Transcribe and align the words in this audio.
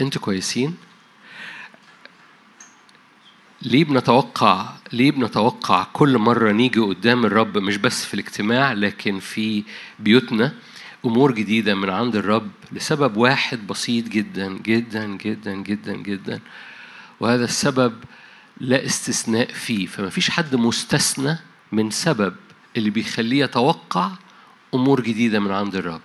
أنتوا 0.00 0.20
كويسين. 0.20 0.76
ليه 3.62 3.84
بنتوقع 3.84 4.68
ليه 4.92 5.10
بنتوقع 5.10 5.86
كل 5.92 6.18
مرة 6.18 6.52
نيجي 6.52 6.80
قدام 6.80 7.26
الرب 7.26 7.58
مش 7.58 7.76
بس 7.76 8.04
في 8.04 8.14
الاجتماع 8.14 8.72
لكن 8.72 9.18
في 9.18 9.64
بيوتنا 9.98 10.54
أمور 11.04 11.32
جديدة 11.34 11.74
من 11.74 11.90
عند 11.90 12.16
الرب 12.16 12.50
لسبب 12.72 13.16
واحد 13.16 13.66
بسيط 13.66 14.08
جدا 14.08 14.48
جدا 14.58 15.06
جدا 15.06 15.54
جدا 15.54 15.96
جدا 15.96 16.40
وهذا 17.20 17.44
السبب 17.44 17.94
لا 18.60 18.86
استثناء 18.86 19.52
فيه. 19.52 19.86
فما 19.86 20.10
فيش 20.10 20.30
حد 20.30 20.54
مستثنى 20.54 21.38
من 21.72 21.90
سبب 21.90 22.34
اللي 22.76 22.90
بيخليه 22.90 23.44
يتوقع 23.44 24.10
أمور 24.74 25.00
جديدة 25.00 25.40
من 25.40 25.50
عند 25.50 25.76
الرب. 25.76 26.00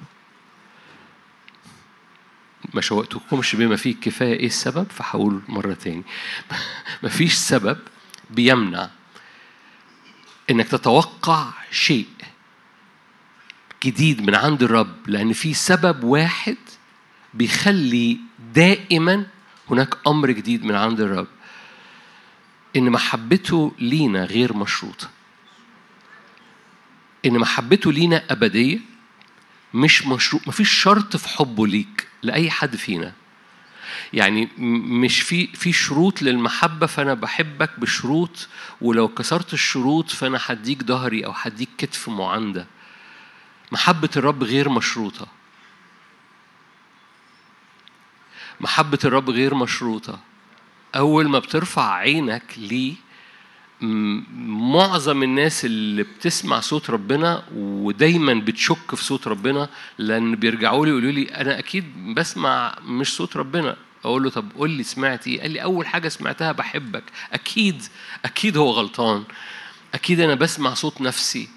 ما 2.73 2.81
شوقتكمش 2.81 3.55
بما 3.55 3.75
فيه 3.75 3.91
الكفاية 3.91 4.33
إيه 4.33 4.45
السبب؟ 4.45 4.87
فهقول 4.91 5.41
مرة 5.47 5.73
تاني. 5.73 6.03
مفيش 7.03 7.33
سبب 7.33 7.77
بيمنع 8.29 8.89
إنك 10.49 10.67
تتوقع 10.67 11.47
شيء 11.71 12.07
جديد 13.83 14.21
من 14.21 14.35
عند 14.35 14.63
الرب 14.63 15.09
لأن 15.09 15.33
في 15.33 15.53
سبب 15.53 16.03
واحد 16.03 16.57
بيخلي 17.33 18.17
دائما 18.53 19.25
هناك 19.71 19.97
أمر 20.07 20.31
جديد 20.31 20.65
من 20.65 20.75
عند 20.75 21.01
الرب. 21.01 21.27
إن 22.75 22.89
محبته 22.89 23.71
لينا 23.79 24.23
غير 24.23 24.53
مشروطة. 24.53 25.09
إن 27.25 27.39
محبته 27.39 27.91
لينا 27.91 28.23
أبدية. 28.29 28.79
مش 29.73 30.05
مشروط 30.05 30.47
مفيش 30.47 30.71
شرط 30.71 31.17
في 31.17 31.27
حبه 31.29 31.67
ليك 31.67 32.07
لأي 32.23 32.51
حد 32.51 32.75
فينا. 32.75 33.13
يعني 34.13 34.49
مش 34.57 35.21
في 35.21 35.47
في 35.47 35.73
شروط 35.73 36.21
للمحبة 36.21 36.85
فأنا 36.87 37.13
بحبك 37.13 37.79
بشروط 37.79 38.47
ولو 38.81 39.07
كسرت 39.07 39.53
الشروط 39.53 40.09
فأنا 40.09 40.39
هديك 40.45 40.83
ظهري 40.83 41.25
أو 41.25 41.31
هديك 41.31 41.69
كتف 41.77 42.09
معاندة. 42.09 42.67
محبة 43.71 44.09
الرب 44.17 44.43
غير 44.43 44.69
مشروطة. 44.69 45.27
محبة 48.61 48.99
الرب 49.05 49.29
غير 49.29 49.55
مشروطة. 49.55 50.19
أول 50.95 51.29
ما 51.29 51.39
بترفع 51.39 51.93
عينك 51.93 52.43
ليه 52.57 52.95
معظم 53.81 55.23
الناس 55.23 55.65
اللي 55.65 56.03
بتسمع 56.03 56.59
صوت 56.59 56.89
ربنا 56.89 57.43
ودايما 57.55 58.33
بتشك 58.33 58.95
في 58.95 59.03
صوت 59.03 59.27
ربنا 59.27 59.69
لأن 59.97 60.35
بيرجعوا 60.35 60.85
لي 60.85 60.91
يقولوا 60.91 61.11
لي 61.11 61.23
أنا 61.23 61.59
أكيد 61.59 62.15
بسمع 62.15 62.75
مش 62.85 63.15
صوت 63.15 63.37
ربنا. 63.37 63.75
أقول 64.05 64.23
له 64.23 64.29
طب 64.29 64.45
قول 64.57 64.69
لي 64.69 64.83
سمعت 64.83 65.27
إيه؟ 65.27 65.41
قال 65.41 65.51
لي 65.51 65.63
أول 65.63 65.87
حاجة 65.87 66.07
سمعتها 66.07 66.51
بحبك. 66.51 67.03
أكيد 67.33 67.83
أكيد 68.25 68.57
هو 68.57 68.71
غلطان. 68.71 69.23
أكيد 69.93 70.19
أنا 70.19 70.35
بسمع 70.35 70.73
صوت 70.73 71.01
نفسي. 71.01 71.49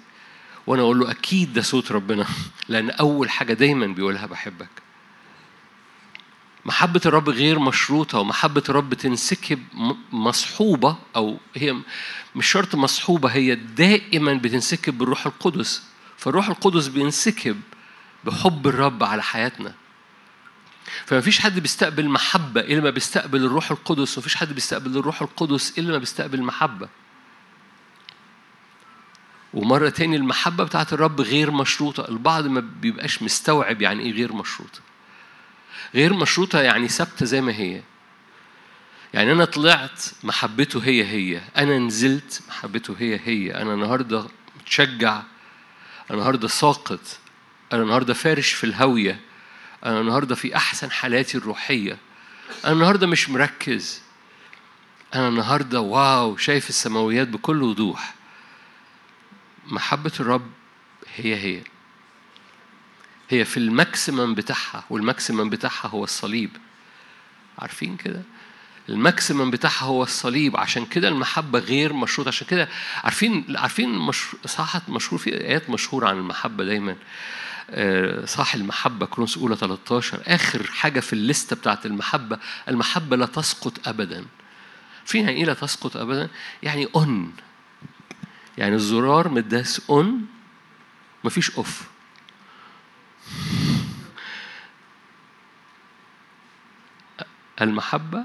وأنا 0.67 0.81
أقول 0.81 0.99
له 0.99 1.11
أكيد 1.11 1.53
ده 1.53 1.61
صوت 1.61 1.91
ربنا. 1.91 2.25
لأن 2.69 2.89
أول 2.89 3.29
حاجة 3.29 3.53
دايما 3.53 3.87
بيقولها 3.87 4.25
بحبك. 4.25 4.82
محبة 6.65 7.01
الرب 7.05 7.29
غير 7.29 7.59
مشروطة 7.59 8.19
ومحبة 8.19 8.63
الرب 8.69 8.93
تنسكب 8.93 9.59
مصحوبة 10.11 10.97
أو 11.15 11.37
هي 11.55 11.75
مش 12.35 12.51
شرط 12.51 12.75
مصحوبة 12.75 13.29
هي 13.29 13.55
دائما 13.55 14.33
بتنسكب 14.33 14.97
بالروح 14.97 15.25
القدس. 15.25 15.83
فالروح 16.17 16.49
القدس 16.49 16.87
بينسكب 16.87 17.61
بحب 18.23 18.67
الرب 18.67 19.03
على 19.03 19.23
حياتنا. 19.23 19.73
فما 21.05 21.21
فيش 21.21 21.39
حد 21.39 21.59
بيستقبل 21.59 22.09
محبة 22.09 22.61
إلا 22.61 22.81
ما 22.81 22.89
بيستقبل 22.89 23.45
الروح 23.45 23.71
القدس 23.71 24.17
وما 24.17 24.23
فيش 24.23 24.35
حد 24.35 24.53
بيستقبل 24.53 24.97
الروح 24.97 25.21
القدس 25.21 25.79
إلا 25.79 25.91
ما 25.91 25.97
بيستقبل 25.97 26.41
محبة 26.43 26.89
ومرة 29.53 29.89
تاني 29.89 30.15
المحبة 30.15 30.63
بتاعت 30.63 30.93
الرب 30.93 31.21
غير 31.21 31.51
مشروطة. 31.51 32.09
البعض 32.09 32.47
ما 32.47 32.59
بيبقاش 32.59 33.21
مستوعب 33.23 33.81
يعني 33.81 34.03
إيه 34.03 34.11
غير 34.11 34.33
مشروطة. 34.33 34.79
غير 35.95 36.13
مشروطة 36.13 36.61
يعني 36.61 36.87
ثابتة 36.87 37.25
زي 37.25 37.41
ما 37.41 37.51
هي. 37.51 37.81
يعني 39.13 39.31
أنا 39.31 39.45
طلعت 39.45 40.05
محبته 40.23 40.83
هي 40.83 41.03
هي. 41.05 41.41
أنا 41.57 41.77
نزلت 41.79 42.41
محبته 42.47 42.95
هي 42.99 43.19
هي. 43.23 43.61
أنا 43.61 43.73
النهاردة 43.73 44.27
متشجع. 44.59 45.13
أنا 46.09 46.17
النهاردة 46.17 46.47
ساقط. 46.47 47.19
أنا 47.73 47.83
النهاردة 47.83 48.13
فارش 48.13 48.53
في 48.53 48.63
الهوية 48.63 49.19
أنا 49.85 50.01
النهاردة 50.01 50.35
في 50.35 50.55
أحسن 50.55 50.91
حالاتي 50.91 51.37
الروحية. 51.37 51.97
أنا 52.65 52.73
النهاردة 52.73 53.07
مش 53.07 53.29
مركز. 53.29 54.01
أنا 55.15 55.27
النهاردة 55.27 55.81
wow 55.81 56.37
شايف 56.37 56.69
السماويات 56.69 57.27
بكل 57.27 57.63
وضوح. 57.63 58.13
محبة 59.67 60.11
الرب 60.19 60.51
هي 61.15 61.35
هي. 61.35 61.61
هي 63.33 63.45
في 63.45 63.57
ال 63.57 63.67
maximum 63.67 64.35
بتاعها 64.35 64.83
وال 64.89 65.02
maximum 65.02 65.49
بتاعها 65.49 65.87
هو 65.87 66.03
الصليب. 66.03 66.49
عارفين 67.59 67.97
كده؟ 67.97 68.21
ال 68.89 68.97
maximum 68.97 69.51
بتاعها 69.51 69.85
هو 69.85 70.03
الصليب. 70.03 70.57
عشان 70.57 70.85
كده 70.85 71.07
المحبة 71.07 71.59
غير 71.59 71.93
مشروطة 71.93 72.27
عشان 72.27 72.47
كده 72.47 72.69
عارفين 73.03 73.45
عارفين 73.57 73.89
مش... 73.89 74.25
صحت 74.45 74.89
مشهور 74.89 75.19
في 75.19 75.33
آيات 75.33 75.69
مشهورة 75.69 76.07
عن 76.07 76.17
المحبة 76.17 76.63
دايما. 76.63 76.95
آه، 77.69 78.25
صح 78.25 78.55
المحبة 78.55 79.05
كرونس 79.05 79.37
أولى 79.37 79.55
13 79.55 80.19
آخر 80.27 80.63
حاجة 80.63 80.99
في 80.99 81.13
الليستة 81.13 81.55
بتاعت 81.55 81.85
المحبة 81.85 82.39
المحبة 82.67 83.15
لا 83.15 83.25
تسقط 83.25 83.87
أبدا. 83.87 84.25
يعني 85.13 85.31
إيه 85.31 85.45
لا 85.45 85.53
تسقط 85.53 85.97
أبدا؟ 85.97 86.29
يعني 86.63 86.87
أون 86.95 87.33
يعني 88.57 88.75
الزرار 88.75 89.29
مداس 89.29 89.81
أون 89.89 90.25
مفيش 91.23 91.51
أوف 91.51 91.81
المحبة 97.63 98.23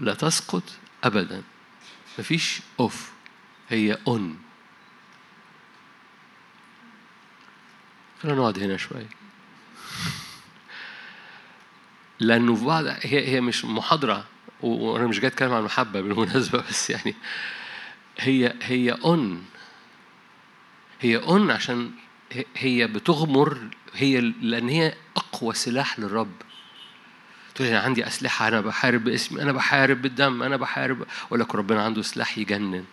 لا 0.00 0.14
تسقط 0.14 0.62
أبدا. 1.04 1.42
مفيش 2.18 2.60
أوف 2.80 3.12
هي 3.68 3.98
أون. 4.08 4.38
خلينا 8.22 8.38
نقعد 8.38 8.58
هنا 8.58 8.76
شوية. 8.76 9.08
لأنه 12.20 12.54
في 12.54 12.64
بعض 12.64 12.84
هي 12.86 13.28
هي 13.28 13.40
مش 13.40 13.64
محاضرة 13.64 14.24
وأنا 14.60 15.06
مش 15.06 15.20
جاي 15.20 15.28
أتكلم 15.28 15.52
عن 15.52 15.58
المحبة 15.58 16.00
بالمناسبة 16.00 16.62
بس 16.68 16.90
يعني 16.90 17.14
هي 18.18 18.54
هي 18.62 18.90
أون. 18.92 19.44
هي 21.00 21.16
أون 21.16 21.50
عشان 21.50 21.90
هي 22.56 22.86
بتغمر 22.86 23.58
هي 23.94 24.20
لأن 24.20 24.68
هي 24.68 24.94
أقوى 25.16 25.54
سلاح 25.54 25.98
للرب. 25.98 26.32
تقول 27.54 27.68
أنا 27.68 27.80
عندي 27.80 28.06
أسلحة 28.06 28.48
أنا 28.48 28.60
بحارب 28.60 29.04
باسمي 29.04 29.42
أنا 29.42 29.52
بحارب 29.52 30.02
بالدم 30.02 30.42
أنا 30.42 30.56
بحارب. 30.56 31.06
أقول 31.26 31.40
لك 31.40 31.54
ربنا 31.54 31.82
عنده 31.84 32.02
سلاح 32.02 32.38
يجنن. 32.38 32.84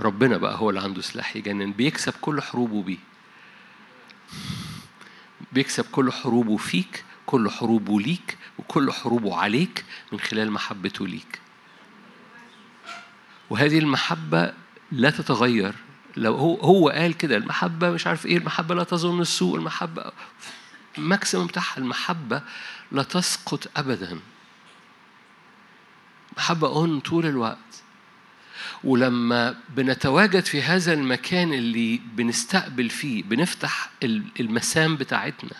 ربنا 0.00 0.36
بقى 0.36 0.56
هو 0.58 0.70
اللي 0.70 0.80
عنده 0.80 1.02
سلاح 1.02 1.36
يجنن. 1.36 1.72
بيكسب 1.72 2.14
كل 2.20 2.42
حروبه 2.42 2.82
بيه. 2.82 2.98
بيكسب 5.52 5.84
كل 5.92 6.12
حروبه 6.12 6.56
فيك 6.56 7.04
كل 7.26 7.50
حروبه 7.50 8.00
ليك 8.00 8.38
وكل 8.58 8.92
حروبه 8.92 9.36
عليك 9.36 9.84
من 10.12 10.20
خلال 10.20 10.50
محبته 10.52 11.06
ليك. 11.06 11.40
وهذه 13.50 13.78
المحبة 13.78 14.52
لا 14.92 15.10
تتغير. 15.10 15.74
لو 16.16 16.34
هو 16.34 16.54
هو 16.56 16.88
قال 16.88 17.16
كده 17.16 17.36
المحبة 17.36 17.90
مش 17.90 18.06
عارف 18.06 18.26
إيه 18.26 18.36
المحبة 18.36 18.74
لا 18.74 18.84
تظن 18.84 19.20
السوء 19.20 19.56
المحبة 19.56 20.12
الماكسيمم 20.98 21.46
بتاعها 21.46 21.78
المحبة 21.78 22.42
لا 22.92 23.02
تسقط 23.02 23.68
أبدا. 23.76 24.20
محبة 26.36 26.68
أون 26.68 27.00
طول 27.00 27.26
الوقت. 27.26 27.56
ولما 28.84 29.56
بنتواجد 29.76 30.44
في 30.44 30.62
هذا 30.62 30.92
المكان 30.92 31.52
اللي 31.52 32.00
بنستقبل 32.14 32.90
فيه 32.90 33.22
بنفتح 33.22 33.90
ال- 34.02 34.24
المسام 34.40 34.96
بتاعتنا 34.96 35.50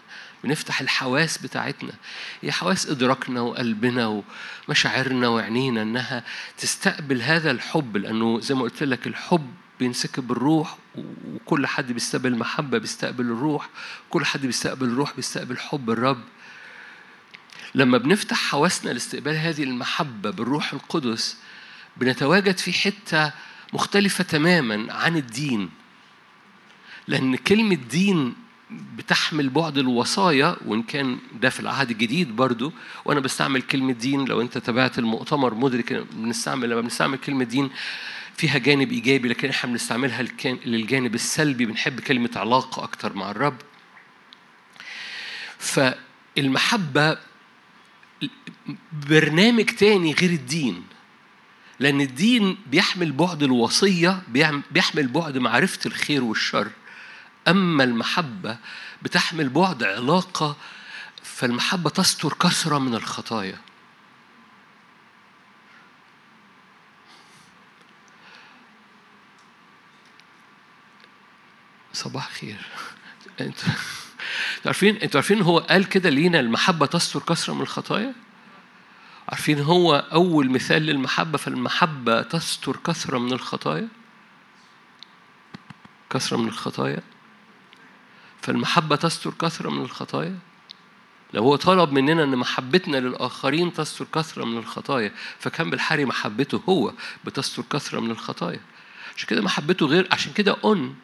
بنفتح 0.45 0.81
الحواس 0.81 1.39
بتاعتنا 1.39 1.93
هي 2.43 2.53
حواس 2.53 2.87
إدراكنا 2.87 3.41
وقلبنا 3.41 4.23
ومشاعرنا 4.69 5.29
وعينينا 5.29 5.83
إنها 5.83 6.25
تستقبل 6.59 7.23
هذا 7.23 7.51
الحب 7.51 7.97
لأنه 7.97 8.41
زي 8.41 8.55
ما 8.55 8.63
قلت 8.63 8.83
لك 8.83 9.07
الحب 9.07 9.55
بينسكب 9.79 10.33
الروح 10.33 10.77
وكل 11.35 11.67
حد 11.67 11.93
بيستقبل 11.93 12.33
المحبة 12.33 12.79
بيستقبل 12.79 13.25
الروح. 13.25 13.69
كل 14.11 14.25
حد 14.25 14.47
بيستقبل 14.47 14.87
الروح 14.87 15.17
بيستقبل 15.17 15.59
حب 15.59 15.91
الرب. 15.91 16.23
لما 17.75 17.99
بنفتح 17.99 18.37
حواسنا 18.37 18.91
لاستقبال 18.91 19.37
هذه 19.37 19.63
المحبة 19.63 20.31
بالروح 20.31 20.73
القدس 20.73 21.37
بنتواجد 21.97 22.59
في 22.59 22.73
حتة 22.73 23.33
مختلفة 23.73 24.25
تماما 24.25 24.93
عن 24.93 25.17
الدين. 25.17 25.71
لأن 27.09 27.37
كلمة 27.37 27.75
دين 27.75 28.35
بتحمل 28.71 29.49
بعد 29.49 29.79
الوصايا 29.79 30.57
وإن 30.67 30.83
كان 30.83 31.19
ده 31.41 31.51
في 31.51 31.61
العهد 31.61 31.91
الجديد 31.91 32.37
برضو 32.37 32.73
وأنا 33.05 33.21
بستعمل 33.21 33.63
كلمة 33.63 33.93
دين. 33.93 34.25
لو 34.25 34.41
أنت 34.41 34.59
تابعت 34.59 34.99
المؤتمر 34.99 35.55
مدرك 35.55 35.93
بنستعمل 36.13 36.71
لما 36.71 36.81
بنستعمل 36.81 37.19
كلمة 37.19 37.45
دين 37.45 37.71
فيها 38.37 38.59
جانب 38.59 38.93
إيجابي 38.93 39.29
لكن 39.29 39.49
إحنا 39.49 39.71
بنستعملها 39.71 40.23
للجانب 40.45 41.15
السلبي 41.15 41.67
بنحب 41.67 42.01
كلمة 42.01 42.31
علاقة 42.37 42.85
أكتر 42.85 43.13
مع 43.13 43.31
الرب. 43.31 43.57
فالمحبة 45.59 47.19
برنامج 49.09 49.65
تاني 49.65 50.13
غير 50.13 50.31
الدين 50.31 50.85
لأن 51.81 52.01
الدين 52.01 52.59
بيحمل 52.67 53.13
بعد 53.13 53.43
الوصية 53.43 54.23
بيحمل 54.71 55.09
بعد 55.09 55.39
معرفة 55.39 55.79
الخير 55.87 56.25
والشر. 56.25 56.71
أما 57.49 57.85
المحبة 57.85 58.59
بتحمل 59.03 59.49
بعد 59.49 59.83
علاقة 59.83 60.57
فالمحبة 61.23 61.91
تستر 61.91 62.33
كثرة 62.33 62.79
من 62.79 62.95
الخطايا. 62.95 63.66
صباح 71.97 72.31
خير. 72.33 72.67
أنتوا 73.41 73.69
عارفين 74.67 74.97
أنتوا 74.97 75.21
عارفين 75.21 75.43
هو 75.43 75.59
قال 75.59 75.89
كده 75.89 76.11
لينا 76.11 76.41
المحبة 76.41 76.87
تستر 76.87 77.21
كثرة 77.21 77.55
من 77.55 77.61
الخطايا؟ 77.61 78.15
عارفين 79.29 79.61
هو 79.61 79.95
أول 80.13 80.51
مثال 80.51 80.83
للمحبة 80.83 81.39
فالمحبة 81.39 82.23
تستر 82.23 82.77
كثرة 82.77 83.19
من 83.19 83.33
الخطايا؟ 83.33 83.89
كثرة 86.11 86.37
من 86.37 86.49
الخطايا؟ 86.49 87.03
فالمحبة 88.43 88.97
تستر 88.97 89.31
كثرة 89.31 89.71
من 89.71 89.83
الخطايا؟ 89.83 90.39
لو 91.35 91.43
هو 91.43 91.57
طلب 91.57 91.93
مننا 91.93 92.25
إن 92.25 92.37
محبتنا 92.37 92.97
للآخرين 92.97 93.73
تستر 93.73 94.07
كثرة 94.15 94.45
من 94.45 94.59
الخطايا 94.59 95.13
فكان 95.39 95.71
بالحري 95.71 96.05
محبته 96.05 96.63
هو 96.69 96.93
بتستر 97.25 97.63
كثرة 97.71 98.01
من 98.01 98.11
الخطايا. 98.11 98.61
عشان 99.17 99.29
كده 99.29 99.43
محبته 99.43 99.87
غير 99.87 100.09
عشان 100.13 100.33
كده 100.33 100.57
un 100.65 100.97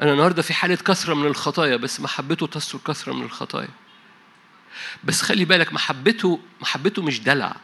أنا 0.00 0.12
النهارده 0.12 0.42
في 0.42 0.54
حالة 0.54 0.76
كثرة 0.76 1.14
من 1.14 1.26
الخطايا 1.26 1.76
بس 1.76 2.00
محبته 2.00 2.46
تستر 2.46 2.78
كثرة 2.78 3.12
من 3.12 3.22
الخطايا. 3.22 3.68
بس 5.04 5.22
خلي 5.22 5.44
بالك 5.44 5.72
محبته 5.72 6.40
محبته 6.60 7.02
مش 7.02 7.20
دلع. 7.20 7.56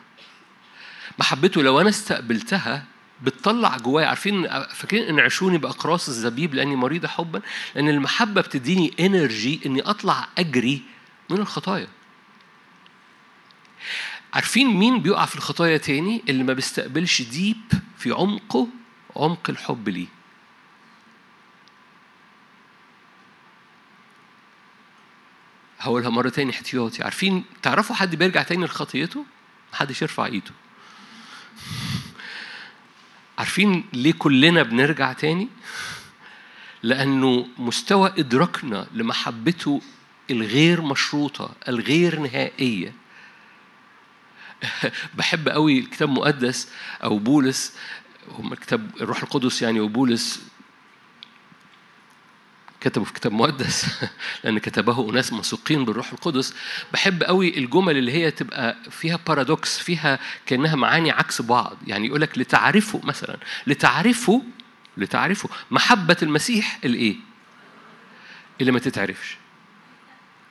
محبته 1.18 1.62
لو 1.62 1.80
أنا 1.80 1.88
استقبلتها 1.88 2.84
بتطلع 3.22 3.76
جوايا. 3.76 4.06
عارفين 4.06 4.48
فاكرين 4.68 5.08
انعشوني 5.08 5.58
باقراص 5.58 6.08
الزبيب 6.08 6.54
لأني 6.54 6.76
مريضة 6.76 7.08
حبا؟ 7.08 7.42
لأن 7.74 7.88
المحبة 7.88 8.40
بتديني 8.40 8.94
energy 9.00 9.60
إني 9.66 9.80
أطلع 9.80 10.28
أجري 10.38 10.82
من 11.30 11.38
الخطايا. 11.38 11.88
عارفين 14.34 14.66
مين 14.66 15.02
بيقع 15.02 15.24
في 15.24 15.36
الخطايا 15.36 15.76
تاني؟ 15.76 16.22
اللي 16.28 16.44
ما 16.44 16.52
بيستقبلش 16.52 17.22
ديب 17.22 17.72
في 17.98 18.10
عمقه 18.12 18.68
عمق 19.16 19.50
الحب 19.50 19.88
ليه. 19.88 20.23
هقولها 25.84 26.10
مرة 26.10 26.28
تاني 26.28 26.50
احتياطي 26.50 27.02
عارفين 27.02 27.44
تعرفوا 27.62 27.96
حد 27.96 28.14
بيرجع 28.16 28.42
تاني 28.42 28.64
لخطيته؟ 28.64 29.24
محدش 29.72 30.02
يرفع 30.02 30.26
ايده 30.26 30.50
عارفين 33.38 33.84
ليه 33.92 34.12
كلنا 34.12 34.62
بنرجع 34.62 35.12
تاني؟ 35.12 35.48
لأنه 36.82 37.46
مستوى 37.58 38.12
إدراكنا 38.18 38.86
لمحبته 38.94 39.82
الغير 40.30 40.82
مشروطة 40.82 41.50
الغير 41.68 42.18
نهائية 42.20 42.94
بحب 45.18 45.48
قوي 45.48 45.78
الكتاب 45.78 46.08
المقدس 46.08 46.68
أو 47.02 47.18
بولس 47.18 47.74
هم 48.28 48.54
كتاب 48.54 48.90
الروح 49.00 49.22
القدس 49.22 49.62
يعني 49.62 49.80
وبولس 49.80 50.42
كتبوا 52.84 53.06
في 53.06 53.12
كتاب 53.12 53.32
مقدس 53.32 53.86
لأن 54.44 54.58
كتبه 54.58 55.10
أناس 55.10 55.32
موثوقين 55.32 55.84
بالروح 55.84 56.12
القدس. 56.12 56.54
بحب 56.92 57.22
قوي 57.22 57.58
الجمل 57.58 57.96
اللي 57.96 58.12
هي 58.12 58.30
تبقى 58.30 58.76
فيها 58.90 59.18
بارادوكس 59.26 59.78
فيها 59.78 60.18
كأنها 60.46 60.76
معاني 60.76 61.10
عكس 61.10 61.42
بعض. 61.42 61.76
يعني 61.86 62.06
يقول 62.06 62.20
لك 62.20 62.38
لتعرفوا 62.38 63.00
مثلا 63.04 63.36
لتعرفوا 63.66 64.40
لتعرفوا 64.96 65.50
محبة 65.70 66.16
المسيح 66.22 66.78
الإيه؟ 66.84 67.16
اللي 68.60 68.72
ما 68.72 68.78
تتعرفش. 68.78 69.36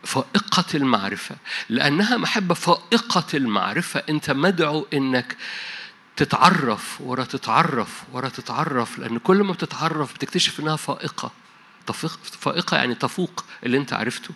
فائقة 0.04 0.66
المعرفة. 0.76 1.36
لأنها 1.70 2.18
محبة 2.18 2.54
فائقة 2.54 3.26
المعرفة. 3.34 4.04
أنت 4.10 4.32
مدعو 4.32 4.88
إنك 4.94 5.38
تتعرف 6.16 7.02
ورا 7.02 7.24
تتعرف 7.24 8.04
ورا 8.14 8.30
تتعرف 8.30 9.00
لأن 9.00 9.18
كل 9.18 9.44
ما 9.44 9.54
بتتعرف 9.54 10.14
بتكتشف 10.14 10.60
إنها 10.60 10.76
فائقة. 10.76 11.43
فائقة 12.40 12.78
يعني 12.78 12.96
تفوق 12.96 13.46
اللي 13.66 13.78
أنت 13.78 13.94
عرفته. 13.94 14.34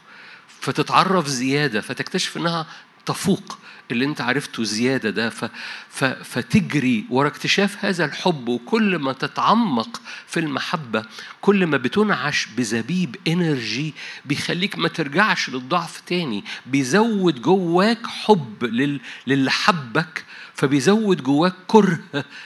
فتتعرف 0.62 1.28
زيادة 1.28 1.82
فتكتشف 1.82 2.38
إنها 2.38 2.68
تفوق 3.06 3.58
اللي 3.92 4.06
انت 4.06 4.22
عرفته 4.22 4.64
زيادة 4.64 5.10
ده. 5.10 5.30
ف... 5.30 5.46
ف... 5.90 6.04
فتجري 6.06 7.06
ورا 7.10 7.28
اكتشاف 7.28 7.86
هذا 7.86 8.06
الحب. 8.06 8.48
وكل 8.48 8.98
ما 8.98 9.14
تتعمق 9.14 10.02
في 10.28 10.40
المحبة 10.40 11.06
كل 11.42 11.66
ما 11.66 11.78
بتنعش 11.78 12.48
بزبيب 12.58 13.16
انرجي 13.28 13.94
بيخليك 14.26 14.78
ما 14.78 14.88
ترجعش 14.88 15.50
للضعف 15.50 16.02
تاني. 16.02 16.44
بيزود 16.66 17.42
جواك 17.42 18.08
حب 18.08 18.64
لل... 18.64 19.00
للي 19.28 19.52
حبك. 19.52 20.26
فبيزود 20.58 21.24
جواك 21.24 21.54
كره 21.68 22.00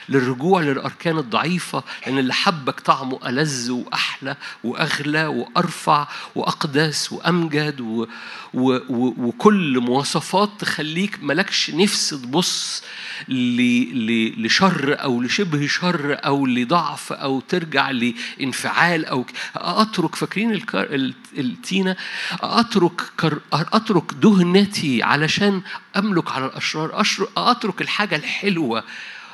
للرجوع 0.08 0.62
للأركان 0.62 1.18
الضعيفة 1.18 1.84
لأن 2.06 2.18
اللي 2.18 2.34
حبك 2.34 2.80
طعمه 2.80 3.28
ألذ 3.28 3.70
وأحلى 3.70 4.36
وأغلى 4.64 5.26
وأرفع 5.26 6.08
وأقدس 6.34 7.12
وأمجد 7.12 7.80
و... 7.80 8.06
و... 8.54 8.76
و... 8.88 9.14
وكل 9.18 9.80
مواصفات 9.80 10.50
تخليك 10.58 11.18
ملكش 11.22 11.70
نفس 11.70 12.10
تبص 12.10 12.82
ل... 13.28 13.60
ل... 14.06 14.46
لشر 14.46 15.02
أو 15.02 15.22
لشبه 15.22 15.66
شر 15.66 16.16
أو 16.24 16.46
لضعف 16.46 17.12
أو 17.12 17.40
ترجع 17.40 17.90
لانفعال 17.90 19.06
أو 19.06 19.26
أترك 19.56 20.14
فاكرين 20.14 20.52
الكار... 20.52 21.12
التينة 21.38 21.96
أترك 22.40 23.00
كر... 23.20 23.40
أترك 23.52 24.14
دهنتي 24.14 25.02
علشان 25.02 25.62
أملك 25.96 26.32
على 26.32 26.46
الأشرار. 26.46 27.02
أترك 27.36 27.80
الحاجة 27.80 28.16
الحلوة 28.16 28.84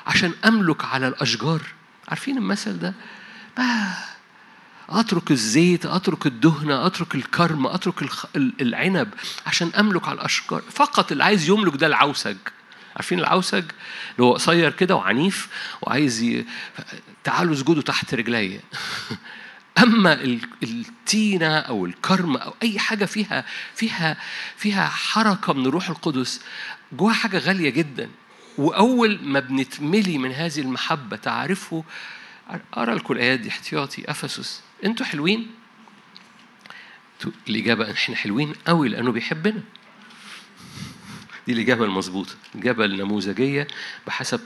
عشان 0.06 0.32
أملك 0.44 0.84
على 0.84 1.08
الأشجار. 1.08 1.62
عارفين 2.08 2.38
المثل 2.38 2.78
ده؟ 2.78 2.94
أترك 4.88 5.30
الزيت 5.30 5.86
أترك 5.86 6.26
الدهنة 6.26 6.86
أترك 6.86 7.14
الكرم 7.14 7.66
أترك 7.66 8.02
العنب 8.36 9.14
عشان 9.46 9.70
أملك 9.78 10.08
على 10.08 10.18
الأشجار. 10.18 10.62
فقط 10.70 11.12
اللي 11.12 11.24
عايز 11.24 11.48
يملك 11.48 11.76
ده 11.76 11.86
العوسج. 11.86 12.36
عارفين 12.96 13.18
العوسج؟ 13.18 13.64
اللي 14.12 14.26
هو 14.26 14.32
قصير 14.34 14.70
كده 14.72 14.96
وعنيف 14.96 15.48
وعايز 15.82 16.22
ي... 16.22 16.44
تعالوا 17.24 17.54
اسجدوا 17.54 17.82
تحت 17.82 18.14
رجلي 18.14 18.60
أما 19.78 20.12
التينة 20.62 21.58
أو 21.58 21.86
الكرم 21.86 22.36
أو 22.36 22.54
أي 22.62 22.78
حاجة 22.78 23.04
فيها 23.04 23.44
فيها 23.74 24.16
فيها 24.56 24.88
حركة 24.88 25.52
من 25.52 25.66
الروح 25.66 25.88
القدس 25.88 26.40
جواها 26.92 27.14
حاجة 27.14 27.38
غالية 27.38 27.70
جدا. 27.70 28.10
وأول 28.58 29.20
ما 29.22 29.40
بنتملي 29.40 30.18
من 30.18 30.32
هذه 30.32 30.60
المحبة 30.60 31.16
تعرفوا 31.16 31.82
اقرا 32.72 32.94
لكم 32.94 33.14
الايات 33.14 33.40
دي 33.40 33.48
احتياطي 33.48 34.10
أفسس. 34.10 34.62
أنتوا 34.84 35.06
حلوين؟ 35.06 35.50
الإجابة 37.48 37.92
إحنا 37.92 38.16
حلوين 38.16 38.52
قوي 38.66 38.88
لأنه 38.88 39.12
بيحبنا. 39.12 39.62
دي 41.46 41.52
الإجابة 41.52 41.84
المظبوطة. 41.84 42.34
الإجابة 42.54 42.84
النموذجية 42.84 43.68
بحسب 44.06 44.40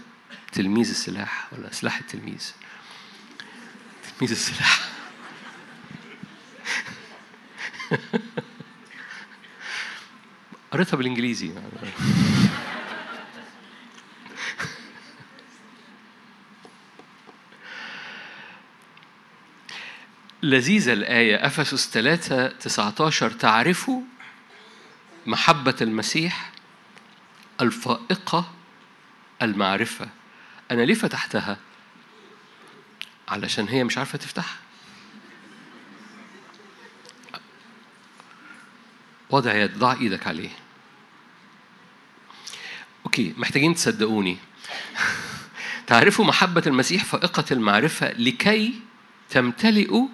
تلميذ 0.52 0.88
السلاح 0.88 1.52
ولا 1.52 1.72
سلاح 1.72 1.98
التلميذ. 1.98 2.52
تلميذ 4.18 4.30
السلاح. 4.30 4.91
قريتها 10.72 10.96
بالإنجليزي 10.96 11.52
لذيذة 20.42 20.92
الآية. 20.92 21.46
أفسس 21.46 21.90
3 21.90 22.46
19 22.48 23.30
تعرفوا 23.30 24.02
محبة 25.26 25.76
المسيح 25.80 26.50
الفائقة 27.60 28.52
المعرفة. 29.42 30.08
أنا 30.70 30.82
ليه 30.82 30.94
فتحتها؟ 30.94 31.58
علشان 33.28 33.68
هي 33.68 33.84
مش 33.84 33.98
عارفة 33.98 34.18
تفتحها. 34.18 34.56
وضع 39.32 39.54
يد 39.54 39.78
ضع 39.78 39.92
إيدك 39.92 40.26
عليه. 40.26 40.50
أوكي 43.04 43.34
محتاجين 43.36 43.74
تصدقوني. 43.74 44.38
تعرفوا 45.86 46.24
محبة 46.24 46.62
المسيح 46.66 47.04
فائقة 47.04 47.44
المعرفة 47.50 48.12
لكي 48.12 48.80
تمتلئوا 49.30 50.08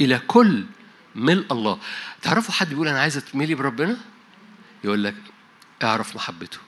إلى 0.00 0.18
كل 0.18 0.64
ملء 1.14 1.52
الله. 1.52 1.78
تعرفوا 2.22 2.54
حد 2.54 2.68
بيقول 2.68 2.88
أنا 2.88 3.00
عايز 3.00 3.16
أتملي 3.16 3.54
بربنا؟ 3.54 3.96
يقول 4.84 5.04
لك 5.04 5.14
أعرف 5.82 6.16
محبته. 6.16 6.58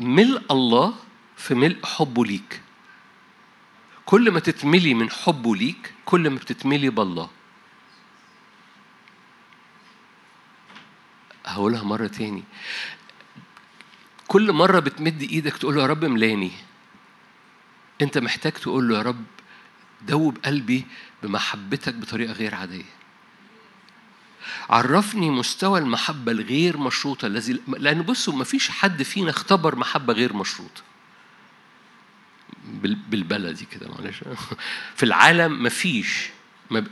ملء 0.00 0.42
الله 0.50 0.94
في 1.36 1.54
ملء 1.54 1.86
حبه 1.86 2.24
ليك. 2.24 2.60
كل 4.06 4.30
ما 4.30 4.40
تتملي 4.40 4.94
من 4.94 5.10
حبه 5.10 5.56
ليك 5.56 5.94
كل 6.04 6.30
ما 6.30 6.36
بتتملي 6.36 6.90
بالله. 6.90 7.30
هقولها 11.52 11.82
مرة 11.82 12.06
تاني. 12.06 12.44
كل 14.28 14.52
مرة 14.52 14.78
بتمد 14.78 15.22
إيدك 15.22 15.56
تقول 15.56 15.74
له 15.74 15.82
يا 15.82 15.86
رب 15.86 16.04
ملاني 16.04 16.50
أنت 18.02 18.18
محتاج 18.18 18.52
تقول 18.52 18.88
له 18.88 18.98
يا 18.98 19.02
رب 19.02 19.24
دوب 20.02 20.38
قلبي 20.44 20.86
بمحبتك 21.22 21.94
بطريقة 21.94 22.32
غير 22.32 22.54
عادية. 22.54 22.84
عرفني 24.70 25.30
مستوى 25.30 25.78
المحبة 25.78 26.32
الغير 26.32 26.76
مشروطة 26.76 27.26
الذي 27.26 27.60
لأن 27.68 28.02
بصوا 28.02 28.34
ما 28.34 28.44
فيش 28.44 28.70
حد 28.70 29.02
فينا 29.02 29.30
اختبر 29.30 29.76
محبة 29.76 30.12
غير 30.12 30.32
مشروطة. 30.32 30.82
بالبلدي 33.08 33.64
كده 33.64 33.88
معلش. 33.88 34.20
في 34.96 35.02
العالم 35.02 35.62
ما 35.62 35.68
فيش 35.68 36.30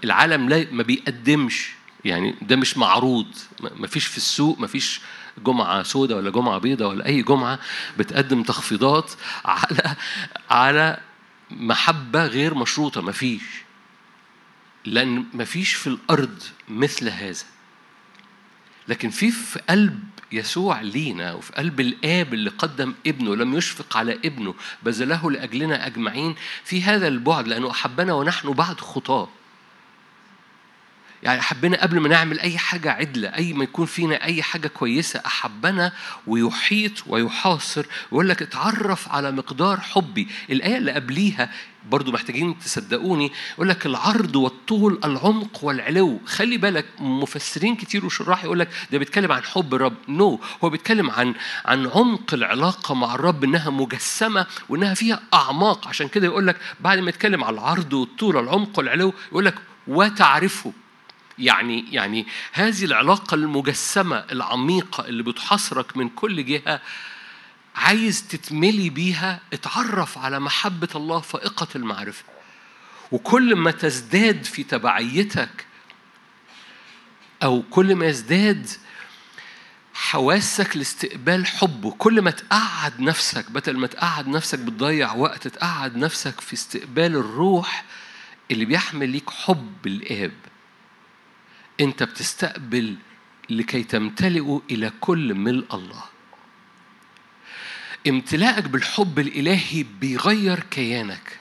العالم 0.04 0.48
لا 0.48 0.66
ما 0.72 0.82
بيقدمش. 0.82 1.79
يعني 2.04 2.34
ده 2.42 2.56
مش 2.56 2.76
معروض. 2.76 3.26
ما 3.76 3.86
فيش 3.86 4.06
في 4.06 4.16
السوق 4.16 4.58
ما 4.58 4.66
فيش 4.66 5.00
جمعة 5.38 5.82
سوداء 5.82 6.18
ولا 6.18 6.30
جمعة 6.30 6.58
بيضاء 6.58 6.88
ولا 6.88 7.06
أي 7.06 7.22
جمعة 7.22 7.58
بتقدم 7.98 8.42
تخفيضات 8.42 9.12
على 9.44 9.96
على 10.50 11.00
محبة 11.50 12.26
غير 12.26 12.54
مشروطة. 12.54 13.00
ما 13.00 13.12
فيش. 13.12 13.42
لأن 14.84 15.24
ما 15.34 15.44
فيش 15.44 15.74
في 15.74 15.86
الأرض 15.86 16.42
مثل 16.68 17.08
هذا. 17.08 17.44
لكن 18.88 19.10
في 19.10 19.30
في 19.30 19.58
قلب 19.70 20.00
يسوع 20.32 20.80
لينا 20.80 21.32
وفي 21.32 21.52
قلب 21.52 21.80
الآب 21.80 22.34
اللي 22.34 22.50
قدم 22.50 22.94
ابنه 23.06 23.36
لم 23.36 23.54
يشفق 23.54 23.96
على 23.96 24.12
ابنه 24.24 24.54
بذله 24.82 25.30
لأجلنا 25.30 25.86
أجمعين 25.86 26.34
في 26.64 26.82
هذا 26.82 27.08
البعد 27.08 27.48
لأنه 27.48 27.70
أحبنا 27.70 28.12
ونحن 28.12 28.52
بعد 28.52 28.80
خطاه. 28.80 29.28
يعني 31.22 31.40
أحبنا 31.40 31.82
قبل 31.82 32.00
ما 32.00 32.08
نعمل 32.08 32.40
أي 32.40 32.58
حاجة 32.58 32.92
عدلة 32.92 33.28
أي 33.28 33.52
ما 33.52 33.64
يكون 33.64 33.86
فينا 33.86 34.24
أي 34.24 34.42
حاجة 34.42 34.68
كويسة 34.68 35.22
أحبنا 35.26 35.92
ويحيط 36.26 36.92
ويحاصر 37.06 37.86
ويقول 38.10 38.28
لك 38.28 38.42
اتعرف 38.42 39.08
على 39.08 39.30
مقدار 39.32 39.80
حبي. 39.80 40.28
الآية 40.50 40.76
اللي 40.76 40.92
قبليها 40.92 41.50
برضو 41.90 42.12
محتاجين 42.12 42.58
تصدقوني 42.58 43.32
يقول 43.54 43.68
لك 43.68 43.86
العرض 43.86 44.36
والطول 44.36 45.00
العمق 45.04 45.64
والعلو. 45.64 46.20
خلي 46.26 46.56
بالك 46.56 46.86
مفسرين 46.98 47.76
كتير 47.76 48.06
وشراح 48.06 48.44
يقول 48.44 48.58
لك 48.58 48.68
ده 48.92 48.98
بيتكلم 48.98 49.32
عن 49.32 49.42
حب 49.42 49.74
الرب. 49.74 49.94
نو 50.08 50.36
no. 50.36 50.64
هو 50.64 50.70
بيتكلم 50.70 51.10
عن 51.10 51.34
عن 51.64 51.86
عمق 51.86 52.34
العلاقة 52.34 52.94
مع 52.94 53.14
الرب 53.14 53.44
إنها 53.44 53.70
مجسمة 53.70 54.46
وإنها 54.68 54.94
فيها 54.94 55.20
أعماق. 55.34 55.88
عشان 55.88 56.08
كده 56.08 56.26
يقول 56.26 56.46
لك 56.46 56.56
بعد 56.80 56.98
ما 56.98 57.08
يتكلم 57.08 57.44
عن 57.44 57.54
العرض 57.54 57.92
والطول 57.92 58.36
العمق 58.36 58.78
والعلو 58.78 59.14
يقول 59.32 59.44
لك 59.44 59.54
وتعرفه. 59.86 60.72
يعني 61.40 61.84
يعني 61.92 62.26
هذه 62.52 62.84
العلاقة 62.84 63.34
المجسمة 63.34 64.16
العميقة 64.16 65.04
اللي 65.04 65.22
بتحصرك 65.22 65.96
من 65.96 66.08
كل 66.08 66.44
جهة 66.44 66.80
عايز 67.76 68.28
تتملي 68.28 68.90
بيها 68.90 69.40
اتعرف 69.52 70.18
على 70.18 70.40
محبة 70.40 70.88
الله 70.94 71.20
فائقة 71.20 71.68
المعرفة. 71.76 72.24
وكل 73.12 73.56
ما 73.56 73.70
تزداد 73.70 74.44
في 74.44 74.62
تبعيتك 74.62 75.66
أو 77.42 77.62
كل 77.62 77.94
ما 77.94 78.06
يزداد 78.06 78.68
حواسك 79.94 80.76
لاستقبال 80.76 81.46
حبه 81.46 81.90
كل 81.90 82.22
ما 82.22 82.30
تقعد 82.30 83.00
نفسك 83.00 83.50
بدل 83.50 83.78
ما 83.78 83.86
تقعد 83.86 84.28
نفسك 84.28 84.58
بتضيع 84.58 85.12
وقت 85.14 85.48
تقعد 85.48 85.96
نفسك 85.96 86.40
في 86.40 86.52
استقبال 86.52 87.16
الروح 87.16 87.84
اللي 88.50 88.64
بيحمل 88.64 89.08
ليك 89.08 89.30
حب 89.30 89.86
الآب 89.86 90.32
انت 91.80 92.02
بتستقبل 92.02 92.96
لكي 93.50 93.82
تمتلئوا 93.82 94.60
إلى 94.70 94.92
كل 95.00 95.34
ملء 95.34 95.74
الله. 95.74 96.04
امتلاءك 98.08 98.64
بالحب 98.68 99.18
الإلهي 99.18 99.82
بيغير 100.00 100.60
كيانك. 100.60 101.38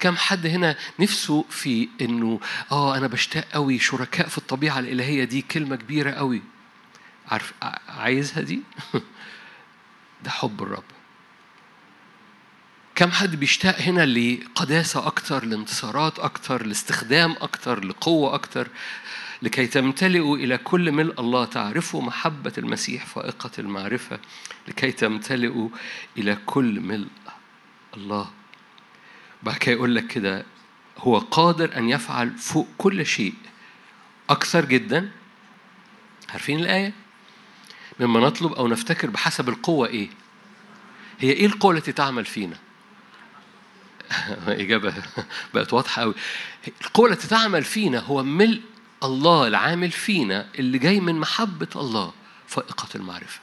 كم 0.00 0.16
حد 0.16 0.46
هنا 0.46 0.76
نفسه 1.00 1.44
في 1.50 1.88
إنه 2.00 2.40
آه 2.72 2.96
أنا 2.96 3.06
بشتاق 3.06 3.44
قوي 3.52 3.78
شركاء 3.78 4.28
في 4.28 4.38
الطبيعة 4.38 4.78
الإلهية 4.78 5.24
دي 5.24 5.42
كلمة 5.42 5.76
كبيرة 5.76 6.10
قوي 6.10 6.42
عارف 7.28 7.52
عايزها 7.88 8.40
دي؟ 8.42 8.60
ده 10.24 10.30
حب 10.30 10.62
الرب. 10.62 10.84
كم 13.00 13.10
حد 13.10 13.36
بيشتاق 13.36 13.80
هنا 13.80 14.06
لقداسة 14.06 15.06
أكتر 15.06 15.44
لانتصارات 15.44 16.18
أكتر 16.18 16.66
لاستخدام 16.66 17.36
أكتر 17.40 17.84
لقوة 17.84 18.34
أكتر 18.34 18.68
لكي 19.42 19.66
تمتلئوا 19.66 20.36
إلى 20.36 20.58
كل 20.58 20.92
ملء 20.92 21.20
الله 21.20 21.44
تعرفوا 21.44 22.02
محبة 22.02 22.52
المسيح 22.58 23.06
فائقة 23.06 23.50
المعرفة 23.58 24.18
لكي 24.68 24.92
تمتلئوا 24.92 25.68
إلى 26.18 26.38
كل 26.46 26.80
ملء 26.80 27.08
الله 27.96 28.30
بعد 29.42 29.56
كده 29.56 29.72
يقول 29.72 29.94
لك 29.94 30.06
كده 30.06 30.44
هو 30.98 31.18
قادر 31.18 31.76
أن 31.76 31.88
يفعل 31.88 32.38
فوق 32.38 32.68
كل 32.78 33.06
شيء 33.06 33.34
أكثر 34.30 34.64
جدا 34.64 35.10
عارفين 36.30 36.60
الآية؟ 36.60 36.92
مما 38.00 38.20
نطلب 38.20 38.52
أو 38.52 38.68
نفتكر 38.68 39.10
بحسب 39.10 39.48
القوة 39.48 39.88
إيه؟ 39.88 40.08
هي 41.20 41.30
إيه 41.30 41.46
القوة 41.46 41.76
التي 41.76 41.92
تعمل 41.92 42.24
فينا؟ 42.24 42.56
إجابة 44.48 44.94
بقت 45.54 45.72
واضحة 45.72 46.02
قوي 46.02 46.14
القوة 46.82 47.10
التي 47.12 47.28
تعمل 47.28 47.64
فينا 47.64 47.98
هو 47.98 48.22
ملء 48.22 48.60
الله 49.04 49.46
العامل 49.46 49.90
فينا 49.90 50.46
اللي 50.58 50.78
جاي 50.78 51.00
من 51.00 51.14
محبة 51.14 51.68
الله 51.76 52.12
فائقة 52.46 52.88
المعرفة. 52.94 53.40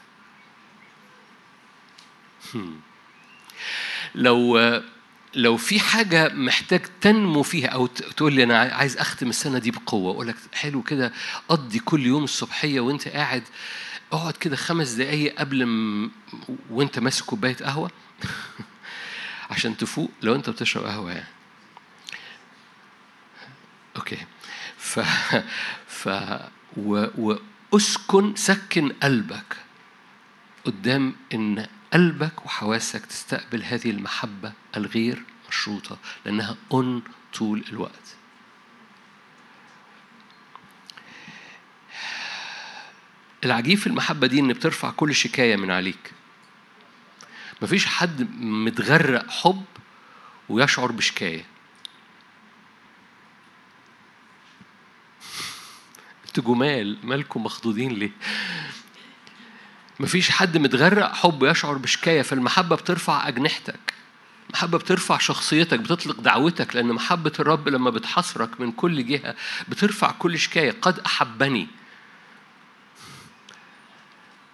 لو 4.15 4.59
لو 5.33 5.57
في 5.57 5.79
حاجة 5.79 6.33
محتاج 6.33 6.81
تنمو 7.01 7.43
فيها 7.43 7.67
أو 7.67 7.87
تقول 7.87 8.33
لي 8.33 8.43
أنا 8.43 8.59
عايز 8.59 8.97
أختم 8.97 9.29
السنة 9.29 9.59
دي 9.59 9.71
بقوة 9.71 10.13
أقول 10.13 10.27
لك 10.27 10.35
حلو 10.53 10.81
كده 10.81 11.13
قضي 11.49 11.79
كل 11.79 12.05
يوم 12.05 12.23
الصبحية 12.23 12.79
وأنت 12.79 13.07
قاعد 13.07 13.43
اقعد 14.13 14.33
كده 14.33 14.55
خمس 14.55 14.89
دقايق 14.89 15.39
قبل 15.39 15.65
م... 15.65 16.11
وأنت 16.69 16.99
ماسك 16.99 17.25
كوباية 17.25 17.55
قهوة. 17.55 17.91
عشان 19.49 19.77
تفوق 19.77 20.11
لو 20.21 20.35
انت 20.35 20.49
بتشرب 20.49 20.83
قهوة 20.83 21.11
يعني. 21.11 21.27
okay. 23.95 24.17
ف 24.77 24.99
ف 25.87 26.09
و... 26.77 27.05
واسكن 27.71 28.35
سكن 28.35 28.89
قلبك 29.03 29.57
قدام 30.65 31.15
ان 31.33 31.67
قلبك 31.93 32.45
وحواسك 32.45 33.05
تستقبل 33.05 33.63
هذه 33.63 33.89
المحبة 33.89 34.53
الغير 34.77 35.23
مشروطة 35.49 35.97
لأنها 36.25 36.55
un 36.71 37.03
طول 37.33 37.63
الوقت. 37.69 38.15
العجيب 43.43 43.77
في 43.77 43.87
المحبة 43.87 44.27
دي 44.27 44.39
إن 44.39 44.53
بترفع 44.53 44.91
كل 44.91 45.15
شكاية 45.15 45.55
من 45.55 45.71
عليك. 45.71 46.11
مفيش 47.61 47.85
حد 47.85 48.27
متغرق 48.41 49.29
حب 49.29 49.63
ويشعر 50.49 50.91
بشكاية. 50.91 51.45
أنتوا 56.27 56.43
جمال 56.43 56.97
مالكم 57.03 57.43
مخضوضين 57.43 57.91
ليه؟ 57.91 58.11
مفيش 59.99 60.29
حد 60.29 60.57
متغرق 60.57 61.13
حب 61.13 61.41
ويشعر 61.41 61.77
بشكاية 61.77 62.21
فالمحبة 62.21 62.75
بترفع 62.75 63.27
أجنحتك. 63.27 63.93
المحبة 64.49 64.77
بترفع 64.77 65.17
شخصيتك 65.17 65.79
بتطلق 65.79 66.21
دعوتك 66.21 66.75
لأن 66.75 66.85
محبة 66.85 67.31
الرب 67.39 67.67
لما 67.67 67.89
بتحصرك 67.89 68.61
من 68.61 68.71
كل 68.71 69.05
جهة 69.07 69.35
بترفع 69.67 70.11
كل 70.11 70.39
شكاية. 70.39 70.75
قد 70.81 70.99
أحبني. 70.99 71.67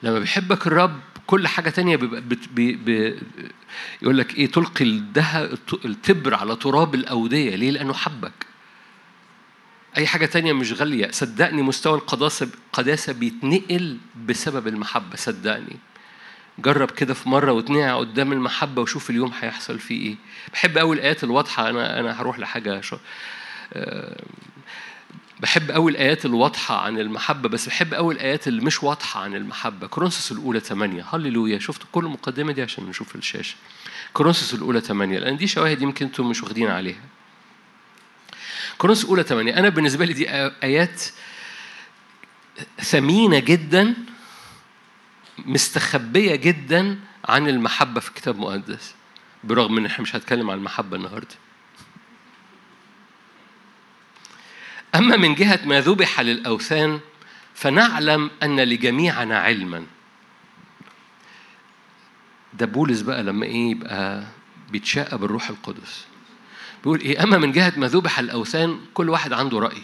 لما 0.04 0.20
بيحبك 0.20 0.68
الرب 0.68 1.00
كل 1.28 1.48
حاجة 1.48 1.70
تانية 1.70 1.96
بيبقى 1.96 2.22
بي 2.52 2.72
بي 2.76 3.20
يقول 4.02 4.18
لك 4.18 4.36
إيه 4.38 4.52
تلقي 4.52 4.86
الدهب 4.86 5.58
التبر 5.86 6.36
على 6.36 6.56
تراب 6.56 6.96
الأودية. 6.96 7.56
ليه؟ 7.56 7.72
لأنه 7.72 7.94
حبك. 7.94 8.46
أي 9.98 10.08
حاجة 10.08 10.26
تانية 10.26 10.54
مش 10.54 10.74
غالية. 10.74 11.12
صدقني 11.12 11.62
مستوى 11.62 11.96
القداسة 11.98 12.50
قداسة 12.74 13.14
بيتنقل 13.14 13.98
بسبب 14.26 14.68
المحبة. 14.68 15.16
صدقني. 15.16 15.78
جرب 16.60 16.92
كده 16.92 17.14
في 17.14 17.30
مرة 17.30 17.52
واتنقع 17.52 17.96
قدام 18.00 18.32
المحبة 18.34 18.82
وشوف 18.82 19.10
اليوم 19.10 19.32
هيحصل 19.42 19.80
فيه 19.80 20.08
إيه. 20.10 20.16
بحب 20.54 20.78
أوي 20.78 20.96
الآيات 20.96 21.24
الواضحة. 21.24 21.70
أنا 21.70 22.00
أنا 22.00 22.22
هروح 22.22 22.40
لحاجة 22.40 22.82
شو 22.82 22.98
آه، 23.74 24.24
بحب 25.44 25.72
قوي 25.72 25.92
الآيات 25.92 26.26
الواضحة 26.26 26.82
عن 26.82 27.00
المحبة 27.00 27.50
بس 27.50 27.68
بحب 27.68 27.94
قوي 27.94 28.14
الآيات 28.14 28.48
اللي 28.48 28.62
مش 28.62 28.84
واضحة 28.84 29.22
عن 29.22 29.36
المحبة. 29.36 29.88
كورنثوس 29.88 30.32
الأولى 30.32 30.60
8 30.60 31.06
هللويا. 31.14 31.60
شفت 31.60 31.82
كل 31.92 32.06
المقدمة 32.06 32.52
دي 32.52 32.62
عشان 32.62 32.84
نشوف 32.84 33.16
الشاشة. 33.16 33.56
كورنثوس 34.14 34.54
الأولى 34.54 34.82
8 34.82 35.20
لأن 35.20 35.38
دي 35.38 35.48
شواهد 35.48 35.82
يمكن 35.82 36.06
أنتم 36.06 36.30
مش 36.30 36.44
واخدين 36.44 36.68
عليها. 36.68 37.02
كورنثوس 38.78 39.04
الأولى 39.04 39.24
8 39.24 39.58
أنا 39.58 39.70
بالنسبة 39.70 40.06
لي 40.06 40.14
دي 40.14 40.30
آيات 40.64 41.04
ثمينة 42.82 43.40
جدا 43.40 43.94
مستخبية 45.46 46.36
جدا 46.36 47.00
عن 47.26 47.50
المحبة 47.50 48.00
في 48.00 48.10
الكتاب 48.10 48.36
المقدس. 48.36 48.94
برغم 49.44 49.78
إن 49.78 49.86
إحنا 49.86 50.02
مش 50.02 50.16
هنتكلم 50.16 50.50
عن 50.52 50.58
المحبة 50.58 50.98
النهارده. 50.98 51.36
أما 55.04 55.18
من 55.18 55.36
جهة 55.36 55.60
ما 55.66 55.82
ذبح 55.82 56.20
للأوثان 56.20 57.00
فنعلم 57.56 58.32
أن 58.44 58.60
لجميعنا 58.60 59.40
علما. 59.40 59.86
ده 62.54 62.66
بولس 62.66 63.02
بقى 63.02 63.24
لما 63.24 63.46
إيه 63.46 63.72
يبقى 63.72 64.24
بيتشاء 64.72 65.18
بالروح 65.18 65.50
القدس. 65.50 66.06
بيقول 66.84 67.00
إيه 67.00 67.24
أما 67.24 67.38
من 67.38 67.52
جهة 67.52 67.74
ما 67.78 67.88
ذبح 67.88 68.20
الأوثان 68.20 68.80
كل 68.94 69.10
واحد 69.10 69.34
عنده 69.34 69.60
رأي. 69.60 69.82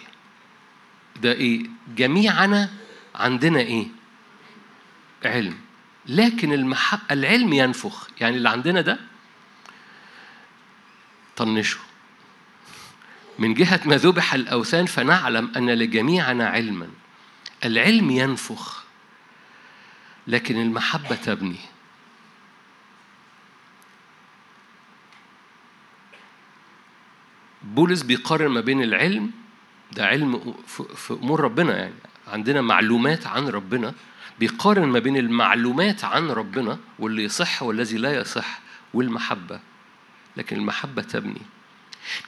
ده 1.21 1.31
إيه 1.31 1.63
جميعنا 1.95 2.69
عندنا 3.15 3.59
إيه 3.59 3.87
علم. 5.25 5.57
لكن 6.05 6.53
المح... 6.53 6.97
العلم 7.11 7.53
ينفخ. 7.53 8.07
يعني 8.21 8.37
اللي 8.37 8.49
عندنا 8.49 8.81
ده 8.81 8.99
طنشه. 11.35 11.79
من 13.39 13.53
جهة 13.53 13.81
ما 13.85 13.97
ذبح 13.97 14.33
الأوثان 14.33 14.85
فنعلم 14.85 15.51
أن 15.57 15.69
لجميعنا 15.69 16.47
علما. 16.47 16.87
العلم 17.65 18.11
ينفخ 18.11 18.83
لكن 20.27 20.61
المحبة 20.61 21.15
تبني. 21.15 21.59
بولس 27.63 28.01
بيقارن 28.01 28.47
ما 28.47 28.61
بين 28.61 28.83
العلم 28.83 29.31
ده 29.91 30.05
علم 30.05 30.53
في 30.95 31.13
أمور 31.13 31.39
ربنا 31.39 31.77
يعني 31.77 31.93
عندنا 32.27 32.61
معلومات 32.61 33.27
عن 33.27 33.47
ربنا 33.47 33.93
بيقارن 34.39 34.87
ما 34.87 34.99
بين 34.99 35.17
المعلومات 35.17 36.03
عن 36.03 36.27
ربنا 36.27 36.79
واللي 36.99 37.23
يصح 37.23 37.63
والذي 37.63 37.97
لا 37.97 38.13
يصح 38.13 38.59
والمحبة. 38.93 39.59
لكن 40.37 40.55
المحبة 40.55 41.01
تبني. 41.01 41.41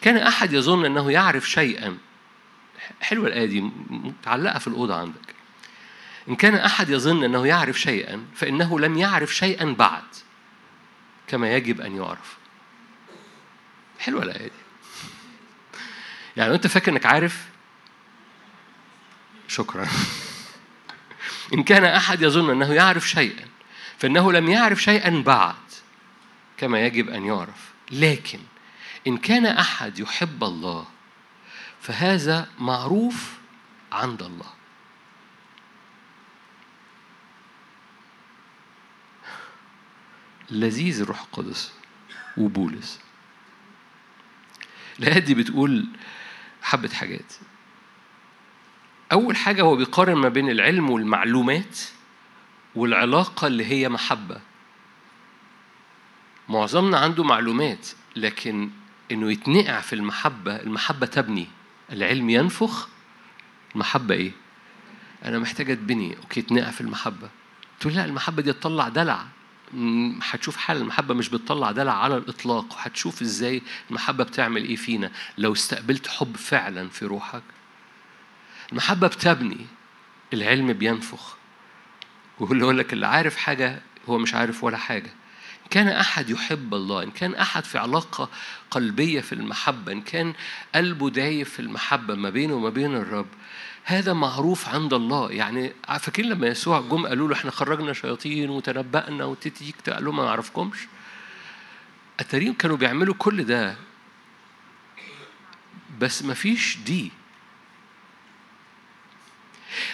كان 0.01 0.17
أحد 0.17 0.53
يظن 0.53 0.85
أنه 0.85 1.11
يعرف 1.11 1.49
شيئا. 1.49 1.97
حلوة 3.01 3.27
الآية 3.27 3.45
دي 3.45 3.61
متعلقة 3.89 4.59
في 4.59 4.67
الأوضة 4.67 4.95
عندك. 4.95 5.35
إن 6.29 6.35
كان 6.35 6.55
أحد 6.55 6.89
يظن 6.89 7.23
أنه 7.23 7.47
يعرف 7.47 7.79
شيئا 7.79 8.25
فإنه 8.35 8.79
لم 8.79 8.97
يعرف 8.97 9.35
شيئا 9.35 9.75
بعد 9.79 10.03
كما 11.27 11.53
يجب 11.53 11.81
أن 11.81 11.95
يعرف. 11.95 12.37
حلوة 13.99 14.23
الآية 14.23 14.47
دي. 14.47 14.61
يعني 16.37 16.53
أنت 16.53 16.67
فاكر 16.67 16.91
أنك 16.91 17.05
عارف 17.05 17.45
شكرا. 19.47 19.87
إن 21.53 21.63
كان 21.63 21.83
أحد 21.85 22.21
يظن 22.21 22.49
أنه 22.49 22.73
يعرف 22.73 23.09
شيئا 23.09 23.45
فإنه 23.97 24.31
لم 24.31 24.49
يعرف 24.49 24.81
شيئا 24.81 25.23
بعد 25.25 25.55
كما 26.57 26.85
يجب 26.85 27.09
أن 27.09 27.25
يعرف. 27.25 27.71
لكن 27.91 28.39
إن 29.07 29.17
كان 29.17 29.45
أحد 29.45 29.99
يحب 29.99 30.43
الله 30.43 30.87
فهذا 31.81 32.49
معروف 32.59 33.37
عند 33.91 34.23
الله. 34.23 34.53
لذيذ 40.51 41.01
الروح 41.01 41.21
القدس 41.21 41.73
وبولس. 42.37 42.99
الآية 44.99 45.19
دي 45.19 45.35
بتقول 45.35 45.87
حبة 46.61 46.89
حاجات. 46.89 47.33
أول 49.11 49.35
حاجة 49.35 49.61
هو 49.61 49.75
بيقارن 49.75 50.13
ما 50.13 50.29
بين 50.29 50.49
العلم 50.49 50.89
والمعلومات 50.89 51.79
والعلاقة 52.75 53.47
اللي 53.47 53.65
هي 53.65 53.89
محبة. 53.89 54.41
معظمنا 56.49 56.99
عنده 56.99 57.23
معلومات 57.23 57.87
لكن 58.15 58.69
إنه 59.11 59.31
يتنقع 59.31 59.81
في 59.81 59.93
المحبة 59.93 60.55
المحبة 60.55 61.05
تبني. 61.05 61.47
العلم 61.91 62.29
ينفخ 62.29 62.87
المحبة 63.75 64.15
إيه؟ 64.15 64.31
أنا 65.25 65.39
محتاجه 65.39 65.73
أتبني. 65.73 66.17
أوكي 66.17 66.41
تنقع 66.41 66.69
في 66.69 66.81
المحبة. 66.81 67.29
تقول 67.79 67.93
لا 67.93 68.05
المحبة 68.05 68.41
دي 68.41 68.53
تطلع 68.53 68.89
دلع. 68.89 69.25
هتشوف 70.21 70.57
حال 70.57 70.77
المحبة 70.77 71.13
مش 71.13 71.29
بتطلع 71.29 71.71
دلع 71.71 72.03
على 72.03 72.17
الإطلاق. 72.17 72.73
وهتشوف 72.73 73.21
إزاي 73.21 73.61
المحبة 73.89 74.23
بتعمل 74.23 74.63
إيه 74.63 74.75
فينا. 74.75 75.11
لو 75.37 75.53
استقبلت 75.53 76.07
حب 76.07 76.37
فعلا 76.37 76.89
في 76.89 77.05
روحك. 77.05 77.43
المحبة 78.71 79.07
بتبني. 79.07 79.65
العلم 80.33 80.73
بينفخ. 80.73 81.35
وهو 82.39 82.51
اللي 82.51 82.63
يقول 82.63 82.77
لك 82.77 82.93
اللي 82.93 83.07
عارف 83.07 83.37
حاجة 83.37 83.81
هو 84.09 84.17
مش 84.17 84.33
عارف 84.35 84.63
ولا 84.63 84.77
حاجة. 84.77 85.11
كان 85.71 85.87
أحد 85.87 86.29
يحب 86.29 86.73
الله 86.73 87.03
إن 87.03 87.11
كان 87.11 87.35
أحد 87.35 87.65
في 87.65 87.77
علاقة 87.77 88.29
قلبية 88.71 89.21
في 89.21 89.33
المحبة 89.33 89.91
إن 89.91 90.01
كان 90.01 90.33
قلبه 90.75 91.09
دايب 91.09 91.45
في 91.45 91.59
المحبة 91.59 92.15
ما 92.15 92.29
بينه 92.29 92.53
وما 92.53 92.69
بين 92.69 92.95
الرب 92.95 93.27
هذا 93.83 94.13
معروف 94.13 94.69
عند 94.69 94.93
الله. 94.93 95.31
يعني 95.31 95.73
فاكرين 95.99 96.29
لما 96.29 96.47
يسوع 96.47 96.81
جم 96.81 97.07
قالوا 97.07 97.27
له 97.27 97.35
إحنا 97.35 97.51
خرجنا 97.51 97.93
شياطين 97.93 98.49
وتنبأنا 98.49 99.25
وتتيك 99.25 99.89
قال 99.89 100.05
لهم 100.05 100.15
ما 100.15 100.27
اعرفكمش 100.27 100.77
التاريخ 102.21 102.55
كانوا 102.55 102.77
بيعملوا 102.77 103.15
كل 103.17 103.43
ده. 103.43 103.75
بس 105.99 106.23
ما 106.23 106.33
فيش 106.33 106.77
دي. 106.85 107.11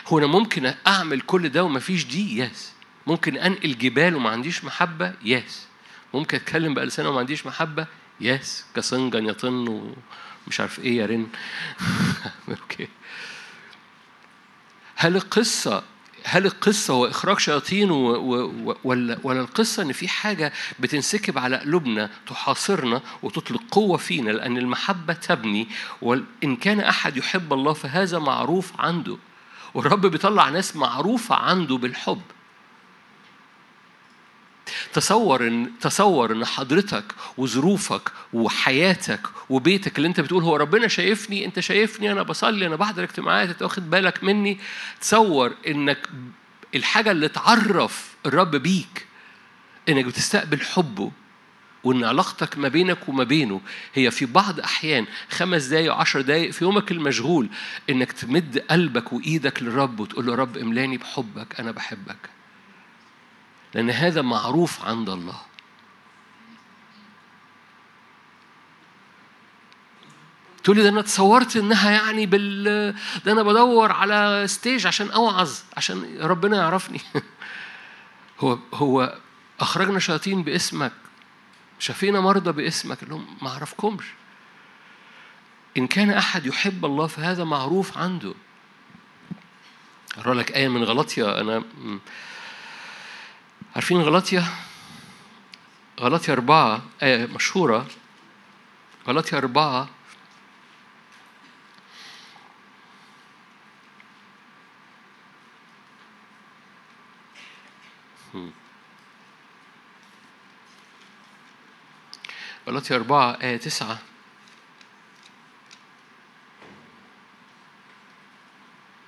هو 0.07 0.19
أنا 0.19 0.27
ممكن 0.27 0.73
أعمل 0.87 1.21
كل 1.21 1.49
ده 1.49 1.63
وما 1.63 1.79
فيش 1.79 2.05
دي؟ 2.05 2.39
يس 2.41 2.76
ممكن 3.07 3.37
انقل 3.37 3.77
جبال 3.77 4.15
وما 4.15 4.29
عنديش 4.29 4.63
محبة؟ 4.63 5.13
يس 5.23 5.67
ممكن 6.13 6.37
اتكلم 6.37 6.73
بألسنة 6.73 7.09
وما 7.09 7.19
عنديش 7.19 7.45
محبة؟ 7.45 7.87
يس 8.21 8.65
كسنجن 8.75 9.25
يطن 9.25 9.67
ومش 10.47 10.59
عارف 10.59 10.79
إيه 10.79 10.97
يرن 10.97 11.27
أوكي. 12.49 12.87
هل 14.95 15.15
القصة 15.15 15.83
هل 16.23 16.45
القصة 16.45 16.93
هو 16.93 17.05
إخراج 17.05 17.39
شياطين 17.39 17.91
و... 17.91 17.95
و... 18.15 18.77
ولا 18.83 19.19
ولا 19.23 19.41
القصة 19.41 19.83
إن 19.83 19.91
في 19.91 20.07
حاجة 20.07 20.53
بتنسكب 20.79 21.37
على 21.37 21.57
قلوبنا 21.57 22.09
تحاصرنا 22.27 23.01
وتطلق 23.23 23.61
قوة 23.71 23.97
فينا؟ 23.97 24.31
لأن 24.31 24.57
المحبة 24.57 25.13
تبني 25.13 25.67
وإن 26.01 26.55
كان 26.61 26.79
أحد 26.79 27.17
يحب 27.17 27.53
الله 27.53 27.73
فهذا 27.73 28.19
معروف 28.19 28.81
عنده. 28.81 29.17
والرب 29.73 30.05
بيطلع 30.05 30.49
ناس 30.49 30.75
معروفة 30.75 31.35
عنده 31.35 31.77
بالحب. 31.77 32.21
تصور 34.93 35.47
ان 35.47 35.71
تصور 35.81 36.31
إن 36.31 36.45
حضرتك 36.45 37.03
وظروفك 37.37 38.11
وحياتك 38.33 39.21
وبيتك 39.49 39.97
اللي 39.97 40.07
أنت 40.07 40.19
بتقول 40.19 40.43
هو 40.43 40.55
ربنا 40.55 40.87
شايفني 40.87 41.45
أنت 41.45 41.59
شايفني 41.59 42.11
أنا 42.11 42.23
بصلي 42.23 42.67
أنا 42.67 42.75
بحضر 42.75 43.03
اجتماعات 43.03 43.49
أنت 43.49 43.61
واخد 43.61 43.89
بالك 43.89 44.23
مني. 44.23 44.57
تصور 45.01 45.53
إنك 45.67 46.09
الحاجة 46.75 47.11
اللي 47.11 47.27
تعرف 47.27 48.15
الرب 48.25 48.55
بيك 48.55 49.05
إنك 49.89 50.05
بتستقبل 50.05 50.61
حبه 50.61 51.11
وإن 51.83 52.03
علاقتك 52.03 52.57
ما 52.57 52.67
بينك 52.67 53.09
وما 53.09 53.23
بينه 53.23 53.61
هي 53.93 54.11
في 54.11 54.25
بعض 54.25 54.59
أحيان 54.59 55.05
خمس 55.29 55.63
دقايق 55.63 55.93
عشر 55.93 56.21
دقايق 56.21 56.51
في 56.51 56.63
يومك 56.63 56.91
المشغول 56.91 57.49
إنك 57.89 58.11
تمد 58.11 58.63
قلبك 58.69 59.13
وإيدك 59.13 59.63
للرب 59.63 59.99
وتقول 59.99 60.25
له 60.25 60.35
رب 60.35 60.57
املاني 60.57 60.97
بحبك 60.97 61.59
أنا 61.59 61.71
بحبك. 61.71 62.36
لأن 63.73 63.89
هذا 63.89 64.21
معروف 64.21 64.85
عند 64.85 65.09
الله. 65.09 65.41
تقول 70.63 70.77
لي 70.77 70.83
ده 70.83 70.89
أنا 70.89 71.01
تصورت 71.01 71.55
إنها 71.55 71.91
يعني 71.91 72.25
بال 72.25 72.63
ده 73.25 73.31
أنا 73.31 73.43
بدور 73.43 73.91
على 73.91 74.43
ستيج 74.47 74.87
عشان 74.87 75.11
أوعظ 75.11 75.59
عشان 75.77 76.17
ربنا 76.21 76.57
يعرفني. 76.57 77.01
هو 78.39 78.57
هو 78.73 79.17
أخرجنا 79.59 79.99
شياطين 79.99 80.43
باسمك 80.43 80.91
شفينا 81.79 82.19
مرضى 82.19 82.51
باسمك 82.51 83.03
اللي 83.03 83.13
هم 83.15 83.37
ما 83.41 83.49
اعرفكمش 83.49 84.05
إن 85.77 85.87
كان 85.87 86.09
أحد 86.09 86.45
يحب 86.45 86.85
الله 86.85 87.07
فهذا 87.07 87.43
معروف 87.43 87.97
عنده. 87.97 88.33
أقرأ 90.17 90.33
لك 90.33 90.51
آية 90.51 90.67
من 90.67 90.83
غلطية 90.83 91.41
أنا 91.41 91.63
عارفين 93.77 94.01
غلطية 94.01 94.43
غلطية 95.99 96.33
أربعة 96.33 96.81
آية 97.03 97.25
مشهورة. 97.25 97.87
غلطية 99.07 99.37
أربعة. 99.37 99.89
غلطية 112.67 112.95
أربعة 112.95 113.37
آية 113.41 113.57
تسعة. 113.57 113.99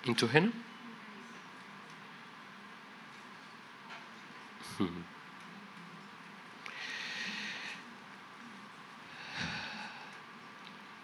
أنتوا 0.08 0.28
هنا؟ 0.34 0.69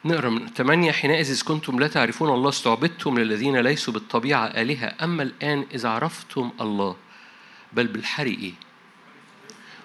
نقرا 0.06 0.30
من 0.30 0.48
ثمانية 0.48 0.92
حينئذ 0.92 1.30
إذ 1.30 1.44
كنتم 1.44 1.80
لا 1.80 1.88
تعرفون 1.88 2.30
الله 2.30 2.50
استعبدتم 2.50 3.20
للذين 3.20 3.58
ليسوا 3.58 3.94
بالطبيعة 3.94 4.46
آلهة. 4.46 4.96
أما 5.04 5.24
الآن 5.24 5.66
إذا 5.74 5.90
عرفتم 5.90 6.52
الله 6.62 6.96
بل 7.74 7.88
بالحري 7.88 8.54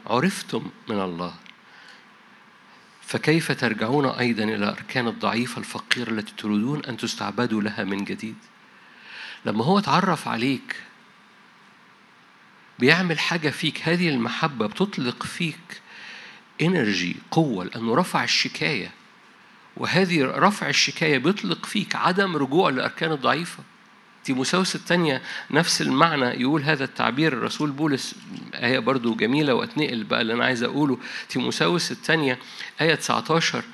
عرفتم 0.07 0.71
من 0.89 1.01
الله. 1.01 1.35
فكيف 3.03 3.53
ترجعون 3.53 4.07
أيضا 4.07 4.45
إلى 4.45 4.55
الأركان 4.55 5.09
الضعيفة 5.09 5.59
الفقيرة 5.59 6.11
التي 6.11 6.33
تريدون 6.39 6.85
أن 6.85 6.97
تستعبدوا 6.97 7.63
لها 7.63 7.85
من 7.85 8.05
جديد؟ 8.05 8.37
لما 9.45 9.65
هو 9.65 9.79
اتعرف 9.79 10.29
عليك 10.29 10.90
بيعمل 12.81 13.19
حاجة 13.19 13.51
فيك 13.51 13.81
هذه 13.89 14.09
المحبة 14.09 14.67
بتطلق 14.67 15.23
فيك 15.23 15.81
انرجي 16.63 17.17
قوة 17.31 17.65
لأنه 17.65 17.95
رفع 17.95 18.25
الشكاية. 18.25 18.91
وهذه 19.77 20.25
رفع 20.25 20.69
الشكاية 20.69 21.19
بيطلق 21.19 21.67
فيك 21.67 21.97
عدم 21.97 22.37
رجوع 22.37 22.71
للأركان 22.71 23.13
الضعيفة. 23.13 23.63
تيموساوس 24.25 24.75
الثانية 24.77 25.23
نفس 25.51 25.83
المعنى 25.83 26.25
يقول 26.25 26.63
هذا 26.63 26.85
التعبير 26.85 27.33
الرسول 27.33 27.71
بولس 27.71 28.15
آية 28.55 28.79
برضو 28.79 29.15
جميلة 29.15 29.55
وأتنقل 29.55 30.05
بقى 30.05 30.21
اللي 30.21 30.33
أنا 30.33 30.45
عايز 30.45 30.63
أقوله. 30.63 30.99
تيموساوس 31.29 31.93
الثانية 31.93 32.39
آية 32.81 32.95
19 32.95 33.65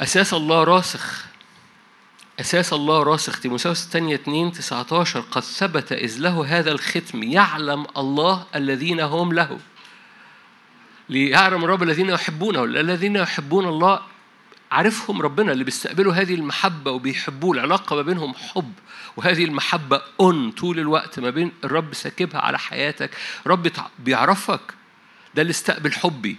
أساس 0.00 0.34
الله 0.34 0.64
راسخ. 0.64 1.24
أساس 2.40 2.72
الله 2.72 3.02
راسخ 3.02 3.40
تيموساوس 3.40 3.84
الثانية 3.84 4.14
2 4.14 4.52
19 4.52 5.20
قد 5.20 5.42
ثبت 5.42 5.92
إذ 5.92 6.18
له 6.18 6.58
هذا 6.58 6.72
الختم 6.72 7.22
يعلم 7.22 7.86
الله 7.96 8.46
الذين 8.54 9.00
هم 9.00 9.32
له. 9.32 9.58
ليعلم 11.08 11.64
الرب 11.64 11.82
الذين 11.82 12.08
يحبونه 12.08 12.64
الذين 12.64 13.16
يحبون 13.16 13.66
الله 13.66 14.00
عارفهم 14.70 15.22
ربنا 15.22 15.52
اللي 15.52 15.64
بيستقبلوا 15.64 16.14
هذه 16.14 16.34
المحبة 16.34 16.90
وبيحبوه 16.90 17.52
العلاقة 17.54 17.96
ما 17.96 18.02
بينهم 18.02 18.34
حب. 18.34 18.72
وهذه 19.16 19.44
المحبة 19.44 20.02
أون 20.20 20.50
طول 20.50 20.78
الوقت 20.78 21.18
ما 21.18 21.30
بين 21.30 21.52
الرب 21.64 21.94
ساكبها 21.94 22.40
على 22.40 22.58
حياتك 22.58 23.10
رب 23.46 23.72
بيعرفك 23.98 24.74
ده 25.34 25.42
اللي 25.42 25.50
استقبل 25.50 25.92
حبي. 25.92 26.36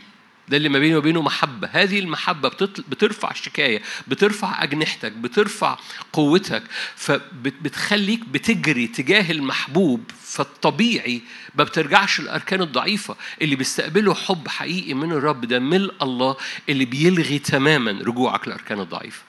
ده 0.50 0.58
اللي 0.58 0.70
ما 0.70 0.80
بيني 0.80 0.96
وبينه 0.96 1.22
محبة. 1.22 1.70
هذه 1.72 2.00
المحبة 2.00 2.50
بترفع 2.90 3.32
الشكاية 3.32 3.82
بترفع 4.08 4.64
أجنحتك 4.64 5.12
بترفع 5.12 5.78
قوتك 6.14 6.64
فبتخليك 6.96 8.20
بتجري 8.30 8.88
تجاه 8.88 9.32
المحبوب. 9.32 10.12
فالطبيعي 10.24 11.22
ما 11.56 11.64
بترجعش 11.64 12.20
الأركان 12.20 12.62
الضعيفة. 12.62 13.16
اللي 13.42 13.56
بيستقبله 13.56 14.14
حب 14.14 14.48
حقيقي 14.48 14.94
من 14.94 15.12
الرب 15.12 15.46
ده 15.46 15.60
ملء 15.60 15.94
الله 16.02 16.36
اللي 16.70 16.86
بيلغي 16.86 17.40
تماما 17.40 17.92
رجوعك 17.92 18.48
للأركان 18.48 18.80
الضعيفة. 18.80 19.22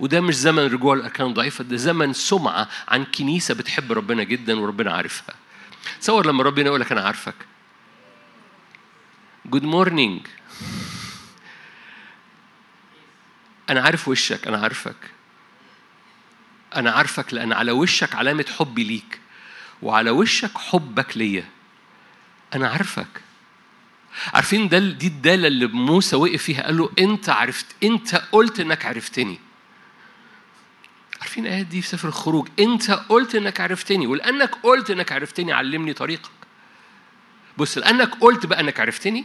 وده 0.00 0.20
مش 0.20 0.34
زمن 0.34 0.62
رجوع 0.62 0.94
الأركان 0.94 1.26
الضعيفة 1.26 1.64
ده 1.64 1.76
زمن 1.76 2.12
سمعة 2.12 2.68
عن 2.88 3.04
كنيسة 3.04 3.54
بتحب 3.54 3.92
ربنا 3.92 4.22
جدا 4.22 4.60
وربنا 4.60 4.92
عارفها. 4.92 5.34
تصور 6.00 6.26
لما 6.26 6.42
ربنا 6.42 6.66
يقول 6.66 6.80
لك 6.80 6.92
أنا 6.92 7.00
عارفك. 7.00 7.34
good 9.46 9.62
morning 9.64 10.20
أنا 13.70 13.80
عارف 13.80 14.08
وشك 14.08 14.46
أنا 14.48 14.58
عارفك. 14.58 14.96
أنا 16.76 16.90
عارفك 16.90 17.34
لأن 17.34 17.52
على 17.52 17.72
وشك 17.72 18.14
علامة 18.14 18.44
حبي 18.58 18.84
ليك. 18.84 19.20
وعلى 19.82 20.10
وشك 20.10 20.58
حبك 20.58 21.16
ليا. 21.16 21.44
أنا 22.54 22.68
عارفك. 22.68 23.06
عارفين 24.34 24.68
ده 24.68 24.78
دي 24.78 25.06
الدالة 25.06 25.46
اللي 25.48 25.66
موسى 25.66 26.16
وقف 26.16 26.42
فيها 26.42 26.62
قال 26.62 26.76
له 26.76 26.90
أنت 26.98 27.28
عرفت 27.28 27.66
أنت 27.84 28.14
قلت 28.32 28.60
إنك 28.60 28.86
عرفتني. 28.86 29.38
عارفين 31.20 31.46
الآيات 31.46 31.66
دي 31.66 31.82
في 31.82 31.88
سفر 31.88 32.08
الخروج؟ 32.08 32.48
أنت 32.60 32.90
قلت 32.90 33.34
إنك 33.34 33.60
عرفتني. 33.60 34.06
ولأنك 34.06 34.54
قلت 34.62 34.90
إنك 34.90 35.12
عرفتني 35.12 35.52
علمني 35.52 35.92
طريقك. 35.92 36.30
بص 37.56 37.78
لأنك 37.78 38.14
قلت 38.20 38.46
بقى 38.46 38.60
إنك 38.60 38.80
عرفتني 38.80 39.24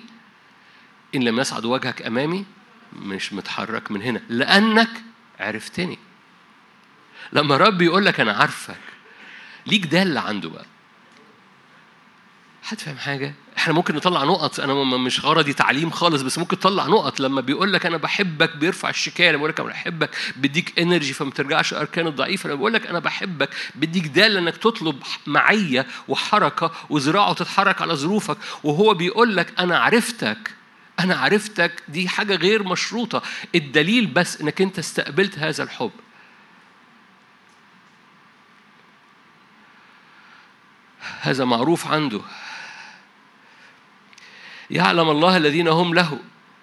إن 1.15 1.23
لم 1.23 1.39
يصعد 1.39 1.65
وجهك 1.65 2.01
أمامي 2.01 2.45
مش 2.93 3.33
متحرك 3.33 3.91
من 3.91 4.01
هنا. 4.01 4.21
لأنك 4.29 4.89
عرفتني. 5.39 5.99
لما 7.33 7.57
رب 7.57 7.81
يقول 7.81 8.05
لك 8.05 8.19
أنا 8.19 8.33
عارفك 8.33 8.79
ليك 9.67 9.85
دالة 9.85 10.21
عنده 10.21 10.49
بقى. 10.49 10.65
حد 12.63 12.79
فاهم 12.79 12.97
حاجة؟ 12.97 13.33
إحنا 13.57 13.73
ممكن 13.73 13.95
نطلع 13.95 14.23
نقط. 14.23 14.59
أنا 14.59 14.73
مش 14.73 15.25
غرضي 15.25 15.53
تعليم 15.53 15.89
خالص 15.89 16.21
بس 16.21 16.37
ممكن 16.37 16.59
تطلع 16.59 16.87
نقط. 16.87 17.19
لما 17.19 17.41
بيقول 17.41 17.73
لك 17.73 17.85
أنا 17.85 17.97
بحبك 17.97 18.55
بيرفع 18.55 18.89
الشكاية. 18.89 19.29
لما 19.31 19.37
بيقول 19.37 19.49
لك 19.49 19.59
أنا 19.59 19.69
بحبك 19.69 20.09
بيديك 20.35 20.79
انرجي 20.79 21.13
فما 21.13 21.31
ترجعش 21.31 21.73
اركان 21.73 22.07
الضعيفة. 22.07 22.47
لما 22.47 22.55
بيقول 22.55 22.73
لك 22.73 22.87
أنا 22.87 22.99
بحبك 22.99 23.49
بيديك 23.75 24.07
دالة 24.07 24.39
إنك 24.39 24.57
تطلب 24.57 25.03
معية 25.27 25.85
وحركة 26.07 26.71
وذراعه 26.89 27.33
تتحرك 27.33 27.81
على 27.81 27.95
ظروفك. 27.95 28.37
وهو 28.63 28.93
بيقول 28.93 29.35
لك 29.35 29.59
أنا 29.59 29.79
عرفتك. 29.79 30.60
أنا 30.99 31.15
عرفتك 31.15 31.83
دي 31.87 32.09
حاجة 32.09 32.35
غير 32.35 32.63
مشروطة. 32.63 33.21
الدليل 33.55 34.05
بس 34.05 34.41
إنك 34.41 34.61
أنت 34.61 34.79
استقبلت 34.79 35.39
هذا 35.39 35.63
الحب. 35.63 35.91
هذا 41.21 41.45
معروف 41.45 41.87
عنده. 41.87 42.21
يعلم 44.69 45.09
الله 45.09 45.37
الذين 45.37 45.67
هم 45.67 45.93
له 45.93 46.19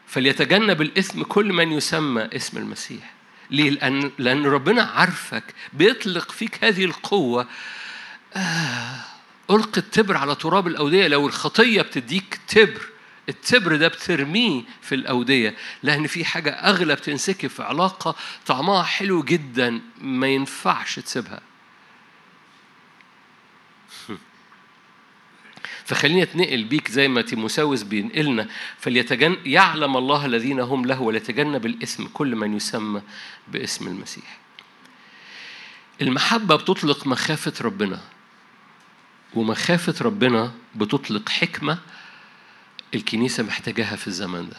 فليتجنب 0.06 0.82
الإثم 0.82 1.22
كل 1.22 1.52
من 1.52 1.72
يسمى 1.72 2.22
إسم 2.22 2.58
المسيح. 2.58 3.12
ليه؟ 3.50 3.70
لأن, 3.70 4.10
لأن 4.18 4.46
ربنا 4.46 4.82
عارفك 4.82 5.44
بيطلق 5.72 6.30
فيك 6.30 6.64
هذه 6.64 6.84
القوة. 6.84 7.46
آه 8.36 9.00
ألقي 9.50 9.80
التبر 9.80 10.16
على 10.16 10.34
تراب 10.34 10.66
الأودية. 10.66 11.08
لو 11.08 11.26
الخطية 11.26 11.82
بتديك 11.82 12.40
تبر 12.48 12.88
التبر 13.28 13.76
ده 13.76 13.88
بترميه 13.88 14.62
في 14.82 14.94
الأودية 14.94 15.54
لأن 15.82 16.06
في 16.06 16.24
حاجة 16.24 16.50
أغلى 16.50 16.94
بتنسكب 16.94 17.48
في 17.48 17.62
علاقة 17.62 18.16
طعمها 18.46 18.82
حلو 18.82 19.22
جدا 19.22 19.80
ما 20.00 20.26
ينفعش 20.26 20.98
تسيبها. 20.98 21.40
فخليني 25.84 26.22
أتنقل 26.22 26.64
بيك 26.64 26.90
زي 26.90 27.08
ما 27.08 27.22
تيموساوس 27.22 27.82
بينقلنا. 27.82 28.48
فليتجن 28.78 29.36
يعلم 29.44 29.96
الله 29.96 30.26
الذين 30.26 30.60
هم 30.60 30.86
له 30.86 31.00
وليتجنب 31.00 31.66
الاسم 31.66 32.06
كل 32.06 32.36
من 32.36 32.56
يسمى 32.56 33.02
باسم 33.48 33.86
المسيح. 33.86 34.38
المحبة 36.02 36.56
بتطلق 36.56 37.06
مخافة 37.06 37.52
ربنا 37.60 38.00
ومخافة 39.34 39.94
ربنا 40.04 40.52
بتطلق 40.74 41.28
حكمة 41.28 41.78
الكنيسة 42.94 43.42
محتاجاها 43.42 43.96
في 43.96 44.06
الزمن 44.06 44.48
ده. 44.48 44.56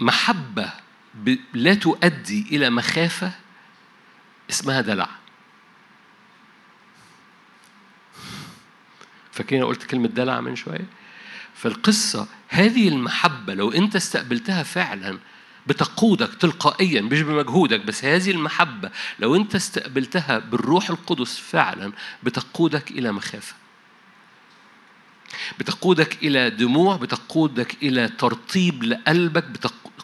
محبة 0.00 0.72
لا 1.54 1.74
تؤدي 1.74 2.46
إلى 2.50 2.70
مخافة 2.70 3.32
اسمها 4.50 4.80
دلع. 4.80 5.08
فاكرين 9.32 9.64
قلت 9.64 9.82
كلمة 9.82 10.08
دلع 10.08 10.40
من 10.40 10.56
شوية؟ 10.56 10.86
فالقصة 11.54 12.28
هذه 12.48 12.88
المحبة 12.88 13.54
لو 13.54 13.72
أنت 13.72 13.96
استقبلتها 13.96 14.62
فعلا 14.62 15.18
بتقودك 15.68 16.34
تلقائيا 16.34 17.00
مش 17.00 17.22
بمجهودك 17.22 17.80
بس 17.80 18.04
هذه 18.04 18.30
المحبة 18.30 18.90
لو 19.18 19.36
أنت 19.36 19.54
استقبلتها 19.54 20.38
بالروح 20.38 20.90
القدس 20.90 21.38
فعلا 21.38 21.92
بتقودك 22.22 22.90
إلى 22.90 23.12
مخافة. 23.12 23.54
بتقودك 25.58 26.22
إلى 26.22 26.50
دموع 26.50 26.96
بتقودك 26.96 27.76
إلى 27.82 28.08
ترطيب 28.08 28.84
لقلبك 28.84 29.44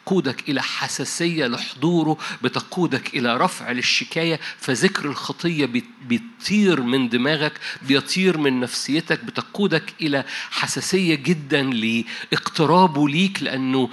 بتقودك 0.04 0.48
إلى 0.48 0.62
حساسية 0.62 1.46
لحضوره 1.46 2.16
بتقودك 2.42 3.14
إلى 3.14 3.36
رفع 3.36 3.70
للشكاية 3.72 4.40
فذكر 4.58 5.04
الخطية 5.04 5.82
بيطير 6.08 6.80
من 6.82 7.08
دماغك 7.08 7.52
بيطير 7.82 8.38
من 8.38 8.60
نفسيتك 8.60 9.24
بتقودك 9.24 9.94
إلى 10.00 10.24
حساسية 10.50 11.14
جدا 11.14 11.62
لإقترابه 11.62 13.08
ليك 13.08 13.42
لأنه 13.42 13.90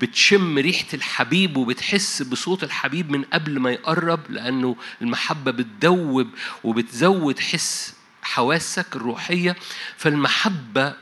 بتشم 0.00 0.58
ريحة 0.58 0.86
الحبيب 0.94 1.56
وبتحس 1.56 2.22
بصوت 2.22 2.64
الحبيب 2.64 3.10
من 3.10 3.22
قبل 3.24 3.58
ما 3.58 3.70
يقرب 3.70 4.20
لأنه 4.30 4.76
المحبة 5.02 5.50
بتدوب 5.50 6.28
وبتزود 6.64 7.38
حس 7.40 7.94
حواسك 8.22 8.96
الروحية 8.96 9.56
فالمحبة 9.96 10.94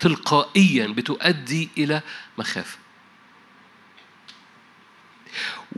تلقائيا 0.00 0.86
بتؤدي 0.86 1.68
إلى 1.78 2.00
مخافة. 2.38 2.78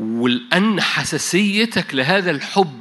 ولأن 0.01 0.81
حساسيتك 0.81 1.95
لهذا 1.95 2.31
الحب 2.31 2.81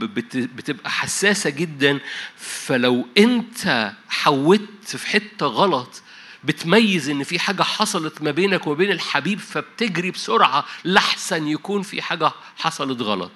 بتبقى 0.56 0.90
حساسة 0.90 1.50
جدا 1.50 2.00
فلو 2.38 3.08
أنت 3.18 3.92
حودت 4.10 4.86
في 4.98 5.08
حتة 5.08 5.46
غلط 5.46 6.02
بتميز 6.44 7.10
إن 7.10 7.24
في 7.24 7.40
حاجة 7.40 7.64
حصلت 7.64 8.22
ما 8.22 8.32
بينك 8.32 8.68
وبين 8.68 8.92
الحبيب 8.92 9.40
فبتجري 9.40 10.12
بسرعة 10.12 10.66
لحسن 10.86 11.48
يكون 11.48 11.82
في 11.82 12.02
حاجة 12.02 12.32
حصلت 12.58 13.02
غلط. 13.02 13.32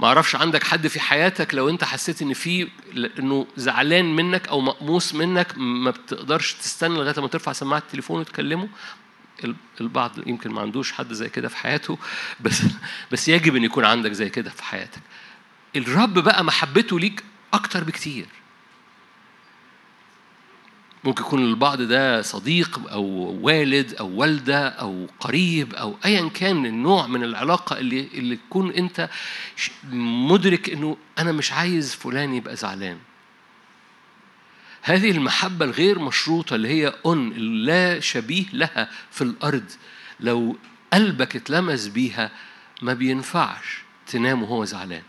ما 0.00 0.06
أعرفش 0.06 0.36
عندك 0.36 0.64
حد 0.64 0.86
في 0.86 1.00
حياتك 1.00 1.54
لو 1.54 1.68
انت 1.68 1.84
حسيت 1.84 2.22
ان 2.22 2.32
في 2.32 2.68
انه 3.18 3.46
زعلان 3.56 4.16
منك 4.16 4.48
أو 4.48 4.60
مقموس 4.60 5.14
منك 5.14 5.58
ما 5.58 5.90
بتقدرش 5.90 6.52
تستنى 6.52 6.94
لغاية 6.94 7.20
ما 7.20 7.28
ترفع 7.28 7.52
سماعة 7.52 7.78
التليفون 7.78 8.20
وتكلمه. 8.20 8.68
البعض 9.80 10.28
يمكن 10.28 10.50
ما 10.50 10.60
عندوش 10.60 10.92
حد 10.92 11.12
زي 11.12 11.28
كده 11.28 11.48
في 11.48 11.56
حياته 11.56 11.98
بس 12.40 12.62
بس 13.12 13.28
يجب 13.28 13.56
ان 13.56 13.64
يكون 13.64 13.84
عندك 13.84 14.12
زي 14.12 14.30
كده 14.30 14.50
في 14.50 14.64
حياتك. 14.64 15.00
الرب 15.76 16.18
بقى 16.18 16.44
محبته 16.44 17.00
ليك 17.00 17.24
أكتر 17.52 17.84
بكتير. 17.84 18.26
ممكن 21.04 21.22
يكون 21.22 21.44
البعض 21.44 21.82
ده 21.82 22.22
صديق 22.22 22.80
أو 22.92 23.04
والد 23.42 23.94
أو 23.94 24.08
والدة 24.08 24.68
أو 24.68 25.06
قريب 25.20 25.74
أو 25.74 25.96
أيا 26.04 26.28
كان 26.28 26.66
النوع 26.66 27.06
من 27.06 27.24
العلاقة 27.24 27.78
اللي 27.78 28.08
اللي 28.14 28.36
تكون 28.36 28.70
أنت 28.70 29.10
مدرك 29.92 30.70
إنه 30.70 30.96
أنا 31.18 31.32
مش 31.32 31.52
عايز 31.52 31.94
فلان 31.94 32.34
يبقى 32.34 32.56
زعلان. 32.56 32.98
هذه 34.82 35.10
المحبة 35.10 35.64
الغير 35.64 35.98
مشروطة 35.98 36.54
اللي 36.56 36.68
هي 36.68 36.94
أن 37.06 37.30
لا 37.64 38.00
شبيه 38.00 38.44
لها 38.52 38.90
في 39.10 39.22
الأرض 39.22 39.64
لو 40.20 40.56
قلبك 40.92 41.36
اتلمس 41.36 41.86
بيها 41.86 42.30
ما 42.82 42.94
بينفعش 42.94 43.78
تنام 44.06 44.42
وهو 44.42 44.64
زعلان. 44.64 45.02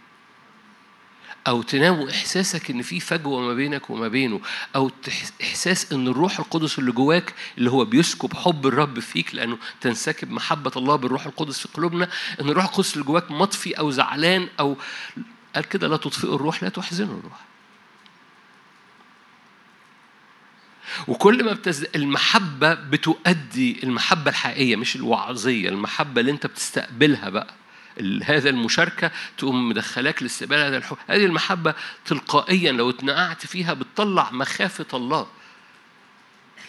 أو 1.48 1.62
تنام 1.62 2.00
وإحساسك 2.00 2.72
إن 2.72 2.82
في 2.82 3.00
فجوة 3.00 3.42
ما 3.42 3.54
بينك 3.54 3.90
وما 3.90 4.08
بينه 4.08 4.42
أو 4.76 4.92
إحساس 5.42 5.94
إن 5.94 6.08
الروح 6.08 6.40
القدس 6.40 6.80
اللي 6.80 6.92
جواك 6.92 7.34
اللي 7.58 7.72
هو 7.72 7.86
بيسكب 7.86 8.34
حب 8.34 8.68
الرب 8.68 9.00
فيك 9.00 9.36
لأنه 9.36 9.58
تنسكب 9.82 10.32
محبة 10.32 10.72
الله 10.78 10.96
بالروح 10.96 11.26
القدس 11.26 11.60
في 11.60 11.68
قلوبنا 11.74 12.10
إن 12.42 12.50
الروح 12.50 12.66
القدس 12.66 12.94
اللي 12.94 13.06
جواك 13.06 13.32
مطفي 13.32 13.74
أو 13.80 13.92
زعلان 13.92 14.48
أو 14.60 14.78
قال 15.56 15.64
كده 15.70 15.88
لا 15.88 15.98
تطفئوا 15.98 16.36
الروح 16.36 16.64
لا 16.64 16.70
تحزنوا 16.70 17.18
الروح. 17.20 17.40
وكل 21.08 21.44
ما 21.44 21.54
بتز... 21.54 21.86
المحبة 21.96 22.74
بتؤدي 22.74 23.84
المحبة 23.84 24.30
الحقيقية 24.32 24.76
مش 24.76 24.96
الوعظية 24.96 25.70
المحبة 25.70 26.22
اللي 26.22 26.32
أنت 26.32 26.48
بتستقبلها 26.48 27.30
بقى. 27.30 27.54
هذا 28.24 28.50
المشاركة 28.50 29.12
تقوم 29.38 29.70
مدخلاك 29.70 30.24
لاستقبال 30.24 30.58
هذا 30.60 30.78
الحب. 30.78 30.98
هذه 31.08 31.26
المحبة 31.26 31.74
تلقائيا 32.06 32.72
لو 32.72 32.90
اتنقعت 32.90 33.46
فيها 33.46 33.74
بتطلع 33.74 34.32
مخافة 34.32 34.86
الله. 34.94 35.28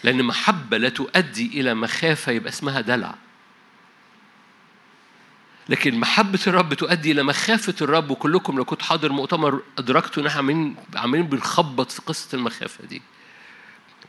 لأن 0.03 0.23
محبة 0.23 0.77
لا 0.77 0.89
تؤدي 0.89 1.59
إلى 1.59 1.73
مخافة 1.73 2.31
يبقى 2.31 2.49
اسمها 2.49 2.81
دلع. 2.81 3.15
لكن 5.69 5.99
محبة 5.99 6.39
الرب 6.47 6.73
تؤدي 6.73 7.11
إلى 7.11 7.23
مخافة 7.23 7.75
الرب 7.81 8.11
وكلكم 8.11 8.57
لو 8.57 8.65
كنت 8.65 8.81
حاضر 8.81 9.11
مؤتمر 9.11 9.61
أدركتوا 9.77 10.23
إن 10.23 10.27
إحنا 10.27 10.37
عاملين 10.37 10.75
عاملين 10.95 11.23
بنخبط 11.27 11.91
في 11.91 12.01
قصة 12.01 12.35
المخافة 12.35 12.85
دي. 12.85 13.01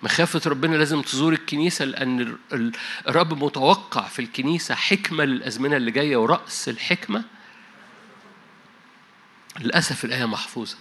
مخافة 0.02 0.40
ربنا 0.50 0.76
لازم 0.76 1.02
تزور 1.02 1.32
الكنيسة 1.32 1.84
لأن 1.84 2.36
الرب 3.08 3.44
متوقع 3.44 4.08
في 4.08 4.18
الكنيسة 4.18 4.74
حكمة 4.74 5.24
للأزمنة 5.24 5.76
اللي 5.76 5.90
جاية 5.90 6.16
ورأس 6.16 6.68
الحكمة 6.68 7.24
للأسف 9.60 10.04
الآية 10.04 10.24
محفوظة 10.24 10.76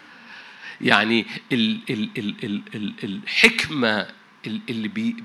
يعني 0.80 1.26
ال 1.52 1.80
ال 1.90 2.10
ال 2.18 2.34
ال 2.44 2.62
ال 2.74 2.94
الحكمة 3.04 4.06
اللي 4.46 4.88
بي 4.88 5.16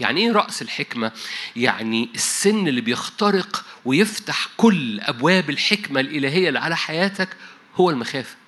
يعني 0.00 0.20
إيه 0.20 0.32
رأس 0.32 0.62
الحكمة؟ 0.62 1.12
يعني 1.56 2.08
السن 2.14 2.68
اللي 2.68 2.80
بيخترق 2.80 3.64
ويفتح 3.84 4.48
كل 4.56 5.00
أبواب 5.00 5.50
الحكمة 5.50 6.00
الإلهية 6.00 6.48
اللي 6.48 6.58
على 6.58 6.76
حياتك 6.76 7.36
هو 7.74 7.90
المخافة. 7.90 8.39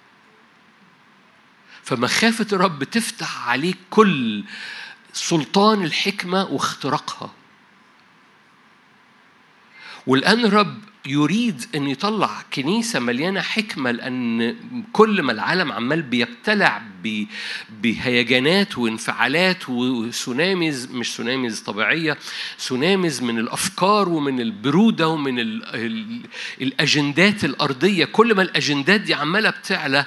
فمخافة 1.82 2.46
الرب 2.52 2.84
تفتح 2.84 3.48
عليك 3.48 3.76
كل 3.90 4.44
سلطان 5.12 5.84
الحكمة 5.84 6.44
واختراقها. 6.44 7.30
والآن 10.06 10.44
الرب 10.44 10.78
يريد 11.06 11.64
أن 11.74 11.88
يطلع 11.88 12.42
كنيسة 12.54 13.00
مليانة 13.00 13.40
حكمة 13.40 13.90
لأن 13.90 14.56
كل 14.92 15.22
ما 15.22 15.32
العالم 15.32 15.72
عمال 15.72 16.02
بيبتلع 16.02 16.82
بهيجانات 17.82 18.78
وانفعالات 18.78 19.68
وسوناميز 19.68 20.86
مش 20.90 21.14
سوناميز 21.14 21.60
طبيعية 21.60 22.18
سوناميز 22.58 23.22
من 23.22 23.38
الأفكار 23.38 24.08
ومن 24.08 24.40
البرودة 24.40 25.08
ومن 25.08 25.38
الأجندات 26.60 27.44
الأرضية. 27.44 28.04
كل 28.04 28.34
ما 28.34 28.42
الأجندات 28.42 29.00
دي 29.00 29.14
عمالة 29.14 29.50
بتعلى 29.50 30.04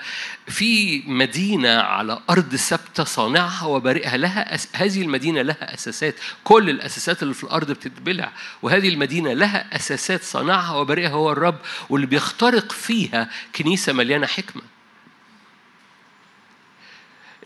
في 0.47 1.03
مدينة 1.07 1.69
على 1.69 2.19
أرض 2.29 2.55
ثابتة 2.55 3.03
صانعها 3.03 3.65
وبارئها 3.65 4.17
لها 4.17 4.55
أس... 4.55 4.67
هذه 4.73 5.01
المدينة 5.01 5.41
لها 5.41 5.73
أساسات. 5.73 6.15
كل 6.43 6.69
الأساسات 6.69 7.23
اللي 7.23 7.33
في 7.33 7.43
الأرض 7.43 7.71
بتتبلع 7.71 8.31
وهذه 8.61 8.89
المدينة 8.89 9.33
لها 9.33 9.75
أساسات 9.75 10.23
صانعها 10.23 10.75
وبارئها. 10.75 11.09
هو 11.09 11.31
الرب 11.31 11.57
واللي 11.89 12.07
بيخترق 12.07 12.71
فيها 12.71 13.29
كنيسة 13.55 13.93
مليانة 13.93 14.27
حكمة. 14.27 14.61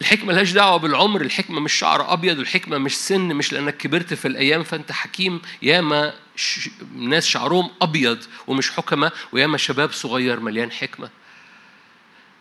الحكمة 0.02 0.34
لهاش 0.34 0.52
دعوة 0.52 0.78
بالعمر 0.78 1.22
الحكمة 1.22 1.60
مش 1.60 1.74
شعر 1.74 2.14
أبيض 2.14 2.40
الحكمة 2.40 2.78
مش 2.78 2.96
سن 2.98 3.22
مش 3.22 3.54
لأنك 3.54 3.78
كبرت 3.78 4.14
في 4.14 4.28
الأيام 4.28 4.64
فأنت 4.64 4.92
حكيم 4.92 5.42
ياما 5.62 6.14
ش... 6.36 6.70
ناس 6.96 7.26
شعرهم 7.26 7.70
أبيض 7.82 8.24
ومش 8.48 8.72
حكمة 8.72 9.12
وياما 9.32 9.58
شباب 9.58 9.92
صغير 9.92 10.40
مليان 10.40 10.72
حكمة. 10.72 11.10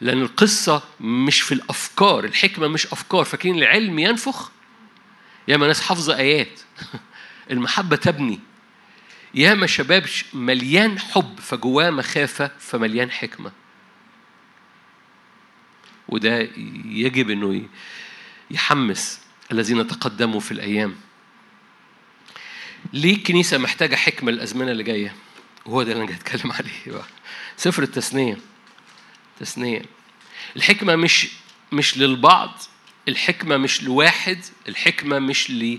لأن 0.00 0.22
القصة 0.22 0.82
مش 1.00 1.40
في 1.40 1.52
الأفكار 1.52 2.24
الحكمة 2.24 2.68
مش 2.68 2.86
أفكار 2.86 3.24
فاكرين 3.24 3.58
العلم 3.58 3.98
ينفخ؟ 3.98 4.50
ياما 5.48 5.66
ناس 5.66 5.80
حافظة 5.80 6.16
آيات. 6.16 6.60
المحبة 7.50 7.96
تبني. 7.96 8.40
ياما 9.34 9.66
شباب 9.66 10.04
مليان 10.32 10.98
حب 10.98 11.40
فجواه 11.40 11.90
مخافة 11.90 12.50
فمليان 12.58 13.10
حكمة. 13.10 13.50
وده 16.08 16.48
يجب 16.84 17.30
إنه 17.30 17.68
يحمس 18.50 19.20
الذين 19.52 19.86
تقدموا 19.86 20.40
في 20.40 20.52
الأيام. 20.52 20.96
ليه 22.92 23.14
الكنيسة 23.14 23.58
محتاجة 23.58 23.96
حكمة 23.96 24.30
الازمنه 24.30 24.70
اللي 24.70 24.82
جاية؟ 24.82 25.14
وهو 25.66 25.82
ده 25.82 25.92
اللي 25.92 26.02
أنا 26.02 26.10
جاي 26.10 26.16
أتكلم 26.20 26.52
عليه 26.52 26.70
بقى. 26.86 27.04
سفر 27.56 27.82
التثنية. 27.82 28.36
تثنية. 29.40 29.82
الحكمة 30.56 30.96
مش 30.96 31.28
مش 31.72 31.98
للبعض 31.98 32.58
الحكمة 33.08 33.56
مش 33.56 33.82
لواحد 33.82 34.38
الحكمة 34.68 35.18
مش 35.18 35.50
ل 35.50 35.78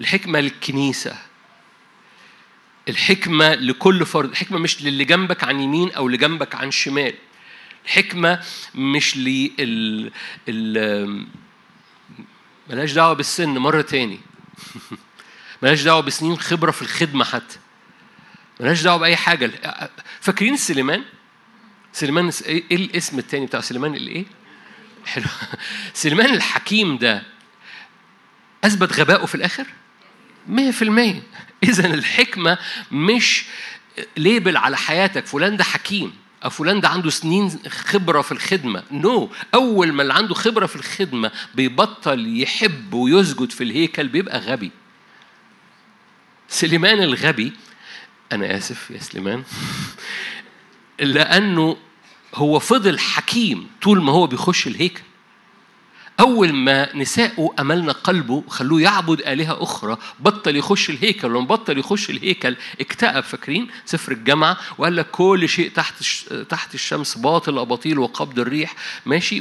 الحكمة 0.00 0.40
للكنيسة. 0.40 1.16
الحكمة 2.88 3.54
لكل 3.54 4.06
فرد 4.06 4.30
الحكمة 4.30 4.58
مش 4.58 4.82
للي 4.82 5.04
جنبك 5.04 5.44
عن 5.44 5.60
يمين 5.60 5.92
أو 5.92 6.06
اللي 6.06 6.18
جنبك 6.18 6.54
عن 6.54 6.70
شمال. 6.70 7.14
الحكمة 7.86 8.40
مش 8.74 9.16
لل 9.16 10.10
ال 10.48 11.26
ملهاش 12.70 12.92
دعوة 12.92 13.12
بالسن 13.12 13.48
مرة 13.48 13.82
تاني. 13.82 14.20
ملهاش 15.62 15.82
دعوة 15.82 16.00
بسنين 16.00 16.38
خبرة 16.38 16.70
في 16.70 16.82
الخدمة 16.82 17.24
حتى. 17.24 17.58
ملهاش 18.60 18.82
دعوة 18.82 18.98
بأي 18.98 19.16
حاجة. 19.16 19.50
فاكرين 20.20 20.56
سليمان؟ 20.56 21.04
سليمان 21.92 22.30
إيه 22.46 22.76
الاسم 22.76 23.18
التاني 23.18 23.46
بتاع 23.46 23.60
سليمان؟ 23.60 23.94
الايه؟ 23.94 24.24
حلو. 25.06 25.26
سليمان 25.94 26.34
الحكيم 26.34 26.98
ده 26.98 27.22
أثبت 28.64 28.92
غبائه 28.92 29.26
في 29.26 29.34
الآخر؟ 29.34 29.66
100% 30.48 30.52
اذا 31.62 31.86
الحكمة 31.86 32.58
مش 32.92 33.44
label 34.16 34.56
على 34.56 34.76
حياتك. 34.76 35.26
فلان 35.26 35.56
ده 35.56 35.64
حكيم. 35.64 36.25
فلان 36.48 36.80
ده 36.80 36.88
عنده 36.88 37.10
سنين 37.10 37.58
خبرة 37.68 38.20
في 38.20 38.32
الخدمة 38.32 38.82
no 38.90 39.26
no. 39.26 39.30
أول 39.54 39.92
ما 39.92 40.02
اللي 40.02 40.14
عنده 40.14 40.34
خبرة 40.34 40.66
في 40.66 40.76
الخدمة 40.76 41.30
بيبطل 41.54 42.40
يحب 42.42 42.94
ويسجد 42.94 43.50
في 43.50 43.64
الهيكل 43.64 44.08
بيبقى 44.08 44.38
غبي 44.38 44.70
سليمان 46.48 47.02
الغبي 47.02 47.52
أنا 48.32 48.56
آسف 48.56 48.90
يا 48.90 48.98
سليمان 48.98 49.42
لأنه 51.00 51.76
هو 52.34 52.58
فضل 52.58 52.98
حكيم 52.98 53.68
طول 53.82 54.02
ما 54.02 54.12
هو 54.12 54.26
بيخش 54.26 54.66
الهيكل 54.66 55.02
أول 56.20 56.52
ما 56.52 56.96
نساءه 56.96 57.54
أملنا 57.60 57.92
قلبه 57.92 58.44
خلوه 58.48 58.80
يعبد 58.80 59.20
آلهة 59.20 59.62
أخرى 59.62 59.96
بطل 60.20 60.56
يخش 60.56 60.90
الهيكل 60.90 61.28
لما 61.28 61.40
بطل 61.40 61.78
يخش 61.78 62.10
الهيكل 62.10 62.56
اكتئب 62.80 63.20
فاكرين؟ 63.20 63.68
سفر 63.84 64.12
الجامعة 64.12 64.56
وقال 64.78 64.96
لك 64.96 65.10
كل 65.10 65.48
شيء 65.48 65.70
تحت 65.70 65.94
تحت 66.48 66.74
الشمس 66.74 67.18
باطل 67.18 67.58
أباطيل 67.58 67.98
وقبض 67.98 68.38
الريح 68.38 68.74
ماشي؟ 69.06 69.40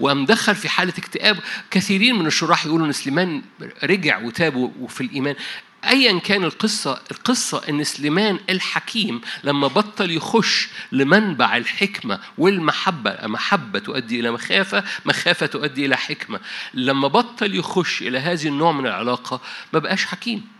وقام 0.00 0.24
دخل 0.24 0.54
في 0.54 0.68
حالة 0.68 0.92
اكتئاب. 0.98 1.38
كثيرين 1.70 2.18
من 2.18 2.26
الشراح 2.26 2.66
يقولوا 2.66 2.86
إن 2.86 2.92
سليمان 2.92 3.42
رجع 3.84 4.18
وتاب 4.18 4.72
وفي 4.80 5.00
الإيمان. 5.00 5.34
ايا 5.88 6.18
كان 6.18 6.44
القصة 6.44 7.00
القصة 7.10 7.62
إن 7.68 7.84
سليمان 7.84 8.38
الحكيم 8.50 9.20
لما 9.44 9.68
بطل 9.68 10.10
يخش 10.10 10.68
لمنبع 10.92 11.56
الحكمة 11.56 12.20
والمحبة 12.38 13.16
محبة 13.22 13.78
تؤدي 13.78 14.20
إلى 14.20 14.30
مخافة 14.30 14.84
مخافة 15.04 15.46
تؤدي 15.46 15.86
إلى 15.86 15.96
حكمة. 15.96 16.40
لما 16.74 17.08
بطل 17.08 17.54
يخش 17.54 18.02
إلى 18.02 18.18
هذه 18.18 18.48
النوع 18.48 18.72
من 18.72 18.86
العلاقة 18.86 19.40
ما 19.72 19.78
بقاش 19.78 20.04
حكيم. 20.04 20.53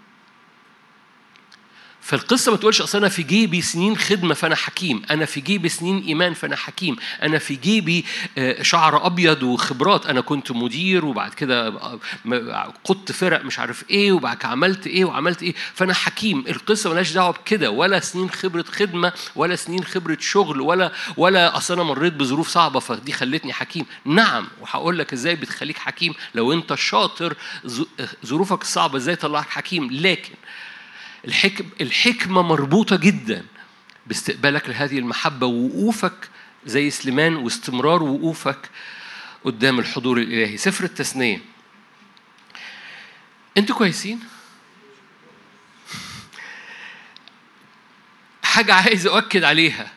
فالقصة 2.05 2.53
ما 2.53 2.57
تقولش 2.59 2.81
أصل 2.81 2.99
أنا 2.99 3.09
في 3.09 3.23
جيبي 3.23 3.63
سنين 3.63 3.97
خدمة 3.97 4.35
فأنا 4.35 4.57
حكيم 4.57 5.03
أنا 5.11 5.25
في 5.25 5.41
جيبي 5.41 5.69
سنين 5.69 6.03
إيمان 6.03 6.35
فأنا 6.35 6.57
حكيم 6.57 6.97
أنا 7.23 7.39
في 7.39 7.55
جيبي 7.55 8.05
آه، 8.39 8.63
شعر 8.63 9.07
أبيض 9.07 9.43
وخبرات 9.43 10.07
أنا 10.07 10.21
كنت 10.21 10.53
مدير 10.53 11.05
وبعد 11.05 11.35
كده 11.35 11.75
قدت 12.85 13.13
فرق 13.13 13.45
مش 13.45 13.59
عارف 13.59 13.85
إيه 13.91 14.13
وبعد 14.13 14.37
كده 14.37 14.49
عملت 14.49 14.87
إيه 14.87 15.05
وعملت 15.05 15.43
إيه 15.43 15.55
فأنا 15.75 15.95
حكيم. 15.95 16.45
القصة 16.49 16.91
مالهاش 16.91 17.13
دعوة 17.13 17.31
بكده 17.31 17.71
ولا 17.71 18.01
سنين 18.01 18.31
خبرة 18.31 18.63
خدمة 18.63 19.13
ولا 19.37 19.57
سنين 19.57 19.85
خبرة 19.85 20.17
شغل 20.21 20.61
ولا 20.61 20.93
ولا 21.17 21.57
أصل 21.57 21.75
أنا 21.75 21.83
مريت 21.83 22.13
بظروف 22.13 22.49
صعبة 22.49 22.81
فدي 22.81 23.13
خلتني 23.13 23.53
حكيم. 23.53 23.87
نعم 24.05 24.49
وهقول 24.61 24.99
لك 24.99 25.13
إزاي 25.13 25.37
بتخليك 25.37 25.79
حكيم 25.79 26.15
لو 26.35 26.53
أنت 26.53 26.75
شاطر 26.75 27.37
ظروفك 28.27 28.63
الصعبة 28.63 28.97
إزاي 28.97 29.17
تطلعك 29.17 29.49
حكيم 29.49 29.89
لكن 29.93 30.35
الحكم 31.25 31.65
الحكمة 31.81 32.43
مربوطة 32.43 32.97
جدا 32.97 33.45
باستقبالك 34.07 34.69
لهذه 34.69 34.99
المحبة 34.99 35.47
ووقوفك 35.47 36.29
زي 36.67 36.91
سليمان 36.91 37.37
واستمرار 37.37 38.03
وقوفك 38.03 38.71
قدام 39.45 39.79
الحضور 39.79 40.19
الإلهي. 40.19 40.57
سفر 40.57 40.85
التثنية. 40.85 41.41
أنتوا 43.57 43.77
كويسين؟ 43.77 44.21
حاجة 48.43 48.75
عايز 48.75 49.07
أؤكد 49.07 49.45
عليها. 49.45 49.93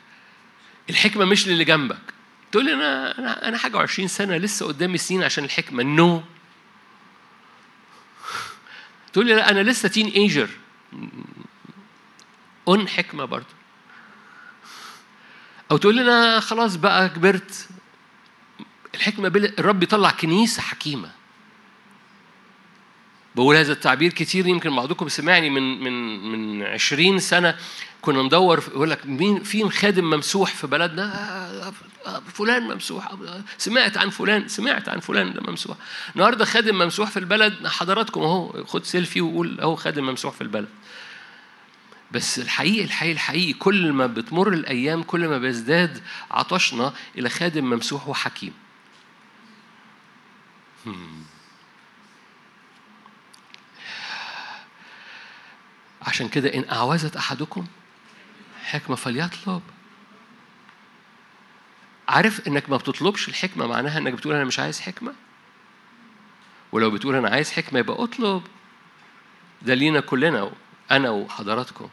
الحكمة 0.89 1.25
مش 1.25 1.47
للي 1.47 1.63
جنبك. 1.63 2.13
تقول 2.51 2.65
لي 2.65 2.73
أنا 2.73 3.19
أنا 3.19 3.47
أنا 3.47 3.57
حاجة 3.57 3.77
وعشرين 3.77 4.07
سنة 4.07 4.37
لسه 4.37 4.65
قدامي 4.65 4.97
سنين 4.97 5.23
عشان 5.23 5.43
الحكمة. 5.43 5.83
نو 5.83 6.19
no. 6.19 6.23
تقول 9.13 9.27
لي 9.27 9.33
لا 9.33 9.51
أنا 9.51 9.59
لسه 9.59 9.89
تين 9.89 10.07
ايجر 10.07 10.49
أن 12.69 12.87
حكمة 12.87 13.25
برضه 13.25 13.45
أو 15.71 15.77
تقول 15.77 15.97
لنا 15.97 16.39
خلاص 16.39 16.75
بقى 16.75 17.09
كبرت. 17.09 17.69
الحكمة 18.95 19.27
الرب 19.27 19.83
يطلع 19.83 20.11
كنيسة 20.11 20.61
حكيمة. 20.61 21.11
بقول 23.37 23.55
هذا 23.55 23.71
التعبير 23.71 24.13
كتير 24.13 24.47
يمكن 24.47 24.75
بعضكم 24.75 25.09
سمعني 25.09 25.49
من 25.49 25.83
من 25.83 26.19
من 26.31 26.63
20 26.63 27.19
سنة 27.19 27.57
كنا 28.01 28.21
ندور 28.23 28.63
يقول 28.67 28.89
لك 28.89 29.05
مين 29.05 29.43
فين 29.43 29.71
خادم 29.71 30.09
ممسوح 30.09 30.53
في 30.53 30.67
بلدنا؟ 30.67 31.73
فلان 32.33 32.63
ممسوح. 32.63 33.11
سمعت 33.57 33.97
عن 33.97 34.09
فلان 34.09 34.47
سمعت 34.47 34.89
عن 34.89 34.99
فلان 34.99 35.33
ده 35.33 35.41
ممسوح. 35.41 35.77
النهارده 36.15 36.45
خادم 36.45 36.75
ممسوح 36.77 37.09
في 37.09 37.19
البلد 37.19 37.67
حضراتكم 37.67 38.21
اهو 38.21 38.63
خد 38.65 38.83
سيلفي 38.83 39.21
وقول 39.21 39.59
اهو 39.61 39.75
خادم 39.75 40.05
ممسوح 40.05 40.33
في 40.33 40.41
البلد. 40.41 40.69
بس 42.11 42.39
الحقيقي 42.39 42.83
الحقيقي 42.83 43.13
الحقيقي 43.13 43.53
كل 43.53 43.93
ما 43.93 44.07
بتمر 44.07 44.53
الأيام 44.53 45.03
كل 45.03 45.27
ما 45.27 45.37
بيزداد 45.37 46.01
عطشنا 46.31 46.93
إلى 47.17 47.29
خادم 47.29 47.65
ممسوح 47.69 48.07
وحكيم. 48.07 48.53
عشان 56.07 56.29
كده 56.29 56.53
إن 56.53 56.65
أعوزت 56.71 57.15
أحدكم 57.15 57.67
حكمة 58.63 58.95
فليطلب. 58.95 59.61
عارف 62.07 62.47
إنك 62.47 62.69
ما 62.69 62.77
بتطلبش 62.77 63.29
الحكمة 63.29 63.67
معناها 63.67 63.97
إنك 63.97 64.13
بتقول 64.13 64.33
أنا 64.35 64.43
مش 64.45 64.59
عايز 64.59 64.79
حكمة؟ 64.79 65.13
ولو 66.71 66.91
بتقول 66.91 67.15
أنا 67.15 67.29
عايز 67.29 67.51
حكمة 67.51 67.79
يبقى 67.79 68.03
أطلب. 68.03 68.43
ده 69.61 69.73
لينا 69.73 69.99
كلنا 69.99 70.51
أنا 70.91 71.09
وحضراتكم. 71.09 71.89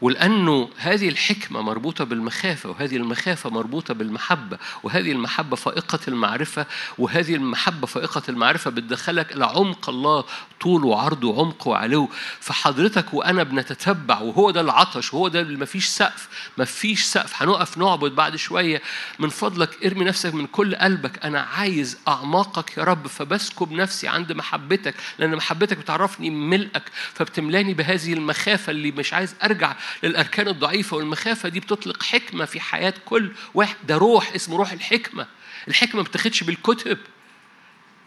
ولأنه 0.00 0.68
هذه 0.76 1.08
الحكمة 1.08 1.60
مربوطة 1.62 2.04
بالمخافة 2.04 2.70
وهذه 2.70 2.96
المخافة 2.96 3.50
مربوطة 3.50 3.94
بالمحبة 3.94 4.58
وهذه 4.82 5.12
المحبة 5.12 5.56
فائقة 5.56 5.98
المعرفة 6.08 6.66
وهذه 6.98 7.34
المحبة 7.34 7.86
فائقة 7.86 8.22
المعرفة 8.28 8.70
بتدخلك 8.70 9.32
إلى 9.36 9.44
عمق 9.46 9.88
الله 9.88 10.24
طول 10.60 10.84
وعرض 10.84 11.24
وعمق 11.24 11.68
وعلو. 11.68 12.08
فحضرتك 12.40 13.14
وأنا 13.14 13.42
بنتتبع 13.42 14.20
وهو 14.20 14.50
ده 14.50 14.60
العطش 14.60 15.14
وهو 15.14 15.28
ده 15.28 15.40
اللي 15.40 15.58
مفيش 15.58 15.86
سقف 15.86 16.28
مفيش 16.58 17.04
سقف. 17.04 17.42
هنقف 17.42 17.78
نعبد 17.78 18.12
بعد 18.14 18.36
شوية. 18.36 18.82
من 19.18 19.28
فضلك 19.28 19.84
ارمي 19.86 20.04
نفسك 20.04 20.34
من 20.34 20.46
كل 20.46 20.74
قلبك. 20.74 21.24
أنا 21.24 21.40
عايز 21.40 21.98
أعماقك 22.08 22.78
يا 22.78 22.84
رب 22.84 23.06
فبسكب 23.06 23.72
نفسي 23.72 24.08
عند 24.08 24.32
محبتك 24.32 24.94
لأن 25.18 25.36
محبتك 25.36 25.78
بتعرفني 25.78 26.30
ملئك 26.30 26.82
فبتملاني 27.14 27.74
بهذه 27.74 28.12
المخافة 28.12 28.70
اللي 28.70 28.90
مش 28.90 29.12
عايز 29.14 29.34
أرجع 29.44 29.76
للأركان 30.02 30.48
الضعيفة 30.48 30.96
والمخافة 30.96 31.48
دي 31.48 31.60
بتطلق 31.60 32.02
حكمة 32.02 32.44
في 32.44 32.60
حياة 32.60 32.94
كل 33.04 33.32
واحد. 33.54 33.76
ده 33.86 33.96
روح 33.96 34.32
اسمه 34.34 34.56
روح 34.56 34.72
الحكمة. 34.72 35.26
الحكمة 35.68 36.02
ما 36.02 36.08
بتاخدش 36.08 36.42
بالكتب. 36.42 36.98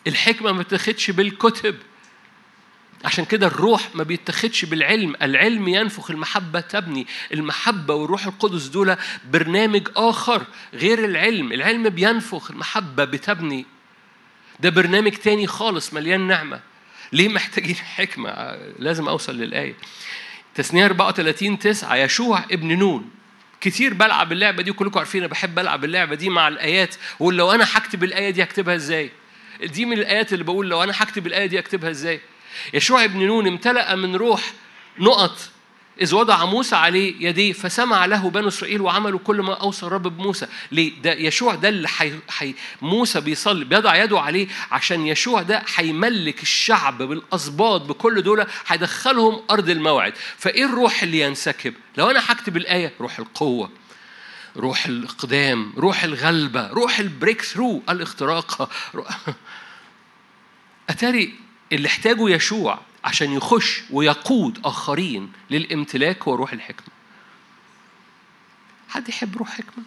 الحكمة 0.08 0.52
ما 0.52 0.62
بتاخدش 0.62 1.12
بالكتب. 1.12 1.76
عشان 3.06 3.26
كده 3.26 3.48
الروح 3.48 3.96
ما 3.96 4.04
بيتخدش 4.04 4.66
بالعلم. 4.66 5.16
العلم 5.22 5.68
ينفخ 5.68 6.12
المحبة 6.12 6.60
تبني. 6.60 7.08
المحبة 7.34 7.94
والروح 7.94 8.26
القدس 8.26 8.66
دول 8.66 8.96
برنامج 9.32 9.88
آخر 9.96 10.44
غير 10.74 11.06
العلم. 11.06 11.52
العلم 11.52 11.90
بينفخ 11.90 12.52
المحبة 12.52 13.04
بتبني. 13.06 13.66
ده 14.60 14.70
برنامج 14.70 15.12
تاني 15.12 15.48
خالص 15.48 15.94
مليان 15.94 16.28
نعمة. 16.28 16.60
ليه 17.12 17.30
محتاجين 17.30 17.76
حكمة؟ 17.76 18.30
لازم 18.80 19.08
أوصل 19.08 19.38
للآية. 19.38 19.76
تثنية 20.56 20.86
34 20.86 21.60
9 21.60 21.96
يشوع 21.96 22.44
ابن 22.52 22.80
نون 22.80 23.10
كتير 23.62 23.94
بلعب 23.94 24.32
اللعبة 24.32 24.64
دي 24.64 24.72
وكلكم 24.72 25.00
عارفين 25.00 25.22
أنا 25.22 25.32
بحب 25.32 25.60
ألعب 25.60 25.84
اللعبة 25.84 26.16
دي 26.16 26.30
مع 26.30 26.48
الآيات 26.48 26.96
وأقول 27.20 27.38
لو 27.38 27.52
أنا 27.52 27.66
هكتب 27.72 28.04
الآية 28.04 28.30
دي 28.30 28.44
هكتبها 28.44 28.76
إزاي؟ 28.76 29.12
دي 29.64 29.86
من 29.86 29.98
الآيات 29.98 30.34
اللي 30.34 30.44
بقول 30.44 30.70
لو 30.70 30.84
أنا 30.84 30.94
هكتب 30.96 31.28
الآية 31.28 31.46
دي 31.46 31.60
هكتبها 31.60 31.90
إزاي؟ 31.90 32.22
يشوع 32.74 33.04
ابن 33.04 33.26
نون 33.26 33.48
امتلأ 33.48 33.96
من 33.96 34.16
روح 34.16 34.42
نقط 35.00 35.50
إذ 36.02 36.16
وضع 36.16 36.46
موسى 36.46 36.76
عليه 36.76 37.28
يديه 37.28 37.54
فسمع 37.54 38.06
له 38.06 38.30
بنو 38.30 38.48
إسرائيل 38.48 38.82
وعملوا 38.82 39.20
كل 39.20 39.42
ما 39.42 39.54
أوصى 39.54 39.86
الرب 39.86 40.18
بموسى 40.18 40.48
ليه؟ 40.72 41.02
ده 41.02 41.14
يشوع 41.14 41.56
ده 41.56 41.70
اللي 41.70 41.88
حي... 41.88 42.14
حي... 42.30 42.56
موسى 42.82 43.22
بيصلي 43.22 43.66
بيضع 43.66 43.96
يده 44.04 44.20
عليه 44.20 44.48
عشان 44.72 45.08
يشوع 45.08 45.42
ده 45.42 45.64
هيملك 45.76 46.42
الشعب 46.44 46.98
بالأسباط 46.98 47.82
بكل 47.82 48.22
دول 48.22 48.46
هيدخلهم 48.68 49.42
أرض 49.52 49.70
الموعد 49.70 50.14
فإيه 50.38 50.66
الروح 50.66 51.04
اللي 51.04 51.20
ينسكب؟ 51.20 51.74
لو 51.98 52.12
أنا 52.12 52.22
هكتب 52.26 52.58
الآية 52.58 52.94
روح 53.02 53.20
القوة 53.20 53.70
روح 54.58 54.86
الإقدام 54.86 55.74
روح 55.78 56.04
الغلبة 56.04 56.68
روح 56.68 57.00
ال 57.00 57.42
breakthrough 57.42 57.84
الاختراق. 57.90 58.70
أتاري 60.90 61.34
اللي 61.72 61.88
احتاجه 61.88 62.30
يشوع 62.30 62.80
عشان 63.04 63.32
يخش 63.32 63.82
ويقود 63.90 64.60
آخرين 64.66 65.32
للامتلاك 65.50 66.24
هو 66.24 66.36
روح 66.36 66.54
الحكمة 66.54 66.88
حد 68.90 69.10
يحب 69.10 69.38
روح 69.38 69.50
حكمة؟ 69.50 69.84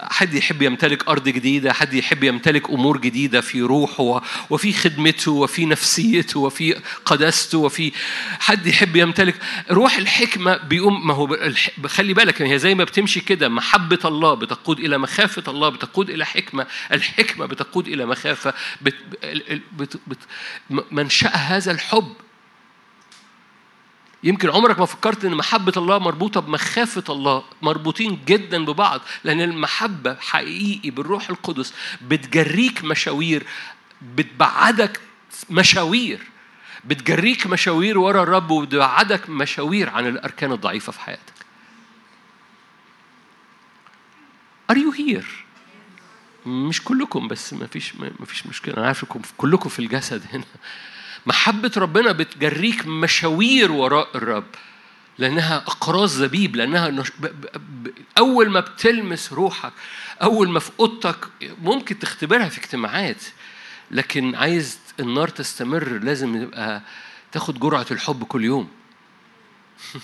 حد 0.00 0.34
يحب 0.34 0.62
يمتلك 0.62 1.08
أرض 1.08 1.28
جديدة 1.28 1.72
حد 1.72 1.94
يحب 1.94 2.24
يمتلك 2.24 2.70
أمور 2.70 2.98
جديدة 2.98 3.40
في 3.40 3.60
روحه 3.60 4.22
وفي 4.50 4.72
خدمته 4.72 5.32
وفي 5.32 5.66
نفسيته 5.66 6.40
وفي 6.40 6.80
قداسته 7.04 7.58
وفي 7.58 7.92
حد 8.40 8.66
يحب 8.66 8.96
يمتلك. 8.96 9.34
روح 9.70 9.96
الحكمة 9.98 10.56
بيقوم 10.56 11.06
ما 11.06 11.14
هو 11.14 11.38
خلي 11.86 12.14
بالك 12.14 12.42
هي 12.42 12.58
زي 12.58 12.74
ما 12.74 12.84
بتمشي 12.84 13.20
كده 13.20 13.48
محبة 13.48 13.98
الله 14.04 14.34
بتقود 14.34 14.80
إلى 14.80 14.98
مخافة 14.98 15.42
الله 15.48 15.68
بتقود 15.68 16.10
إلى 16.10 16.26
حكمة 16.26 16.66
الحكمة 16.92 17.46
بتقود 17.46 17.88
إلى 17.88 18.06
مخافة 18.06 18.54
بت 18.80 18.94
بت 19.78 20.00
بت 20.06 20.18
منشأ 20.90 21.28
هذا 21.28 21.72
الحب. 21.72 22.12
يمكن 24.24 24.50
عمرك 24.50 24.78
ما 24.78 24.86
فكرت 24.86 25.24
إن 25.24 25.34
محبة 25.34 25.72
الله 25.76 25.98
مربوطة 25.98 26.40
بمخافة 26.40 27.04
الله 27.08 27.44
مربوطين 27.62 28.18
جدا 28.26 28.64
ببعض 28.64 29.00
لأن 29.24 29.40
المحبة 29.40 30.16
حقيقي 30.20 30.90
بالروح 30.90 31.30
القدس 31.30 31.74
بتجريك 32.02 32.84
مشاوير 32.84 33.46
بتبعدك 34.16 35.00
مشاوير 35.50 36.20
بتجريك 36.84 37.46
مشاوير 37.46 37.98
ورا 37.98 38.22
الرب 38.22 38.50
وبتبعدك 38.50 39.30
مشاوير 39.30 39.90
عن 39.90 40.06
الأركان 40.06 40.52
الضعيفة 40.52 40.92
في 40.92 41.00
حياتك. 41.00 41.32
Are 44.72 44.76
you 44.76 44.92
here؟ 44.98 45.26
مش 46.46 46.84
كلكم 46.84 47.28
بس 47.28 47.52
ما 47.52 47.66
فيش 47.66 47.94
ما 47.94 48.26
فيش 48.26 48.46
مشكلة. 48.46 48.76
أنا 48.76 48.86
عارفكم 48.86 49.20
كلكم 49.36 49.68
في 49.68 49.78
الجسد 49.78 50.22
هنا. 50.32 50.44
محبة 51.26 51.72
ربنا 51.76 52.12
بتجريك 52.12 52.86
مشاوير 52.86 53.72
وراء 53.72 54.08
الرب 54.14 54.46
لأنها 55.18 55.56
أقراص 55.56 56.10
زبيب 56.10 56.56
لأنها 56.56 57.04
أول 58.18 58.50
ما 58.50 58.60
بتلمس 58.60 59.32
روحك 59.32 59.72
أول 60.22 60.48
ما 60.48 60.60
في 60.60 60.70
أوضتك 60.80 61.28
ممكن 61.62 61.98
تختبرها 61.98 62.48
في 62.48 62.58
اجتماعات 62.58 63.22
لكن 63.90 64.34
عايز 64.34 64.78
النار 65.00 65.28
تستمر 65.28 65.88
لازم 65.88 66.42
يبقى 66.42 66.82
تاخد 67.32 67.58
جرعة 67.60 67.86
الحب 67.90 68.24
كل 68.24 68.44
يوم 68.44 68.68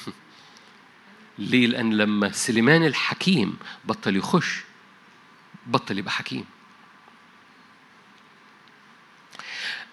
ليه؟ 1.38 1.66
لأن 1.66 1.96
لما 1.96 2.32
سليمان 2.32 2.84
الحكيم 2.84 3.56
بطل 3.84 4.16
يخش 4.16 4.60
بطل 5.66 5.98
يبقى 5.98 6.12
حكيم 6.12 6.44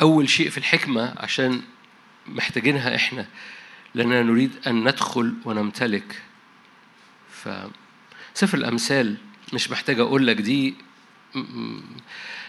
أول 0.01 0.29
شيء 0.29 0.49
في 0.49 0.57
الحكمة 0.57 1.13
عشان 1.17 1.61
محتاجينها 2.27 2.95
إحنا 2.95 3.27
لأننا 3.95 4.21
نريد 4.23 4.51
أن 4.67 4.83
ندخل 4.83 5.33
ونمتلك. 5.45 6.21
ف 7.31 7.49
سفر 8.33 8.57
الأمثال 8.57 9.17
مش 9.53 9.71
محتاج 9.71 9.99
أقول 9.99 10.27
لك 10.27 10.35
دي 10.35 10.75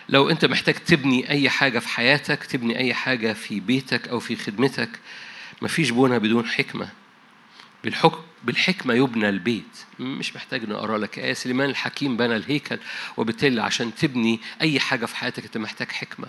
لو 0.09 0.31
أنت 0.31 0.45
محتاج 0.45 0.75
تبني 0.75 1.31
أي 1.31 1.51
حاجة 1.51 1.79
في 1.79 1.89
حياتك 1.89 2.45
تبني 2.45 2.79
أي 2.79 2.95
حاجة 2.95 3.33
في 3.33 3.61
بيتك 3.61 4.09
أو 4.09 4.21
في 4.21 4.37
خدمتك 4.37 5.01
مفيش 5.63 5.91
بنى 5.91 6.19
بدون 6.19 6.47
حكمة. 6.47 6.89
بالحكم 7.85 8.23
بالحكمة 8.45 8.95
يبنى 8.95 9.29
البيت. 9.29 9.79
مش 10.01 10.37
محتاج 10.37 10.69
نقرأ 10.69 10.99
لك 10.99 11.19
آية. 11.19 11.33
سليمان 11.33 11.71
الحكيم 11.71 12.17
بنى 12.17 12.37
الهيكل 12.37 12.79
وبالتالي 13.17 13.63
عشان 13.63 13.95
تبني 13.95 14.41
أي 14.61 14.81
حاجة 14.81 15.07
في 15.07 15.17
حياتك 15.17 15.45
أنت 15.45 15.59
محتاج 15.59 15.91
حكمة. 15.91 16.29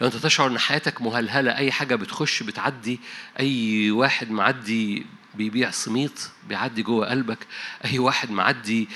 لو 0.00 0.06
انت 0.06 0.16
تشعر 0.16 0.46
ان 0.50 0.58
حياتك 0.58 1.02
مهلهلة 1.02 1.56
أي 1.56 1.72
حاجة 1.72 1.94
بتخش 1.94 2.42
بتعدي 2.42 3.00
أي 3.40 3.90
واحد 3.90 4.30
معدي 4.30 5.06
بيبيع 5.34 5.70
سميط 5.70 6.30
بيعدي 6.48 6.82
جوه 6.82 7.10
قلبك 7.10 7.38
أي 7.84 7.98
واحد 7.98 8.30
معدي 8.30 8.88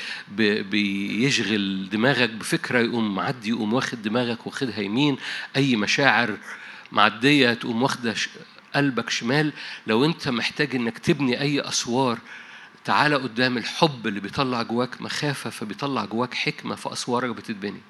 بيشغل 0.70 1.88
دماغك 1.90 2.30
بفكرة 2.30 2.78
يقوم 2.78 3.14
معدي 3.14 3.49
يقوم 3.49 3.72
واخد 3.72 4.03
دماغك 4.03 4.46
واخدها 4.46 4.80
يمين 4.80 5.16
أي 5.57 5.76
مشاعر 5.76 6.36
معدية 6.92 7.55
تقوم 7.55 7.82
واخدة 7.82 8.14
قلبك 8.74 9.11
شمال. 9.11 9.53
لو 9.86 10.05
انت 10.05 10.28
محتاج 10.28 10.74
انك 10.76 10.99
تبني 10.99 11.40
أي 11.40 11.61
أسوار 11.61 12.18
تعالى 12.84 13.14
قدام 13.14 13.59
الحب 13.59 14.07
اللي 14.07 14.20
بيطلع 14.20 14.62
جواك 14.62 15.03
مخافة 15.03 15.51
فبيطلع 15.51 16.05
جواك 16.05 16.34
حكمة 16.34 16.74
فأسوارك 16.74 17.30
بتتبني. 17.30 17.80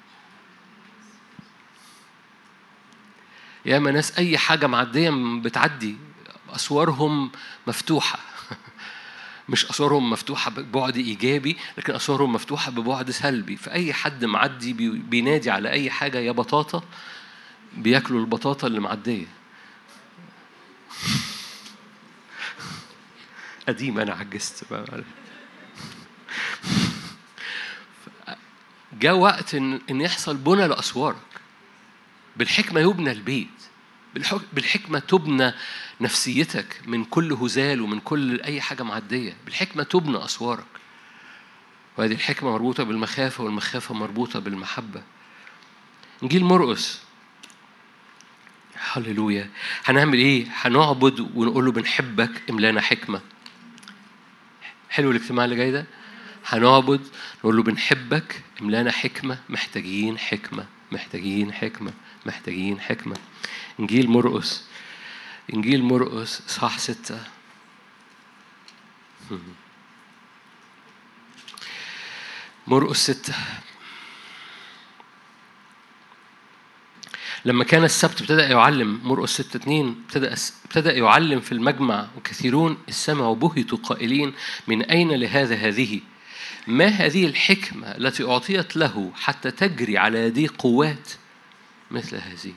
ياما 3.65 3.91
ناس 3.91 4.17
أي 4.17 4.37
حاجة 4.37 4.67
معدية 4.67 5.09
بتعدي 5.43 5.95
أسوارهم 6.49 7.31
مفتوحة. 7.67 8.19
مش 9.49 9.69
أسوارهم 9.69 10.09
مفتوحة 10.09 10.51
ببعد 10.51 10.97
إيجابي 10.97 11.57
لكن 11.77 11.95
أسوارهم 11.95 12.33
مفتوحة 12.33 12.71
ببعد 12.71 13.11
سلبي. 13.11 13.55
فأي 13.55 13.93
حد 13.93 14.25
معدي 14.25 14.73
بينادي 14.89 15.51
على 15.51 15.69
أي 15.69 15.89
حاجة 15.89 16.17
يا 16.17 16.31
بطاطا 16.31 16.83
بياكلوا 17.73 18.19
البطاطا 18.19 18.67
اللي 18.67 18.79
معدية. 18.79 19.27
قديم 23.67 23.99
أنا 23.99 24.13
عجزت 24.13 24.63
جاء 28.93 29.15
وقت 29.15 29.55
إن, 29.55 29.81
إن 29.89 30.01
يحصل 30.01 30.37
بنى 30.37 30.67
لأسوارك 30.67 31.28
بالحكمة 32.39 32.79
يبنى 32.79 33.11
البيت 33.11 33.47
بالحكمة 34.53 34.99
تبنى 34.99 35.53
نفسيتك 36.01 36.81
من 36.85 37.05
كل 37.05 37.33
هزال 37.33 37.81
ومن 37.81 37.99
كل 37.99 38.41
أي 38.41 38.61
حاجة 38.61 38.83
معدية 38.83 39.33
بالحكمة 39.45 39.83
تبنى 39.83 40.25
أسوارك 40.25 40.65
وهذه 41.97 42.11
الحكمة 42.11 42.51
مربوطة 42.51 42.83
بالمخافة 42.83 43.43
والمخافة 43.43 43.93
مربوطة 43.95 44.39
بالمحبة 44.39 45.01
إنجيل 46.23 46.43
مرقس 46.43 46.99
هللويا 48.91 49.49
هنعمل 49.85 50.17
إيه؟ 50.17 50.45
هنعبد 50.61 51.19
ونقول 51.19 51.65
له 51.65 51.71
بنحبك 51.71 52.31
املانا 52.49 52.81
حكمة 52.81 53.21
حلو 54.89 55.11
الاجتماع 55.11 55.45
اللي 55.45 55.55
جاي 55.55 55.71
ده؟ 55.71 55.85
هنعبد 56.45 57.01
نقول 57.39 57.57
له 57.57 57.63
بنحبك 57.63 58.43
املانا 58.61 58.91
حكمة 58.91 59.37
محتاجين 59.49 60.17
حكمة 60.17 60.65
محتاجين 60.91 61.53
حكمة 61.53 61.93
محتاجين 62.25 62.79
حكمة. 62.79 63.17
إنجيل 63.79 64.09
مرقس. 64.09 64.63
إنجيل 65.53 65.83
مرقس 65.83 66.41
صح 66.47 66.77
ستة. 66.79 67.23
مرقس 72.67 73.11
ستة. 73.11 73.33
لما 77.45 77.63
كان 77.63 77.83
السبت 77.83 78.21
ابتدأ 78.21 78.47
يعلم 78.47 78.99
مرقس 79.03 79.41
ستة 79.41 79.57
اتنين 79.57 80.03
ابتدأ 80.05 80.35
ابتدأ 80.65 80.93
يعلم 80.93 81.39
في 81.39 81.51
المجمع 81.51 82.07
وكثيرون 82.17 82.77
السمع 82.87 83.33
بهتوا 83.33 83.77
قائلين 83.77 84.33
من 84.67 84.81
أين 84.81 85.11
لهذا 85.11 85.55
هذه؟ 85.55 86.01
ما 86.67 86.85
هذه 86.85 87.25
الحكمة 87.25 87.87
التي 87.87 88.23
أعطيت 88.23 88.77
له 88.77 89.11
حتى 89.15 89.51
تجري 89.51 89.97
على 89.97 90.19
يديه 90.19 90.49
قوات؟ 90.57 91.09
مثل 91.91 92.15
هذه 92.15 92.53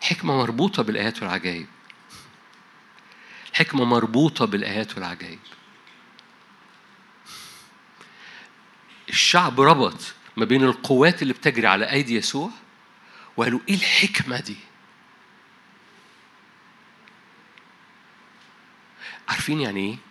حكمة 0.00 0.36
مربوطة 0.36 0.82
بالآيات 0.82 1.22
والعجائب 1.22 1.66
حكمة 3.54 3.84
مربوطة 3.84 4.44
بالآيات 4.44 4.94
والعجائب 4.94 5.38
الشعب 9.08 9.60
ربط 9.60 10.14
ما 10.36 10.44
بين 10.44 10.64
القوات 10.64 11.22
اللي 11.22 11.32
بتجري 11.32 11.66
على 11.66 11.90
أيدي 11.92 12.14
يسوع 12.16 12.50
وقالوا 13.36 13.60
إيه 13.68 13.74
الحكمة 13.74 14.40
دي؟ 14.40 14.56
عارفين 19.28 19.60
يعني 19.60 19.80
إيه؟ 19.80 20.05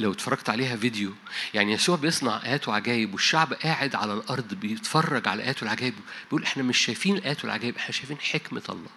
لو 0.00 0.12
اتفرجت 0.12 0.50
عليها 0.50 0.76
فيديو 0.76 1.14
يعني 1.54 1.72
يسوع 1.72 1.96
بيصنع 1.96 2.42
آيات 2.44 2.68
وعجائب 2.68 3.12
والشعب 3.12 3.52
قاعد 3.52 3.94
على 3.94 4.12
الأرض 4.12 4.54
بيتفرج 4.54 5.28
على 5.28 5.42
آيات 5.42 5.62
والعجائب 5.62 5.94
بيقول 6.24 6.42
إحنا 6.42 6.62
مش 6.62 6.78
شايفين 6.78 7.16
الآيات 7.16 7.44
والعجائب 7.44 7.76
إحنا 7.76 7.92
شايفين 7.92 8.18
حكمة 8.18 8.62
الله. 8.68 8.90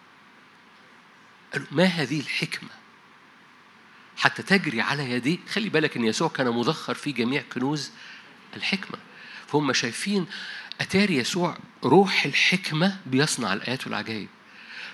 قالوا 1.53 1.67
ما 1.71 1.83
هذه 1.83 2.19
الحكمة؟ 2.19 2.69
حتى 4.17 4.43
تجري 4.43 4.81
على 4.81 5.11
يديه 5.11 5.37
خلي 5.49 5.69
بالك 5.69 5.97
إن 5.97 6.05
يسوع 6.05 6.27
كان 6.27 6.47
مذخر 6.47 6.93
في 6.93 7.11
جميع 7.11 7.43
كنوز 7.53 7.91
الحكمة. 8.55 8.97
فهم 9.47 9.73
شايفين 9.73 10.25
أتاري 10.81 11.15
يسوع 11.15 11.57
روح 11.83 12.25
الحكمة 12.25 12.97
بيصنع 13.05 13.53
الآيات 13.53 13.87
والعجائب 13.87 14.27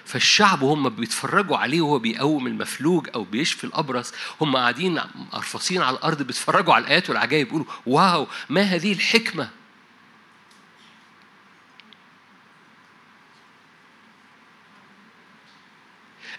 فالشعب 0.10 0.62
وهم 0.62 0.90
بيتفرجوا 0.90 1.58
عليه 1.58 1.82
وهو 1.82 2.00
بيقوم 2.00 2.48
المفلوج 2.48 3.10
أو 3.16 3.24
بيشفي 3.24 3.64
الأبرص. 3.64 4.14
هم 4.42 4.56
قاعدين 4.56 5.00
قرفصين 5.32 5.82
على 5.82 5.98
الأرض 5.98 6.22
بيتفرجوا 6.24 6.74
على 6.74 6.84
الآيات 6.84 7.10
والعجائب 7.10 7.48
يقولوا 7.48 7.66
واو 7.86 8.28
ما 8.50 8.62
هذه 8.62 8.94
الحكمة؟ 8.94 9.50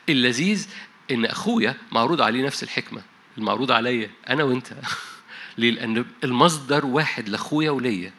اللذيذ 0.08 0.68
إن 1.10 1.24
أخويا 1.24 1.76
معروض 1.92 2.20
عليه 2.20 2.46
نفس 2.46 2.62
الحكمة 2.62 3.02
المعروض 3.38 3.70
عليا 3.70 4.10
أنا 4.28 4.44
وأنت. 4.44 4.72
ليه؟ 5.58 5.70
لأن 5.70 6.04
المصدر 6.24 6.86
واحد 6.86 7.28
لأخويا 7.28 7.70
وليا. 7.70 8.12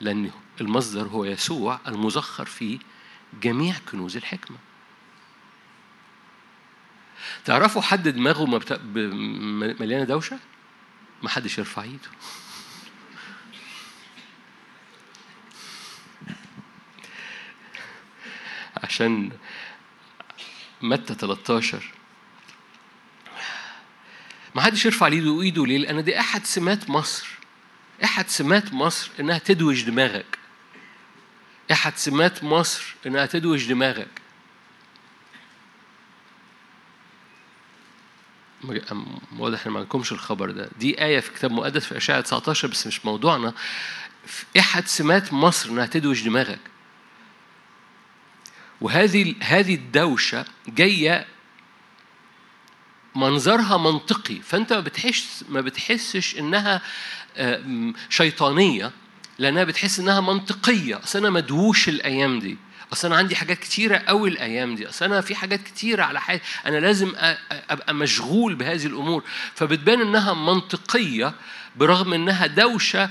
لأن 0.00 0.30
المصدر 0.60 1.06
هو 1.06 1.24
يسوع 1.24 1.80
المزخر 1.88 2.44
في 2.44 2.78
جميع 3.42 3.74
كنوز 3.92 4.16
الحكمة 4.16 4.56
تعرفوا 7.44 7.82
حد 7.82 8.08
دماغه. 8.08 8.44
مليانة 9.80 10.04
دوشة؟ 10.04 10.38
ما 11.22 11.28
حدش 11.28 11.58
يرفع 11.58 11.82
ايده 11.82 12.08
عشان 18.76 19.30
متى 20.82 21.14
13 21.14 21.92
ما 24.54 24.62
حدش 24.62 24.86
يرفع 24.86 25.06
ايده 25.06 25.40
ايده 25.42 25.66
ليه؟ 25.66 25.78
لأن 25.78 26.04
دي 26.04 26.20
أحد 26.20 26.44
سمات 26.46 26.90
مصر 26.90 27.26
أحد 28.04 28.28
سمات 28.28 28.72
مصر 28.72 29.10
إنها 29.20 29.38
تدوج 29.38 29.82
دماغك 29.82 30.38
أحد 31.72 31.96
سمات 31.96 32.44
مصر 32.44 32.94
إنها 33.06 33.26
تدوج 33.26 33.68
دماغك. 33.68 34.08
واضح 39.38 39.66
إن 39.66 39.72
ما 39.72 39.78
عندكمش 39.78 40.12
الخبر 40.12 40.50
ده. 40.50 40.70
دي 40.78 41.04
آية 41.04 41.20
في 41.20 41.30
كتاب 41.30 41.52
مقدس 41.52 41.86
في 41.86 41.96
أشعة 41.96 42.20
19 42.20 42.68
بس 42.68 42.86
مش 42.86 43.04
موضوعنا. 43.04 43.54
أحد 44.58 44.86
سمات 44.86 45.32
مصر 45.32 45.70
إنها 45.70 45.86
تدوج 45.86 46.24
دماغك. 46.24 46.60
وهذه 48.80 49.34
هذه 49.40 49.74
الدوشة 49.74 50.44
جاية 50.68 51.26
منظرها 53.14 53.76
منطقي. 53.76 54.40
فأنت 54.40 54.72
ما 54.72 54.80
بتحس 54.80 55.44
ما 55.48 55.60
بتحسش 55.60 56.38
إنها 56.38 56.82
شيطانية. 58.08 58.92
لأنها 59.38 59.64
بتحس 59.64 59.98
إنها 59.98 60.20
منطقية. 60.20 61.00
أصل 61.04 61.18
أنا 61.18 61.30
مدووش 61.30 61.88
الأيام 61.88 62.38
دي. 62.38 62.56
أصل 62.92 63.08
أنا 63.08 63.16
عندي 63.16 63.36
حاجات 63.36 63.58
كتيرة 63.58 63.96
قوي 63.96 64.28
الأيام 64.28 64.74
دي. 64.74 64.88
أصل 64.88 65.04
أنا 65.04 65.20
في 65.20 65.34
حاجات 65.34 65.62
كتيرة 65.62 66.02
على 66.02 66.20
حياتي 66.20 66.44
أنا 66.66 66.76
لازم 66.76 67.12
أبقى 67.70 67.94
مشغول 67.94 68.54
بهذه 68.54 68.86
الأمور. 68.86 69.24
فبتبان 69.54 70.00
إنها 70.00 70.34
منطقية 70.34 71.34
برغم 71.76 72.12
إنها 72.12 72.46
دوشة 72.46 73.10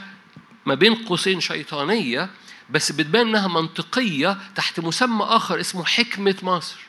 ما 0.66 0.76
بين 0.76 0.96
قوسين 0.96 1.40
شيطانية 1.40 2.30
بس 2.70 2.92
بتبان 2.92 3.28
إنها 3.28 3.48
منطقية 3.48 4.38
تحت 4.56 4.80
مسمى 4.80 5.24
آخر 5.24 5.60
اسمه 5.60 5.86
حكمة 5.86 6.36
مصر. 6.44 6.80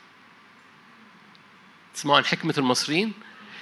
تسمعوا 1.94 2.16
عن 2.18 2.24
حكمة 2.24 2.54
المصريين؟ 2.58 3.12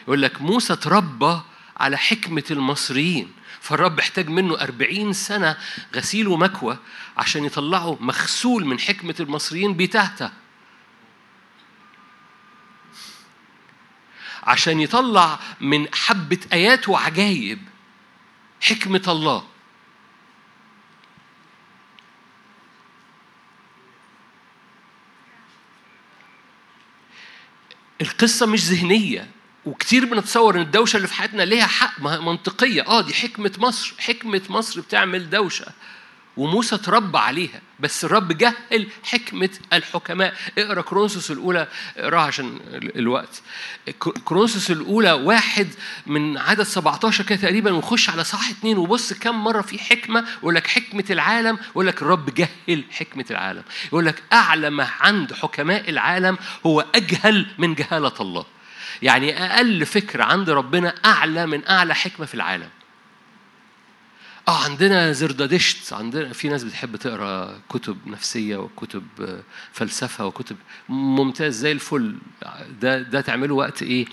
يقول 0.02 0.22
لك 0.22 0.42
موسى 0.42 0.76
تربى 0.76 1.40
على 1.76 1.98
حكمة 1.98 2.44
المصريين. 2.50 3.32
فالرب 3.60 3.98
احتاج 3.98 4.28
منه 4.28 4.60
أربعين 4.60 5.12
سنة 5.12 5.56
غسيل 5.94 6.28
ومكوى 6.28 6.78
عشان 7.16 7.44
يطلعه 7.44 7.98
مغسول 8.00 8.64
من 8.64 8.80
حكمة 8.80 9.14
المصريين 9.20 9.76
بتهته 9.76 10.30
عشان 14.42 14.80
يطلع 14.80 15.38
من 15.60 15.94
حبة 15.94 16.38
آيات 16.52 16.88
وعجايب 16.88 17.58
حكمة 18.60 19.02
الله. 19.08 19.48
القصة 28.00 28.46
مش 28.46 28.64
ذهنية. 28.64 29.30
وكتير 29.66 30.04
بنتصور 30.04 30.56
إن 30.56 30.60
الدوشة 30.60 30.96
اللي 30.96 31.08
في 31.08 31.14
حياتنا 31.14 31.42
ليها 31.42 31.66
حق 31.66 32.00
منطقية. 32.00 32.86
آه 32.86 33.00
دي 33.00 33.14
حكمة 33.14 33.52
مصر. 33.58 33.94
حكمة 33.98 34.42
مصر 34.48 34.80
بتعمل 34.80 35.30
دوشة. 35.30 35.66
وموسى 36.36 36.78
تربى 36.78 37.18
عليها. 37.18 37.60
بس 37.80 38.04
الرب 38.04 38.38
جهل 38.38 38.86
حكمة 39.04 39.50
الحكماء. 39.72 40.34
اقرأ 40.58 40.82
كرونسوس 40.82 41.30
الأولى. 41.30 41.68
اقرأها 41.96 42.20
عشان 42.20 42.60
الوقت. 42.96 43.42
كرونسوس 44.24 44.70
الأولى 44.70 45.12
واحد 45.12 45.68
من 46.06 46.38
عدد 46.38 46.62
17 46.62 47.24
كده 47.24 47.38
تقريبا. 47.38 47.72
ونخش 47.72 48.10
على 48.10 48.24
صح 48.24 48.48
اتنين 48.50 48.78
وبص 48.78 49.12
كم 49.12 49.44
مرة 49.44 49.62
في 49.62 49.78
حكمة. 49.78 50.24
يقول 50.38 50.54
لك 50.54 50.66
حكمة 50.66 51.04
العالم. 51.10 51.58
يقول 51.70 51.86
لك 51.86 52.02
الرب 52.02 52.34
جهل 52.34 52.84
حكمة 52.90 53.24
العالم. 53.30 53.62
يقول 53.86 54.06
لك 54.06 54.22
أعلى 54.32 54.70
ما 54.70 54.88
عند 55.00 55.32
حكماء 55.32 55.90
العالم 55.90 56.38
هو 56.66 56.84
أجهل 56.94 57.46
من 57.58 57.74
جهالة 57.74 58.12
الله. 58.20 58.44
يعني 59.02 59.44
أقل 59.44 59.86
فكرة 59.86 60.24
عند 60.24 60.50
ربنا 60.50 60.94
أعلى 61.04 61.46
من 61.46 61.68
أعلى 61.68 61.94
حكمة 61.94 62.26
في 62.26 62.34
العالم. 62.34 62.68
آه 64.48 64.64
عندنا 64.64 65.12
زردادشت 65.12 65.92
عندنا 65.92 66.32
في 66.32 66.48
ناس 66.48 66.64
بتحب 66.64 66.96
تقرأ 66.96 67.60
كتب 67.68 67.98
نفسية 68.06 68.56
وكتب 68.56 69.04
فلسفة 69.72 70.26
وكتب 70.26 70.56
ممتاز 70.88 71.54
زي 71.56 71.72
الفل. 71.72 72.16
ده 72.80 72.98
ده 72.98 73.20
تعمله 73.20 73.54
وقت 73.54 73.82
إيه؟ 73.82 74.06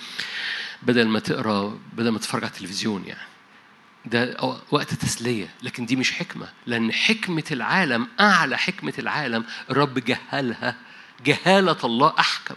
بدل 0.83 1.07
ما 1.07 1.19
تقرأ 1.19 1.79
بدل 1.93 2.09
ما 2.09 2.19
تتفرج 2.19 2.43
على 2.43 2.51
التلفزيون 2.51 3.05
يعني. 3.05 3.27
ده 4.05 4.37
وقت 4.71 4.93
تسلية. 4.93 5.49
لكن 5.63 5.85
دي 5.85 5.95
مش 5.95 6.11
حكمة. 6.11 6.49
لأن 6.65 6.91
حكمة 6.91 7.43
العالم 7.51 8.07
أعلى 8.19 8.57
حكمة 8.57 8.93
العالم 8.99 9.45
الرب 9.69 9.99
جهلها 9.99 10.75
جهالة 11.25 11.77
الله 11.83 12.13
أحكم. 12.19 12.55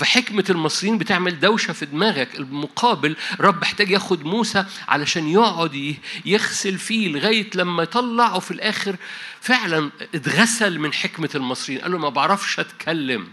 فحكمة 0.00 0.44
المصريين 0.50 0.98
بتعمل 0.98 1.40
دوشة 1.40 1.72
في 1.72 1.86
دماغك. 1.86 2.34
المقابل 2.34 3.16
رب 3.40 3.62
احتاج 3.62 3.90
ياخد 3.90 4.24
موسى 4.24 4.64
علشان 4.88 5.28
يقعد 5.28 5.96
يغسل 6.24 6.78
فيه 6.78 7.08
لغاية 7.08 7.50
لما 7.54 7.82
يطلع 7.82 8.36
وفي 8.36 8.50
الآخر. 8.50 8.96
فعلا 9.40 9.90
اتغسل 10.14 10.78
من 10.78 10.92
حكمة 10.92 11.30
المصريين. 11.34 11.80
قال 11.80 11.92
له 11.92 11.98
ما 11.98 12.08
بعرفش 12.08 12.60
أتكلم. 12.60 13.28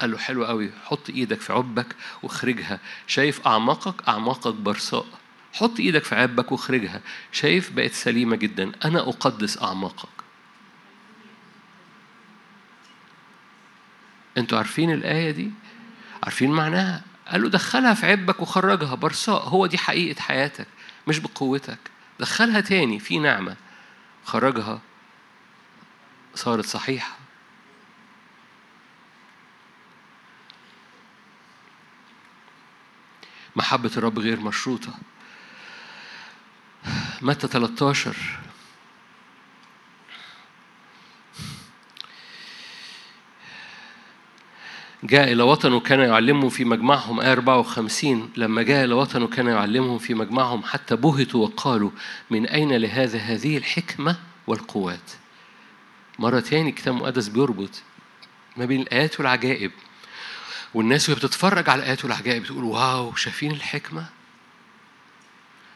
قال 0.00 0.10
له 0.10 0.18
حلو 0.18 0.44
قوي 0.44 0.70
حط 0.84 1.10
إيدك 1.10 1.40
في 1.40 1.52
عبك 1.52 1.96
واخرجها. 2.22 2.80
شايف 3.06 3.46
أعماقك؟ 3.46 4.08
أعماقك 4.08 4.54
برصاء. 4.54 5.06
حط 5.52 5.80
إيدك 5.80 6.04
في 6.04 6.14
عبك 6.14 6.52
واخرجها. 6.52 7.00
شايف؟ 7.32 7.70
بقت 7.70 7.92
سليمة 7.92 8.36
جدا. 8.36 8.72
أنا 8.84 9.00
أقدس 9.00 9.62
أعماقك. 9.62 10.15
أنتوا 14.36 14.58
عارفين 14.58 14.92
الآية 14.92 15.30
دي؟ 15.30 15.50
عارفين 16.22 16.50
معناها؟ 16.50 17.02
قال 17.28 17.42
له 17.42 17.48
دخلها 17.48 17.94
في 17.94 18.06
عبك 18.06 18.40
وخرجها 18.40 18.94
برصاء. 18.94 19.48
هو 19.48 19.66
دي 19.66 19.78
حقيقة 19.78 20.20
حياتك 20.20 20.66
مش 21.08 21.18
بقوتك. 21.18 21.78
دخلها 22.20 22.60
تاني 22.60 22.98
في 22.98 23.18
نعمة. 23.18 23.56
خرجها. 24.24 24.80
صارت 26.34 26.64
صحيحة. 26.64 27.16
محبة 33.56 33.90
الرب 33.96 34.18
غير 34.18 34.40
مشروطة. 34.40 34.94
متى 37.22 37.48
13 37.48 38.16
جاء 45.06 45.32
إلى 45.32 45.42
وطن 45.42 45.72
وكان 45.72 46.00
يعلمهم 46.00 46.48
في 46.48 46.64
مجمعهم 46.64 47.20
آية 47.20 47.32
54 47.32 48.30
لما 48.36 48.62
جاء 48.62 48.84
إلى 48.84 48.94
وطن 48.94 49.22
وكان 49.22 49.46
يعلمهم 49.46 49.98
في 49.98 50.14
مجمعهم 50.14 50.62
حتى 50.62 50.96
بهتوا 50.96 51.46
وقالوا 51.46 51.90
من 52.30 52.46
أين 52.46 52.72
لهذا 52.72 53.18
هذه 53.18 53.56
الحكمة 53.56 54.16
والقوات؟ 54.46 55.10
مرة 56.18 56.40
تاني 56.40 56.68
الكتاب 56.70 56.94
المقدس 56.94 57.28
بيربط 57.28 57.82
ما 58.56 58.64
بين 58.64 58.80
الآيات 58.80 59.20
والعجائب 59.20 59.70
والناس 60.74 61.08
وهي 61.08 61.18
بتتفرج 61.18 61.70
على 61.70 61.82
الآيات 61.82 62.04
والعجائب 62.04 62.44
تقول 62.44 62.64
واو 62.64 63.14
شايفين 63.14 63.50
الحكمة؟ 63.50 64.06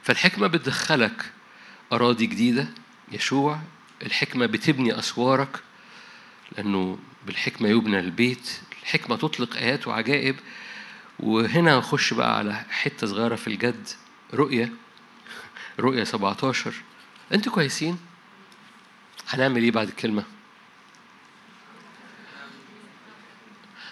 فالحكمة 0.02 0.46
بتدخلك 0.46 1.32
أراضي 1.92 2.26
جديدة 2.26 2.68
يشوع 3.12 3.58
الحكمة 4.02 4.46
بتبني 4.46 4.98
أسوارك 4.98 5.60
لأنه 6.56 6.98
بالحكمة 7.26 7.68
يبنى 7.68 7.98
البيت 7.98 8.60
الحكمة 8.94 9.16
تطلق 9.16 9.56
آيات 9.56 9.86
وعجائب 9.86 10.36
وهنا 11.20 11.78
نخش 11.78 12.14
بقى 12.14 12.38
على 12.38 12.54
حتة 12.70 13.06
صغيرة 13.06 13.36
في 13.36 13.46
الجد 13.46 13.88
رؤية 14.34 14.72
رؤية 15.78 16.04
17 16.04 16.74
أنتوا 17.32 17.52
كويسين؟ 17.52 17.98
هنعمل 19.28 19.62
إيه 19.62 19.70
بعد 19.70 19.88
الكلمة؟ 19.88 20.24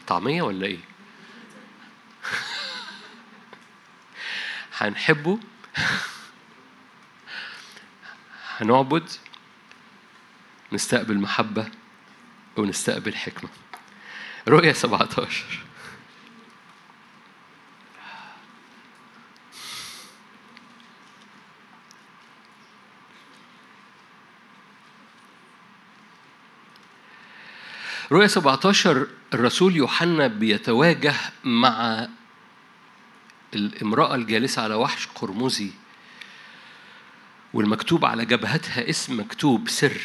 طعمية 0.06 0.42
ولا 0.42 0.66
إيه؟ 0.66 0.78
هنحبه 4.78 5.38
هنعبد 8.58 9.10
نستقبل 10.72 11.18
محبة 11.18 11.68
ونستقبل 12.56 13.14
حكمة 13.14 13.50
رؤية 14.48 14.72
17 14.72 15.44
رؤية 28.12 28.26
17 28.26 29.06
الرسول 29.34 29.76
يوحنا 29.76 30.26
بيتواجه 30.26 31.14
مع 31.44 32.08
الامرأة 33.54 34.14
الجالسة 34.14 34.62
على 34.62 34.74
وحش 34.74 35.06
قرمزي 35.14 35.70
والمكتوب 37.54 38.04
على 38.04 38.24
جبهتها 38.24 38.90
اسم 38.90 39.20
مكتوب 39.20 39.68
سر. 39.68 40.00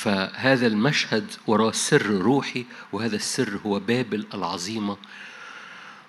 فهذا 0.00 0.66
المشهد 0.66 1.30
وراه 1.46 1.70
سر 1.72 2.06
روحي 2.06 2.64
وهذا 2.92 3.16
السر 3.16 3.60
هو 3.66 3.80
بابل 3.80 4.26
العظيمة. 4.34 4.96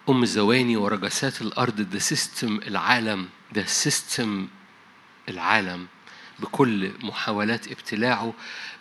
أم 0.09 0.23
الزواني 0.23 0.77
ورجسات 0.77 1.41
الأرض 1.41 1.81
ده 1.81 1.99
system 1.99 2.59
العالم 2.67 3.29
ده 3.53 3.65
system 3.65 4.47
العالم. 5.29 5.87
بكل 6.39 6.91
محاولات 7.03 7.71
ابتلاعه 7.71 8.33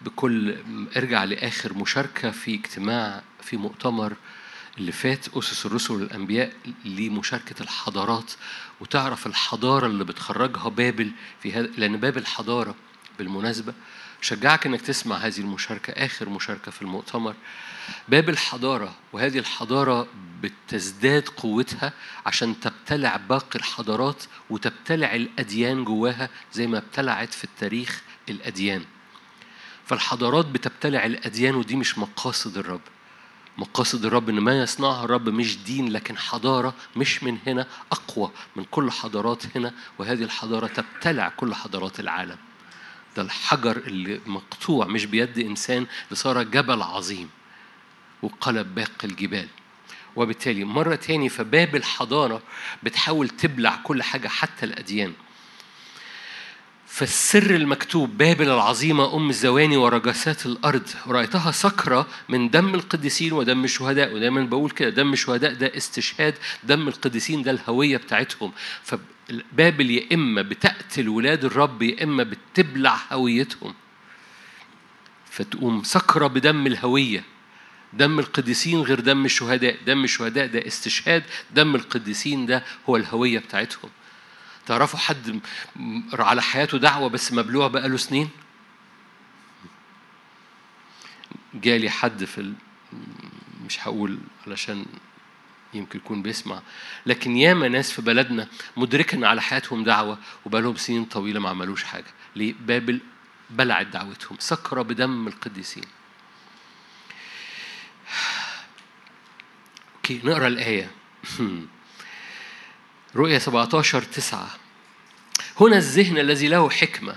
بكل 0.02 0.56
ارجع 0.96 1.24
لآخر 1.24 1.74
مشاركة 1.74 2.30
في 2.30 2.54
اجتماع 2.54 3.22
في 3.42 3.56
مؤتمر 3.56 4.12
اللي 4.78 4.92
فات 4.92 5.28
أسس 5.36 5.66
الرسل 5.66 5.94
والأنبياء 5.94 6.52
لمشاركة 6.84 7.62
الحضارات. 7.62 8.32
وتعرف 8.80 9.26
الحضارة 9.26 9.86
اللي 9.86 10.04
بتخرجها 10.04 10.68
بابل 10.68 11.10
في 11.42 11.52
هذا 11.52 11.66
لأن 11.66 11.96
بابل 11.96 12.26
حضارة 12.26 12.74
بالمناسبة. 13.18 13.74
شجعك 14.20 14.66
إنك 14.66 14.80
تسمع 14.80 15.16
هذه 15.16 15.38
المشاركة 15.40 15.92
آخر 15.92 16.28
مشاركة 16.28 16.70
في 16.70 16.82
المؤتمر. 16.82 17.34
باب 18.08 18.28
الحضارة 18.28 18.94
وهذه 19.12 19.38
الحضارة 19.38 20.06
بتزداد 20.40 21.28
قوتها 21.28 21.92
عشان 22.26 22.60
تبتلع 22.60 23.16
باقي 23.16 23.58
الحضارات 23.58 24.24
وتبتلع 24.50 25.14
الأديان 25.14 25.84
جواها 25.84 26.28
زي 26.52 26.66
ما 26.66 26.78
ابتلعت 26.78 27.34
في 27.34 27.44
التاريخ 27.44 28.02
الأديان. 28.28 28.84
فالحضارات 29.86 30.46
بتبتلع 30.46 31.06
الأديان 31.06 31.54
ودي 31.54 31.76
مش 31.76 31.98
مقاصد 31.98 32.58
الرب. 32.58 32.80
مقاصد 33.58 34.04
الرب 34.04 34.28
إن 34.28 34.40
ما 34.40 34.58
يصنعها 34.58 35.04
الرب 35.04 35.28
مش 35.28 35.58
دين 35.58 35.88
لكن 35.92 36.18
حضارة 36.18 36.74
مش 36.96 37.22
من 37.22 37.38
هنا 37.46 37.66
أقوى 37.92 38.30
من 38.56 38.64
كل 38.64 38.90
حضارات 38.90 39.56
هنا 39.56 39.72
وهذه 39.98 40.22
الحضارة 40.22 40.66
تبتلع 40.66 41.28
كل 41.28 41.54
حضارات 41.54 42.00
العالم. 42.00 42.36
ده 43.20 43.26
الحجر 43.26 43.76
اللي 43.76 44.20
مقطوع 44.26 44.86
مش 44.86 45.04
بيد 45.06 45.38
إنسان 45.38 45.76
اللي 46.04 46.16
صار 46.16 46.42
جبل 46.42 46.82
عظيم 46.82 47.30
وقلب 48.22 48.74
باقي 48.74 49.08
الجبال. 49.08 49.48
وبالتالي 50.16 50.64
مرة 50.64 50.94
تاني 50.94 51.28
فباب 51.28 51.76
الحضارة 51.76 52.42
بتحاول 52.82 53.28
تبلع 53.28 53.76
كل 53.76 54.02
حاجة 54.02 54.28
حتى 54.28 54.66
الأديان. 54.66 55.12
فالسر 56.92 57.50
المكتوب 57.50 58.18
بابل 58.18 58.48
العظيمة 58.50 59.16
أم 59.16 59.28
الزواني 59.30 59.76
ورجسات 59.76 60.46
الأرض. 60.46 60.88
ورأيتها 61.06 61.50
سكرة 61.52 62.06
من 62.28 62.50
دم 62.50 62.74
القديسين 62.74 63.32
ودم 63.32 63.64
الشهداء 63.64 64.14
ودايما 64.14 64.42
بقول 64.44 64.70
كده 64.70 64.88
دم 64.90 65.12
الشهداء 65.12 65.54
ده 65.54 65.76
استشهاد 65.76 66.34
دم 66.64 66.88
القديسين 66.88 67.42
ده 67.42 67.50
الهوية 67.50 67.96
بتاعتهم. 67.96 68.52
بابل 69.52 69.90
يا 69.90 70.04
إما 70.14 70.42
بتقتل 70.42 71.08
ولاد 71.08 71.44
الرب 71.44 71.82
يا 71.82 72.04
إما 72.04 72.22
بتبلع 72.22 72.96
هويتهم. 73.12 73.74
فتقوم 75.30 75.82
سكرة 75.82 76.26
بدم 76.26 76.66
الهوية. 76.66 77.24
دم 77.92 78.18
القديسين 78.18 78.80
غير 78.80 79.00
دم 79.00 79.24
الشهداء. 79.24 79.76
دم 79.86 80.04
الشهداء 80.04 80.46
ده 80.46 80.66
استشهاد 80.66 81.22
دم 81.54 81.74
القديسين 81.74 82.46
ده 82.46 82.64
هو 82.88 82.96
الهوية 82.96 83.38
بتاعتهم. 83.38 83.90
تعرفوا 84.70 84.98
حد 84.98 85.40
على 86.12 86.42
حياته 86.42 86.78
دعوة 86.78 87.08
بس 87.08 87.32
مبلوع 87.32 87.68
بقاله 87.68 87.96
سنين؟ 87.96 88.30
جالي 91.54 91.90
حد 91.90 92.24
في 92.24 92.40
ال... 92.40 92.54
مش 93.66 93.88
هقول 93.88 94.18
علشان 94.46 94.86
يمكن 95.74 95.98
يكون 95.98 96.22
بيسمع 96.22 96.62
لكن 97.06 97.36
ياما 97.36 97.68
ناس 97.68 97.92
في 97.92 98.02
بلدنا 98.02 98.48
مدركة 98.76 99.14
ان 99.14 99.24
على 99.24 99.42
حياتهم 99.42 99.84
دعوة 99.84 100.18
وبقالهم 100.46 100.76
سنين 100.76 101.04
طويلة 101.04 101.40
ما 101.40 101.48
عملوش 101.48 101.84
حاجة. 101.84 102.10
ليه؟ 102.36 102.54
بابل 102.60 103.00
بلعت 103.50 103.86
دعوتهم 103.86 104.36
سكر 104.40 104.82
بدم 104.82 105.28
القديسين. 105.28 105.84
okay 109.96 110.20
نقرأ 110.24 110.46
الآية. 110.46 110.90
رؤية 113.16 113.38
17 113.38 114.02
9 114.02 114.50
هنا 115.60 115.76
الذهن 115.76 116.18
الذي 116.18 116.48
له 116.48 116.70
حكمة. 116.70 117.16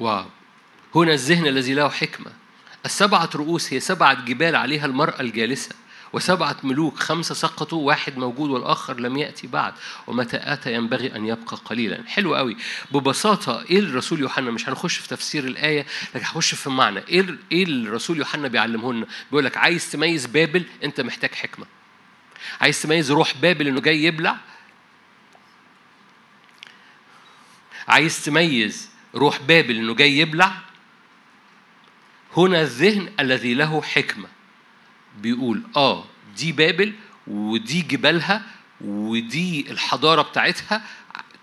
wow. 0.00 0.24
هنا 0.94 1.12
الذهن 1.12 1.46
الذي 1.46 1.74
له 1.74 1.88
حكمة. 1.88 2.32
السبعة 2.84 3.30
رؤوس 3.34 3.72
هي 3.72 3.80
سبعة 3.80 4.24
جبال 4.24 4.56
عليها 4.56 4.86
المرأة 4.86 5.20
الجالسة 5.20 5.70
وسبعة 6.12 6.56
ملوك 6.62 6.98
خمسة 6.98 7.34
سقطوا 7.34 7.86
واحد 7.86 8.18
موجود 8.18 8.50
والآخر 8.50 9.00
لم 9.00 9.16
يأتي 9.16 9.46
بعد. 9.46 9.74
ومتى 10.06 10.36
أتى 10.42 10.74
ينبغي 10.74 11.16
أن 11.16 11.26
يبقى 11.26 11.56
قليلا. 11.56 12.02
حلو 12.06 12.34
قوي. 12.34 12.56
ببساطة 12.90 13.62
إيه 13.70 13.78
الرسول 13.78 14.20
يوحنا؟ 14.20 14.50
مش 14.50 14.68
هنخش 14.68 14.96
في 14.96 15.08
تفسير 15.08 15.44
الآية 15.44 15.86
لكن 16.14 16.24
هنخش 16.24 16.54
في 16.54 16.66
المعنى 16.66 16.98
إيه 17.08 17.38
إيه 17.52 17.64
الرسول 17.64 18.18
يوحنا 18.18 18.48
بيعلمه 18.48 18.92
لنا 18.92 19.06
بيقول 19.30 19.44
لك 19.44 19.56
عايز 19.56 19.90
تميز 19.92 20.26
بابل 20.26 20.64
أنت 20.84 21.00
محتاج 21.00 21.34
حكمة. 21.34 21.66
عايز 22.60 22.82
تميز 22.82 23.10
روح 23.10 23.36
بابل 23.36 23.68
إنه 23.68 23.80
جاي 23.80 24.04
يبلع؟ 24.04 24.36
عايز 27.88 28.24
تميز 28.24 28.90
روح 29.14 29.40
بابل 29.42 29.76
إنه 29.76 29.94
جاي 29.94 30.18
يبلع؟ 30.18 30.52
هنا 32.36 32.60
الذهن 32.62 33.12
الذي 33.20 33.54
له 33.54 33.82
حكمة. 33.82 34.28
بيقول 35.18 35.62
آه 35.76 36.04
دي 36.36 36.52
بابل 36.52 36.92
ودي 37.26 37.82
جبالها 37.82 38.42
ودي 38.80 39.70
الحضارة 39.70 40.22
بتاعتها 40.22 40.82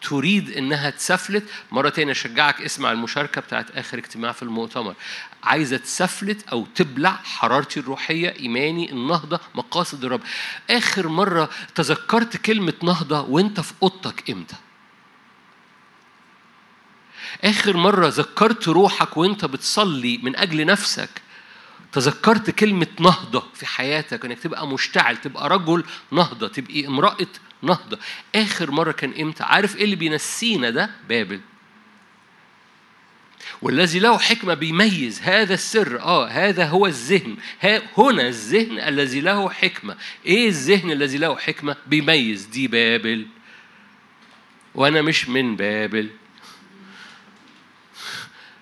تريد 0.01 0.49
إنها 0.51 0.89
تسفلت 0.89 1.43
مرة 1.71 1.89
تانية 1.89 2.11
أشجعك 2.11 2.61
اسمع 2.61 2.91
المشاركة 2.91 3.41
بتاعت 3.41 3.71
آخر 3.71 3.97
اجتماع 3.97 4.31
في 4.31 4.43
المؤتمر. 4.43 4.95
عايزة 5.43 5.77
تسفلت 5.77 6.47
أو 6.47 6.65
تبلع 6.75 7.11
حرارتي 7.11 7.79
الروحية 7.79 8.35
إيماني 8.39 8.91
النهضة 8.91 9.39
مقاصد 9.55 10.05
الرب. 10.05 10.21
آخر 10.69 11.07
مرة 11.07 11.49
تذكرت 11.75 12.37
كلمة 12.37 12.73
نهضة 12.83 13.21
وأنت 13.21 13.59
في 13.59 13.73
أوضتك 13.83 14.29
إمتى؟ 14.29 14.55
آخر 17.43 17.77
مرة 17.77 18.07
ذكرت 18.07 18.67
روحك 18.67 19.17
وأنت 19.17 19.45
بتصلي 19.45 20.17
من 20.17 20.35
أجل 20.35 20.65
نفسك 20.65 21.09
تذكرت 21.91 22.49
كلمة 22.49 22.87
نهضة 22.99 23.43
في 23.53 23.65
حياتك 23.65 24.25
إنك 24.25 24.39
تبقى 24.39 24.67
مشتعل 24.67 25.17
تبقى 25.17 25.49
رجل 25.49 25.83
نهضة 26.11 26.47
تبقي 26.47 26.87
امرأة 26.87 27.27
نهضة. 27.61 27.99
آخر 28.35 28.71
مرة 28.71 28.91
كان 28.91 29.13
إمتى؟ 29.21 29.43
عارف 29.43 29.77
إيه 29.77 29.83
اللي 29.83 29.95
بينسينا 29.95 30.69
ده؟ 30.69 30.89
بابل. 31.09 31.41
والذي 33.61 33.99
له 33.99 34.17
حكمة 34.17 34.53
بيميز 34.53 35.21
هذا 35.21 35.53
السر. 35.53 35.99
آه 35.99 36.27
هذا 36.27 36.65
هو 36.65 36.87
الذهن. 36.87 37.37
هنا 37.97 38.27
الذهن 38.27 38.79
الذي 38.79 39.21
له 39.21 39.49
حكمة. 39.49 39.97
إيه 40.25 40.47
الذهن 40.47 40.91
الذي 40.91 41.17
له 41.17 41.37
حكمة؟ 41.37 41.75
بيميز. 41.87 42.45
دي 42.45 42.67
بابل. 42.67 43.27
وأنا 44.75 45.01
مش 45.01 45.29
من 45.29 45.55
بابل. 45.55 46.09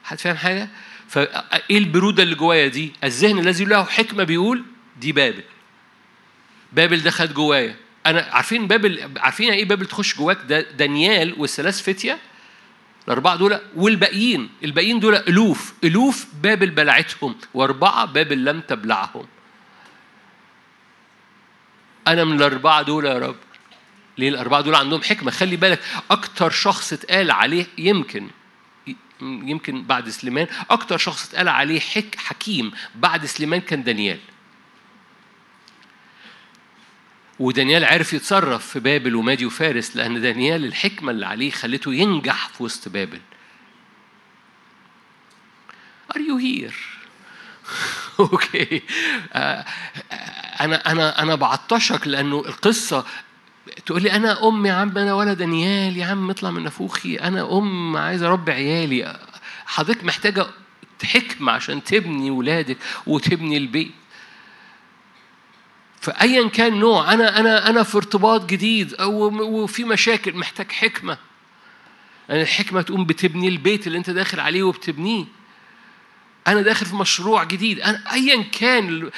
حد 0.03 0.19
فاهم 0.19 0.37
حاجة؟ 0.37 0.69
فايه 1.07 1.77
البرودة 1.77 2.23
اللي 2.23 2.35
جوايا 2.35 2.67
دي؟ 2.67 2.93
الذهن 3.03 3.39
الذي 3.39 3.65
له 3.65 3.83
حكمة 3.83 4.23
بيقول 4.23 4.63
دي 4.97 5.11
بابل. 5.11 5.43
بابل 6.73 7.01
دخلت 7.01 7.31
جوايا. 7.31 7.75
أنا 8.05 8.21
عارفين 8.31 8.67
بابل 8.67 9.11
عارفين 9.17 9.53
إيه 9.53 9.65
بابل 9.65 9.85
تخش 9.85 10.17
جواك؟ 10.17 10.37
ده 10.47 10.61
دانيال 10.61 11.35
والثلاث 11.37 11.81
فتيه 11.81 12.17
الأربعة 13.07 13.35
دول 13.35 13.59
والباقيين 13.75 14.49
الباقيين 14.63 14.99
دول 14.99 15.15
ألوف. 15.15 15.73
ألوف 15.83 16.25
بابل 16.43 16.69
بلعتهم 16.69 17.35
وأربعة 17.53 18.05
بابل 18.05 18.45
لم 18.45 18.61
تبلعهم. 18.61 19.25
أنا 22.07 22.23
من 22.23 22.37
الأربعة 22.37 22.81
دول 22.81 23.05
يا 23.05 23.19
رب. 23.19 23.35
ليه 24.17 24.29
الأربعة 24.29 24.61
دول 24.61 24.75
عندهم 24.75 25.01
حكمة؟ 25.01 25.31
خلي 25.31 25.55
بالك 25.55 25.79
أكتر 26.11 26.49
شخص 26.49 26.93
اتقال 26.93 27.31
عليه 27.31 27.65
يمكن 27.77 28.29
يمكن 29.21 29.83
بعد 29.83 30.09
سليمان 30.09 30.47
أكتر 30.69 30.97
شخص 30.97 31.29
اتقال 31.29 31.47
عليه 31.47 31.79
حك 31.79 32.15
حكيم 32.17 32.71
بعد 32.95 33.25
سليمان 33.25 33.61
كان 33.61 33.83
دانيال. 33.83 34.19
ودانيال 37.39 37.85
عرف 37.85 38.13
يتصرف 38.13 38.67
في 38.67 38.79
بابل 38.79 39.15
ومادي 39.15 39.45
وفارس 39.45 39.95
لأن 39.95 40.21
دانيال 40.21 40.65
الحكمة 40.65 41.11
اللي 41.11 41.25
عليه 41.25 41.51
خلته 41.51 41.93
ينجح 41.93 42.49
في 42.49 42.63
وسط 42.63 42.89
بابل. 42.89 43.19
Are 46.13 46.19
you 46.19 46.37
here? 46.37 46.73
أوكي 48.19 48.81
آه، 49.33 49.65
أنا 50.61 50.91
أنا 50.91 51.21
أنا 51.21 51.35
بعطشك 51.35 52.07
لأنه 52.07 52.39
القصة 52.39 53.05
تقول 53.85 54.03
لي 54.03 54.11
أنا 54.11 54.47
أم 54.47 54.65
يا 54.65 54.73
عم 54.73 54.97
أنا 54.97 55.13
ولا 55.13 55.33
دانيال 55.33 55.97
يا 55.97 56.05
عم 56.05 56.29
اطلع 56.29 56.51
من 56.51 56.63
نفوخي 56.63 57.15
أنا 57.15 57.57
أم 57.57 57.97
عايزه 57.97 58.27
أربي 58.27 58.51
عيالي. 58.51 59.19
حضرتك 59.65 60.03
محتاجة 60.03 60.47
حكمة 61.03 61.51
عشان 61.51 61.83
تبني 61.83 62.31
ولادك 62.31 62.77
وتبني 63.07 63.57
البيت. 63.57 63.91
فأيا 66.09 66.49
كان 66.49 66.79
نوع 66.79 67.13
أنا 67.13 67.39
أنا 67.39 67.69
أنا 67.69 67.83
في 67.83 67.97
ارتباط 67.97 68.45
جديد 68.45 68.93
أو 68.93 69.13
وفي 69.43 69.83
مشاكل 69.83 70.35
محتاج 70.35 70.71
حكمة. 70.71 71.17
يعني 72.29 72.41
الحكمة 72.41 72.81
تقوم 72.81 73.05
بتبني 73.05 73.47
البيت 73.47 73.87
اللي 73.87 73.97
أنت 73.97 74.09
داخل 74.09 74.39
عليه 74.39 74.63
وبتبنيه. 74.63 75.25
أنا 76.49 76.61
داخل 76.61 76.85
في 76.85 76.95
مشروع 76.95 77.43
جديد. 77.43 77.79
أنا 77.79 78.13
أيا 78.13 78.43
كان 78.43 79.09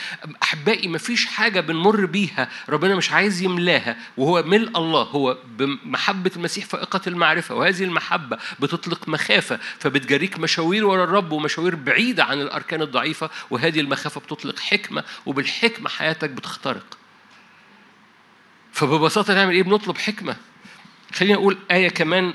أحبائي 0.44 0.88
ما 0.88 0.98
فيش 0.98 1.26
حاجة 1.26 1.60
بنمر 1.60 2.06
بيها 2.06 2.50
ربنا 2.70 2.96
مش 2.96 3.12
عايز 3.12 3.42
يملاها 3.42 3.98
وهو 4.18 4.44
ملء 4.44 4.78
الله 4.78 5.02
هو 5.04 5.38
بمحبة 5.58 6.32
المسيح 6.36 6.66
فائقة 6.66 7.02
المعرفة 7.08 7.56
وهذه 7.56 7.84
المحبة 7.84 8.38
بتطلق 8.60 9.10
مخافة 9.10 9.60
فبتجريك 9.80 10.40
مشاوير 10.40 10.86
ورا 10.86 11.04
الرب 11.04 11.32
ومشاوير 11.32 11.76
بعيدة 11.76 12.24
عن 12.24 12.42
الأركان 12.42 12.82
الضعيفة 12.82 13.30
وهذه 13.50 13.80
المخافة 13.80 14.22
بتطلق 14.22 14.60
حكمة 14.60 15.04
وبالحكمة 15.26 15.90
حياتك 15.90 16.30
بتخترق. 16.30 16.98
فببساطة 18.74 19.34
نعمل 19.34 19.54
إيه؟ 19.54 19.64
بنطلب 19.64 19.98
حكمة. 19.98 20.36
خليني 21.14 21.36
أقول 21.36 21.58
آية 21.72 21.90
كمان 21.90 22.34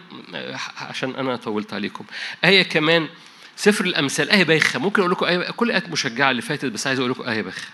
عشان 0.79 1.15
أنا 1.15 1.37
طولت 1.37 1.73
عليكم. 1.75 2.05
آية 2.45 2.63
كمان 2.63 3.09
سفر 3.57 3.85
الأمثال. 3.85 4.31
إيه 4.31 4.45
بايخه 4.45 4.79
ممكن 4.79 5.01
أقول 5.03 5.13
لكم 5.13 5.27
آية 5.27 5.51
كل 5.51 5.71
ايات 5.71 5.89
مشجعة 5.89 6.31
اللي 6.31 6.43
فاتت 6.43 6.65
بس 6.65 6.87
عايز 6.87 6.99
أقول 6.99 7.11
لكم 7.11 7.29
إيه 7.29 7.43
بايخه 7.43 7.69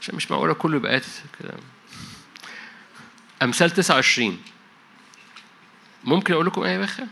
عشان 0.00 0.14
مش 0.14 0.30
معقولة 0.30 0.54
كله 0.54 0.76
يبقى 0.76 0.92
آيات 0.92 1.04
كده 1.40 1.54
أمثال 3.42 3.70
29 3.70 4.38
ممكن 6.04 6.32
أقول 6.34 6.46
لكم 6.46 6.62
إيه 6.62 6.78
بايخه 6.78 7.06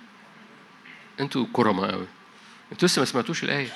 أنتوا 1.20 1.46
كرماء 1.52 1.90
قوي 1.92 2.06
أنتوا 2.72 2.88
لسه 2.88 3.00
ما 3.00 3.06
سمعتوش 3.06 3.44
الآية. 3.44 3.72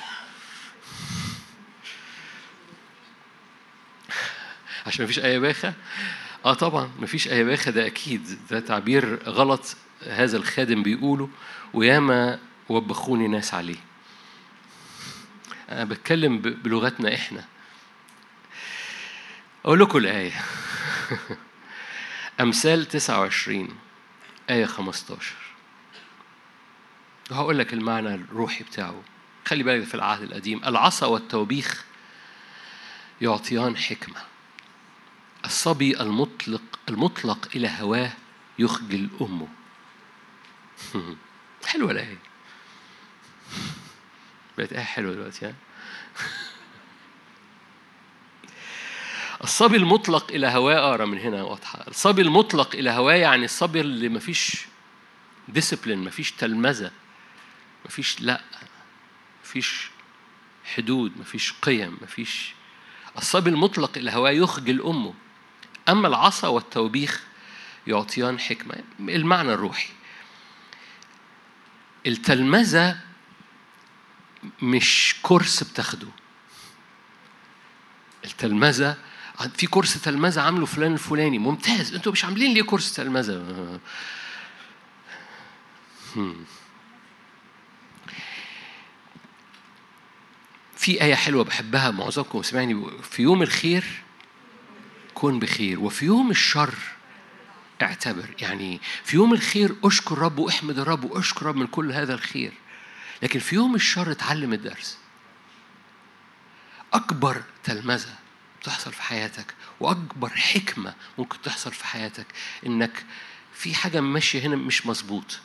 عشان 4.86 5.04
مفيش 5.04 5.18
إيه 5.18 5.38
بايخه 5.38 5.74
آه 6.44 6.54
طبعا 6.54 6.90
مفيش 7.00 7.28
إيه 7.28 7.44
بايخه 7.44 7.70
ده 7.70 7.86
أكيد. 7.86 8.38
ده 8.50 8.60
تعبير 8.60 9.18
غلط. 9.26 9.76
هذا 10.06 10.36
الخادم 10.36 10.82
بيقوله. 10.82 11.28
وياما 11.74 12.38
وبخوني 12.68 13.28
ناس 13.28 13.54
عليه. 13.54 13.76
أنا 15.70 15.84
بتكلم 15.84 16.38
بلغتنا 16.38 17.14
إحنا. 17.14 17.44
أقول 19.64 19.80
لكم 19.80 19.98
الآية. 19.98 20.32
أمثال 22.40 22.88
29 22.88 23.78
آية 24.50 24.66
15 24.66 25.34
وهقول 27.30 27.58
لك 27.58 27.72
المعنى 27.72 28.14
الروحي 28.14 28.64
بتاعه. 28.64 29.02
خلي 29.46 29.62
بالك 29.62 29.86
في 29.86 29.94
العهد 29.94 30.22
القديم. 30.22 30.64
العصا 30.64 31.06
والتوبيخ 31.06 31.84
يعطيان 33.20 33.76
حكمة. 33.76 34.22
الصبي 35.44 36.00
المطلق 36.00 36.62
المطلق 36.88 37.48
إلى 37.54 37.70
هواه 37.80 38.12
يخجل 38.58 39.08
أمه. 39.20 39.48
حلوة 41.66 41.90
الآية. 41.90 42.18
بقت 44.58 44.72
إيه 44.72 44.80
حلوة 44.80 45.14
دلوقتي 45.14 45.46
ها؟ 45.46 45.54
الصبي 49.44 49.76
المطلق 49.76 50.30
إلى 50.32 50.46
هواه 50.46 50.90
اقرا 50.90 51.04
من 51.04 51.18
هنا 51.18 51.42
واضحة. 51.42 51.84
الصبي 51.88 52.22
المطلق 52.22 52.74
إلى 52.74 52.90
هواه 52.90 53.14
يعني 53.14 53.44
الصبي 53.44 53.80
اللي 53.80 54.08
مفيش 54.08 54.66
ديسيبلين 55.48 55.98
مفيش 55.98 56.32
تلمذة 56.32 56.90
مفيش 57.86 58.20
لأ 58.20 58.40
مفيش 59.44 59.90
حدود 60.74 61.18
مفيش 61.18 61.52
قيم 61.62 61.98
مفيش. 62.02 62.54
الصبي 63.18 63.50
المطلق 63.50 63.98
إلى 63.98 64.10
هواه 64.10 64.30
يخجل 64.30 64.82
أمه. 64.82 65.14
أما 65.88 66.08
العصا 66.08 66.48
والتوبيخ 66.48 67.22
يعطيان 67.86 68.38
حكمة. 68.38 68.74
المعنى 69.00 69.52
الروحي. 69.52 69.88
التلمذة 72.06 73.09
مش 74.62 75.16
كورس 75.22 75.64
بتاخده. 75.64 76.08
التلمذة 78.24 78.96
في 79.56 79.66
كورس 79.66 80.02
تلمذة 80.02 80.40
عامله 80.40 80.66
فلان 80.66 80.92
الفلاني. 80.92 81.38
ممتاز. 81.38 81.94
أنتوا 81.94 82.12
مش 82.12 82.24
عاملين 82.24 82.54
ليه 82.54 82.62
كورس 82.62 82.94
تلمذة؟ 82.94 83.80
في 90.76 91.02
آية 91.02 91.14
حلوة 91.14 91.44
بحبها 91.44 91.90
معظمكم 91.90 92.42
سمعني. 92.42 92.86
في 93.02 93.22
يوم 93.22 93.42
الخير 93.42 93.84
كن 95.14 95.38
بخير 95.38 95.80
وفي 95.80 96.04
يوم 96.04 96.30
الشر 96.30 96.74
اعتبر. 97.82 98.34
يعني 98.38 98.80
في 99.04 99.16
يوم 99.16 99.32
الخير 99.32 99.74
اشكر 99.84 100.18
رب 100.18 100.38
واحمد 100.38 100.78
الرب 100.78 101.04
واشكر 101.04 101.46
رب 101.46 101.56
من 101.56 101.66
كل 101.66 101.92
هذا 101.92 102.14
الخير. 102.14 102.52
لكن 103.22 103.38
في 103.38 103.54
يوم 103.54 103.74
الشر 103.74 104.10
اتعلم 104.10 104.52
الدرس. 104.52 104.98
أكبر 106.92 107.42
تلمذة 107.64 108.14
بتحصل 108.60 108.92
في 108.92 109.02
حياتك 109.02 109.54
وأكبر 109.80 110.28
حكمة 110.30 110.94
ممكن 111.18 111.42
تحصل 111.42 111.72
في 111.72 111.86
حياتك 111.86 112.26
إنك 112.66 113.04
في 113.54 113.74
حاجة 113.74 114.00
ماشية 114.00 114.40
هنا 114.46 114.56
مش 114.56 114.86
مظبوط. 114.86 115.38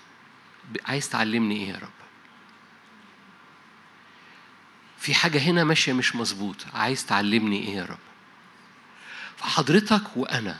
عايز 0.85 1.09
تعلمني 1.09 1.55
إيه 1.57 1.69
يا 1.69 1.75
رب؟ 1.77 1.89
في 4.99 5.13
حاجة 5.13 5.39
هنا 5.39 5.63
ماشية 5.63 5.93
مش 5.93 6.15
مظبوط. 6.15 6.55
عايز 6.73 7.05
تعلمني 7.05 7.67
إيه 7.67 7.75
يا 7.75 7.85
رب؟ 7.85 7.97
فحضرتك 9.37 10.17
وأنا 10.17 10.57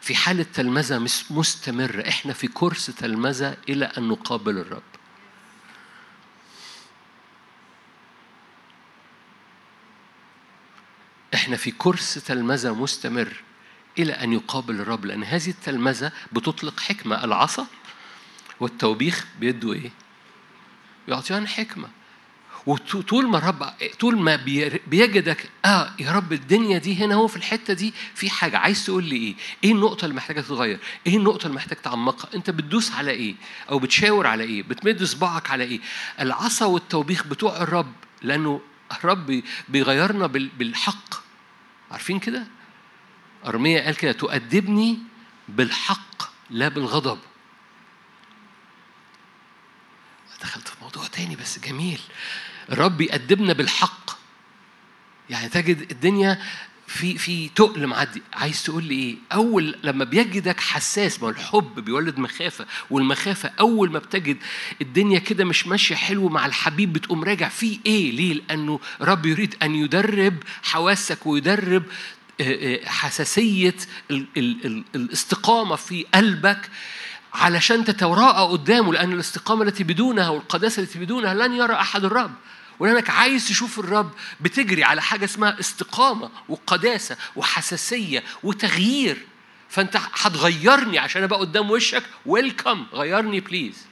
في 0.00 0.14
حالة 0.14 0.46
تلمذة 0.54 1.06
مستمرة. 1.30 2.08
إحنا 2.08 2.32
في 2.32 2.48
كورس 2.48 2.86
تلمذة 2.86 3.56
إلى 3.68 3.84
أن 3.84 4.08
نقابل 4.08 4.58
الرب. 4.58 4.82
إحنا 11.40 11.56
في 11.56 11.70
كورس 11.70 12.14
تلمذة 12.14 12.74
مستمر 12.74 13.28
إلى 13.98 14.12
أن 14.12 14.32
يقابل 14.32 14.80
الرب 14.80 15.04
لأن 15.04 15.24
هذه 15.24 15.48
التلمذة 15.48 16.12
بتطلق 16.32 16.80
حكمة 16.80 17.24
العصا 17.24 17.66
والتوبيخ 18.60 19.26
بيدوا 19.38 19.74
إيه؟ 19.74 19.90
يعطيان 21.08 21.48
حكمة 21.48 21.88
وطول 22.66 23.28
ما 23.28 23.38
الرب 23.38 23.72
طول 24.00 24.18
ما 24.18 24.36
بيجدك 24.86 25.50
آه 25.64 25.90
يا 25.98 26.12
رب 26.12 26.32
الدنيا 26.32 26.78
دي 26.78 27.04
هنا 27.04 27.14
هو 27.14 27.26
في 27.28 27.36
الحتة 27.36 27.74
دي 27.74 27.94
في 28.14 28.30
حاجة 28.30 28.58
عايز 28.58 28.86
تقول 28.86 29.04
لي 29.04 29.16
إيه؟ 29.16 29.34
إيه 29.64 29.72
النقطة 29.72 30.04
اللي 30.04 30.16
محتاجة 30.16 30.40
تتغير؟ 30.40 30.78
إيه 31.06 31.16
النقطة 31.16 31.46
اللي 31.46 31.56
محتاج 31.56 31.78
تعمقها؟ 31.78 32.28
أنت 32.34 32.50
بتدوس 32.50 32.92
على 32.92 33.10
إيه؟ 33.10 33.34
أو 33.70 33.78
بتشاور 33.78 34.26
على 34.26 34.44
إيه؟ 34.44 34.62
بتمد 34.62 35.04
صباعك 35.04 35.50
على 35.50 35.64
إيه؟ 35.64 35.80
العصا 36.20 36.66
والتوبيخ 36.66 37.26
بتوع 37.26 37.56
الرب 37.62 37.92
لأنه 38.22 38.60
الرب 38.92 39.42
بيغيرنا 39.68 40.26
بالحق 40.26 41.29
عارفين 41.90 42.18
كده؟ 42.18 42.46
أرمية 43.46 43.80
قال 43.80 43.96
كده 43.96 44.12
تؤدبني 44.12 44.98
بالحق 45.48 46.22
لا 46.50 46.68
بالغضب. 46.68 47.18
دخلت 50.42 50.68
في 50.68 50.74
موضوع 50.82 51.06
تاني 51.06 51.36
بس 51.36 51.58
جميل. 51.58 52.00
الرب 52.72 53.00
يأدبنا 53.00 53.52
بالحق. 53.52 54.10
يعني 55.30 55.48
تجد 55.48 55.90
الدنيا 55.90 56.42
في 56.90 57.18
في 57.18 57.48
تقل 57.48 57.86
معدي. 57.86 58.22
عايز 58.32 58.62
تقول 58.62 58.84
لي 58.84 58.94
إيه؟ 58.94 59.16
أول 59.32 59.76
لما 59.82 60.04
بيجدك 60.04 60.60
حساس 60.60 61.22
ما 61.22 61.28
الحب 61.28 61.74
بيولد 61.80 62.18
مخافة 62.18 62.66
والمخافة 62.90 63.50
أول 63.60 63.90
ما 63.90 63.98
بتجد 63.98 64.36
الدنيا 64.82 65.18
كده 65.18 65.44
مش 65.44 65.66
ماشية 65.66 65.94
حلو 65.94 66.28
مع 66.28 66.46
الحبيب 66.46 66.92
بتقوم 66.92 67.24
راجع 67.24 67.48
في 67.48 67.78
إيه؟ 67.86 68.10
ليه؟ 68.12 68.32
لأنه 68.34 68.80
رب 69.00 69.26
يريد 69.26 69.54
أن 69.62 69.74
يدرب 69.74 70.34
حواسك 70.62 71.26
ويدرب 71.26 71.82
حساسية 72.84 73.74
الاستقامة 74.94 75.76
في 75.76 76.06
قلبك 76.14 76.70
علشان 77.34 77.84
تتراءى 77.84 78.52
قدامه 78.52 78.92
لأن 78.92 79.12
الاستقامة 79.12 79.62
التي 79.62 79.84
بدونها 79.84 80.28
والقداسة 80.28 80.82
التي 80.82 80.98
بدونها 80.98 81.34
لن 81.34 81.52
يرى 81.54 81.74
أحد 81.74 82.04
الرب. 82.04 82.34
ولانك 82.80 83.10
عايز 83.10 83.48
تشوف 83.48 83.78
الرب 83.78 84.10
بتجري 84.40 84.84
على 84.84 85.02
حاجة 85.02 85.24
اسمها 85.24 85.60
استقامة 85.60 86.30
وقداسة 86.48 87.16
وحساسية 87.36 88.24
وتغيير. 88.42 89.26
فانت 89.68 89.96
هتغيرني 89.96 90.98
عشان 90.98 91.22
أبقى 91.22 91.38
قدام 91.38 91.70
وشك. 91.70 92.02
ويلكم 92.26 92.86
غيرني 92.92 93.40
بليز 93.40 93.86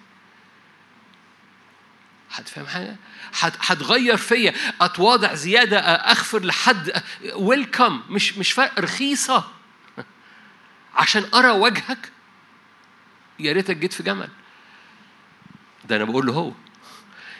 هتفهم 2.30 2.66
حاجة؟ 2.66 2.96
هتغير 3.40 4.16
فيا. 4.16 4.54
أتواضع 4.80 5.34
زيادة. 5.34 5.78
أغفر 5.80 6.44
لحد. 6.44 7.02
ويلكم 7.34 8.02
مش 8.08 8.38
مش 8.38 8.58
رخيصة. 8.58 9.44
عشان 10.94 11.28
أرى 11.34 11.50
وجهك. 11.50 12.12
يا 13.38 13.52
ريتك 13.52 13.76
جيت 13.76 13.92
في 13.92 14.02
جمل. 14.02 14.28
ده 15.84 15.96
أنا 15.96 16.04
بقول 16.04 16.26
له 16.26 16.32
هو. 16.32 16.52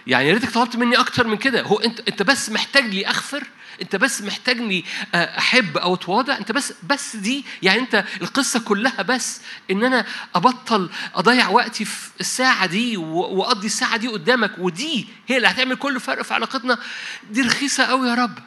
يعني 0.08 0.28
يا 0.28 0.34
ريتك 0.34 0.50
طلبت 0.50 0.76
مني 0.76 0.96
أكتر 0.96 1.26
من 1.26 1.36
كده 1.36 1.62
هو 1.62 1.76
انت 1.76 2.00
أنت 2.08 2.22
بس 2.22 2.50
محتاج 2.50 2.84
لي 2.84 3.06
أغفر 3.06 3.42
أنت 3.82 3.96
بس 3.96 4.22
محتاجني 4.22 4.84
آه، 5.14 5.38
أحب 5.38 5.76
أو 5.76 5.94
أتواضع 5.94 6.36
أنت 6.36 6.52
بس 6.52 6.72
بس 6.82 7.16
دي 7.16 7.44
يعني 7.62 7.80
أنت 7.80 8.04
القصة 8.22 8.60
كلها 8.60 9.02
بس 9.02 9.40
إن 9.70 9.84
أنا 9.84 10.06
أبطل 10.34 10.90
أضيع 11.14 11.48
وقتي 11.48 11.84
في 11.84 12.10
الساعة 12.20 12.66
دي 12.66 12.96
وأقضي 12.96 13.66
الساعة 13.66 13.96
دي 13.96 14.08
قدامك 14.08 14.52
ودي 14.58 15.08
هي 15.26 15.36
اللي 15.36 15.48
هتعمل 15.48 15.76
كل 15.76 16.00
فرق 16.00 16.22
في 16.22 16.34
علاقتنا 16.34 16.78
دي 17.30 17.42
رخيصة 17.42 17.84
قوي 17.84 18.08
يا 18.08 18.14
رب 18.14 18.38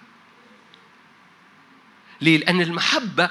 ليه؟ 2.22 2.38
لأن 2.38 2.62
المحبة 2.62 3.30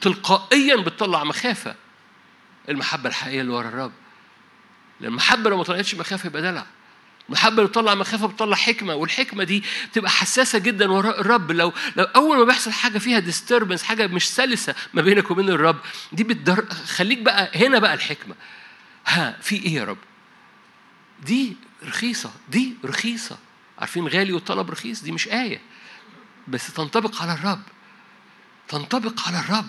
تلقائيا 0.00 0.76
بتطلع 0.76 1.24
مخافة. 1.24 1.74
المحبة 2.68 3.08
الحقيقية 3.08 3.40
اللي 3.40 3.52
ورا 3.52 3.68
الرب. 3.68 3.92
المحبة 5.00 5.50
لو 5.50 5.56
ما 5.56 5.64
طلعتش 5.64 5.94
مخافة 5.94 6.26
يبقى 6.26 6.42
دلع. 6.42 6.66
المحبة 7.28 7.56
اللي 7.56 7.68
بتطلع 7.68 7.94
مخافة 7.94 8.26
بتطلع 8.26 8.56
حكمة 8.56 8.94
والحكمة 8.94 9.44
دي 9.44 9.62
بتبقى 9.90 10.10
حساسة 10.10 10.58
جدا 10.58 10.90
وراء 10.90 11.20
الرب. 11.20 11.52
لو 11.52 11.72
لو 11.96 12.04
أول 12.04 12.38
ما 12.38 12.44
بيحصل 12.44 12.72
حاجة 12.72 12.98
فيها 12.98 13.18
ديستربنس 13.18 13.82
حاجة 13.82 14.06
مش 14.06 14.28
سلسة 14.28 14.74
ما 14.94 15.02
بينك 15.02 15.30
وبين 15.30 15.48
الرب 15.48 15.76
دي 16.12 16.24
بتدر 16.24 16.64
خليك 16.86 17.18
بقى 17.18 17.50
هنا 17.66 17.78
بقى 17.78 17.94
الحكمة. 17.94 18.34
ها 19.06 19.38
في 19.42 19.56
إيه 19.56 19.74
يا 19.74 19.84
رب؟ 19.84 19.98
دي 21.24 21.56
رخيصة 21.84 22.30
دي 22.48 22.74
رخيصة. 22.84 23.38
عارفين 23.78 24.08
غالي 24.08 24.32
والطلب 24.32 24.70
رخيص؟ 24.70 25.02
دي 25.02 25.12
مش 25.12 25.28
آية. 25.28 25.60
بس 26.48 26.72
تنطبق 26.74 27.22
على 27.22 27.32
الرب. 27.32 27.62
تنطبق 28.68 29.28
على 29.28 29.38
الرب. 29.40 29.66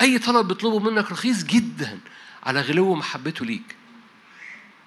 أي 0.00 0.18
طلب 0.18 0.48
بيطلبه 0.48 0.78
منك 0.78 1.12
رخيص 1.12 1.44
جدا 1.44 2.00
على 2.42 2.60
غلو 2.60 2.94
محبته 2.94 3.46
ليك. 3.46 3.76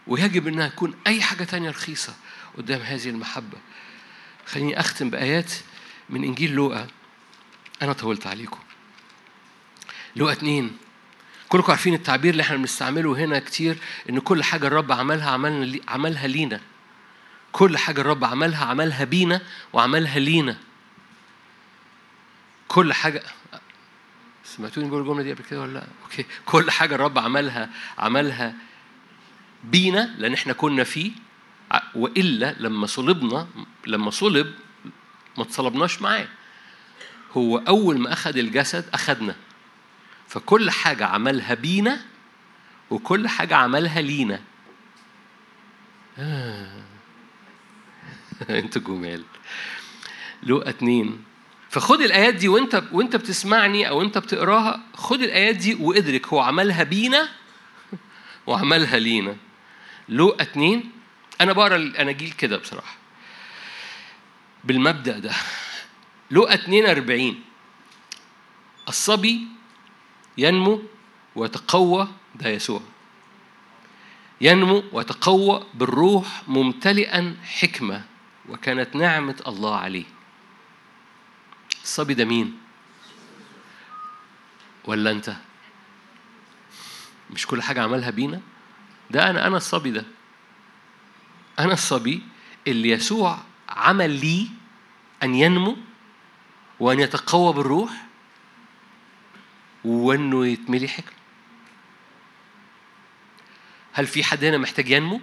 ويجب 0.08 0.48
أنها 0.48 0.68
تكون 0.68 0.94
أي 1.08 1.22
حاجة 1.22 1.44
تانية 1.44 1.70
رخيصة 1.70 2.14
قدام 2.58 2.82
هذه 2.82 3.10
المحبة. 3.10 3.58
خليني 4.46 4.80
أختم 4.80 5.10
بآيات 5.10 5.52
من 6.10 6.24
إنجيل 6.24 6.52
لوقا. 6.52 6.88
أنا 7.82 7.94
طولت 7.94 8.28
عليكم. 8.28 8.60
لوقا 10.16 10.32
اتنين. 10.32 10.78
كلكم 11.50 11.72
عارفين 11.72 11.94
التعبير 11.94 12.32
اللي 12.32 12.44
إحنا 12.44 12.58
بنستعمله 12.58 13.12
هنا 13.18 13.40
كتير 13.40 13.78
إن 14.10 14.20
كل 14.20 14.44
حاجة 14.44 14.68
الرب 14.68 14.92
عملها 14.92 15.30
عملنا 15.32 15.66
لي 15.66 15.82
عملها 15.88 16.28
لينا. 16.28 16.62
كل 17.52 17.78
حاجة 17.78 18.02
الرب 18.02 18.24
عملها 18.24 18.66
عملها 18.66 19.04
بينا 19.04 19.42
وعملها 19.74 20.20
لينا. 20.20 20.58
كل 22.68 22.94
حاجة 22.94 23.24
سمعتوني 24.46 24.90
بقول 24.90 25.02
الجملة 25.02 25.24
دي 25.24 25.34
قبل 25.34 25.44
كده 25.44 25.62
ولا 25.62 25.74
لأ؟ 25.74 25.88
أوكي. 26.04 26.26
كل 26.46 26.72
حاجة 26.72 26.96
الرب 26.96 27.20
عملها 27.20 27.70
عملها 27.98 28.56
بينا 29.64 30.16
لأن 30.18 30.34
إحنا 30.34 30.54
كنا 30.54 30.84
فيه 30.84 31.12
وإلا 31.96 32.56
لما 32.60 32.88
صلبنا 32.88 33.48
لما 33.88 34.12
صلب 34.12 34.54
ما 35.38 35.44
اتصلبناش 35.44 36.02
معاه. 36.02 36.28
هو 37.32 37.58
أول 37.58 38.00
ما 38.00 38.14
أخذ 38.14 38.38
الجسد 38.38 38.86
أخذنا. 38.94 39.36
فكل 40.28 40.72
حاجة 40.72 41.06
عملها 41.06 41.54
بينا 41.54 42.02
وكل 42.90 43.28
حاجة 43.28 43.56
عملها 43.56 44.02
لينا. 44.02 44.42
آه. 46.18 46.82
أنتوا 48.50 48.82
جمال. 48.82 49.24
لوقا 50.44 50.70
اتنين. 50.70 51.24
فخد 51.70 52.02
الآيات 52.02 52.34
دي 52.34 52.48
وانت 52.48 52.84
وانت 52.92 53.16
بتسمعني 53.16 53.90
أو 53.90 54.02
انت 54.02 54.18
بتقراها 54.18 54.84
خد 54.94 55.22
الآيات 55.22 55.56
دي 55.56 55.74
وادرك 55.76 56.28
هو 56.28 56.40
عملها 56.40 56.84
بينا 56.84 57.30
وعملها 58.48 59.00
لينا. 59.00 59.36
لوقا 60.12 60.44
اتنين 60.44 60.92
أنا 61.42 61.54
بقرأ 61.54 61.76
الاناجيل 61.76 62.32
كده 62.32 62.58
بصراحة 62.58 62.96
بالمبدأ 64.64 65.20
ده 65.20 65.32
لوقا 66.32 66.54
42 66.54 67.42
الصبي 68.88 69.48
ينمو 70.38 70.84
ويتقوى 71.36 72.08
ده 72.36 72.50
يسوع 72.50 72.82
ينمو 74.42 74.84
ويتقوى 74.92 75.66
بالروح 75.74 76.42
ممتلئا 76.48 77.38
حكمة 77.44 78.04
وكانت 78.50 78.96
نعمة 78.96 79.36
الله 79.48 79.76
عليه 79.76 80.04
الصبي 81.84 82.14
ده 82.14 82.26
مين؟ 82.26 82.58
ولا 84.86 85.12
أنت؟ 85.12 85.34
مش 87.30 87.48
كل 87.48 87.62
حاجة 87.62 87.82
عملها 87.84 88.10
بينا؟ 88.10 88.42
ده 89.12 89.30
أنا 89.30 89.48
أنا 89.48 89.58
الصبي 89.58 89.92
ده. 89.92 90.06
أنا 91.60 91.74
الصبي 91.74 92.22
اللي 92.68 92.90
يسوع 92.90 93.40
عمل 93.70 94.10
لي 94.10 94.48
أن 95.24 95.36
ينمو 95.36 95.78
وأن 96.80 97.00
يتقوى 97.00 97.54
بالروح 97.54 97.92
وأنه 99.86 100.48
يتملي 100.48 100.88
حكمة. 100.88 101.22
هل 103.94 104.08
في 104.08 104.24
حد 104.24 104.44
هنا 104.44 104.58
محتاج 104.58 104.90
ينمو؟ 104.90 105.22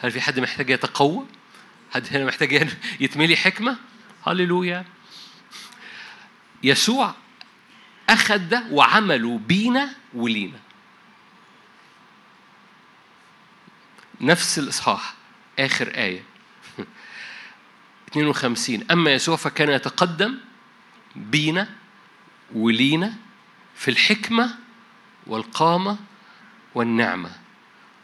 هل 0.00 0.10
في 0.10 0.20
حد 0.20 0.40
محتاج 0.40 0.70
يتقوى؟ 0.70 1.26
حد 1.94 2.06
هنا 2.10 2.24
محتاج 2.24 2.70
يتملي 3.00 3.36
حكمة؟ 3.36 3.76
هللويا. 4.26 4.84
يسوع 6.62 7.14
أخذ 8.10 8.48
ده 8.48 8.64
وعمله 8.70 9.38
بينا 9.38 9.94
ولينا. 10.14 10.58
نفس 14.24 14.58
الإصحاح 14.58 15.14
آخر 15.58 15.88
آية. 15.88 16.22
52 18.08 18.84
أما 18.90 19.12
يسوع 19.12 19.36
فكان 19.36 19.68
يتقدم 19.68 20.38
بينا 21.16 21.68
ولينا 22.54 23.14
في 23.74 23.90
الحكمة 23.90 24.54
والقامة 25.26 25.96
والنعمة 26.74 27.30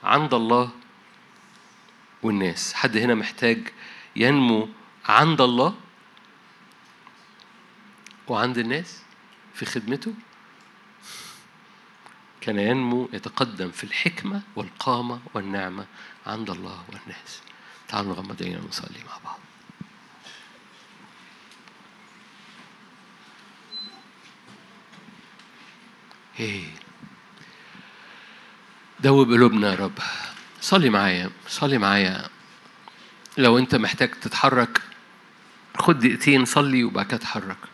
عند 0.04 0.34
الله 0.34 0.70
والناس. 2.22 2.74
حد 2.74 2.96
هنا 2.96 3.14
محتاج 3.14 3.68
ينمو 4.16 4.68
عند 5.04 5.40
الله 5.40 5.74
وعند 8.28 8.58
الناس 8.58 9.02
في 9.54 9.66
خدمته؟ 9.66 10.14
كان 12.40 12.58
ينمو 12.58 13.08
يتقدم 13.12 13.70
في 13.70 13.84
الحكمة 13.84 14.42
والقامة 14.56 15.20
والنعمة 15.34 15.86
عند 16.26 16.50
الله 16.50 16.84
والناس. 16.88 17.40
تعالوا 17.88 18.12
نغمض 18.14 18.42
عينينا 18.42 18.62
ونصلي 18.62 19.04
مع 19.06 19.18
بعض. 19.24 19.38
إيه. 26.40 26.64
دوب 29.00 29.30
قلوبنا 29.30 29.70
يا 29.70 29.74
رب 29.74 29.98
صلي 30.60 30.90
معايا 30.90 31.30
صلي 31.48 31.78
معايا. 31.78 32.28
لو 33.38 33.58
انت 33.58 33.74
محتاج 33.74 34.10
تتحرك 34.10 34.82
خد 35.78 35.98
دقيقتين 35.98 36.44
صلي 36.44 36.84
وبعد 36.84 37.06
كده 37.06 37.16
اتحرك. 37.16 37.69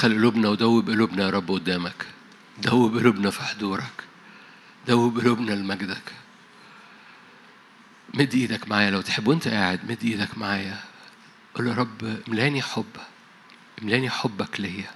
دخل 0.00 0.14
قلوبنا 0.14 0.48
ودوب 0.48 0.90
قلوبنا 0.90 1.24
يا 1.24 1.30
رب 1.30 1.50
قدامك. 1.50 2.06
دوب 2.62 2.96
قلوبنا 2.96 3.30
في 3.30 3.42
حضورك. 3.42 4.04
دوب 4.88 5.18
قلوبنا 5.18 5.52
لمجدك. 5.52 6.12
مد 8.14 8.34
إيدك 8.34 8.68
معايا 8.68 8.90
لو 8.90 9.00
تحب. 9.00 9.26
وانت 9.26 9.48
قاعد 9.48 9.90
مد 9.90 9.98
إيدك 10.04 10.38
معايا. 10.38 10.80
قول 11.54 11.68
يا 11.68 11.74
رب 11.74 12.22
املاني 12.28 12.62
حب. 12.62 12.96
املاني 13.82 14.10
حبك 14.10 14.60
ليا. 14.60 14.90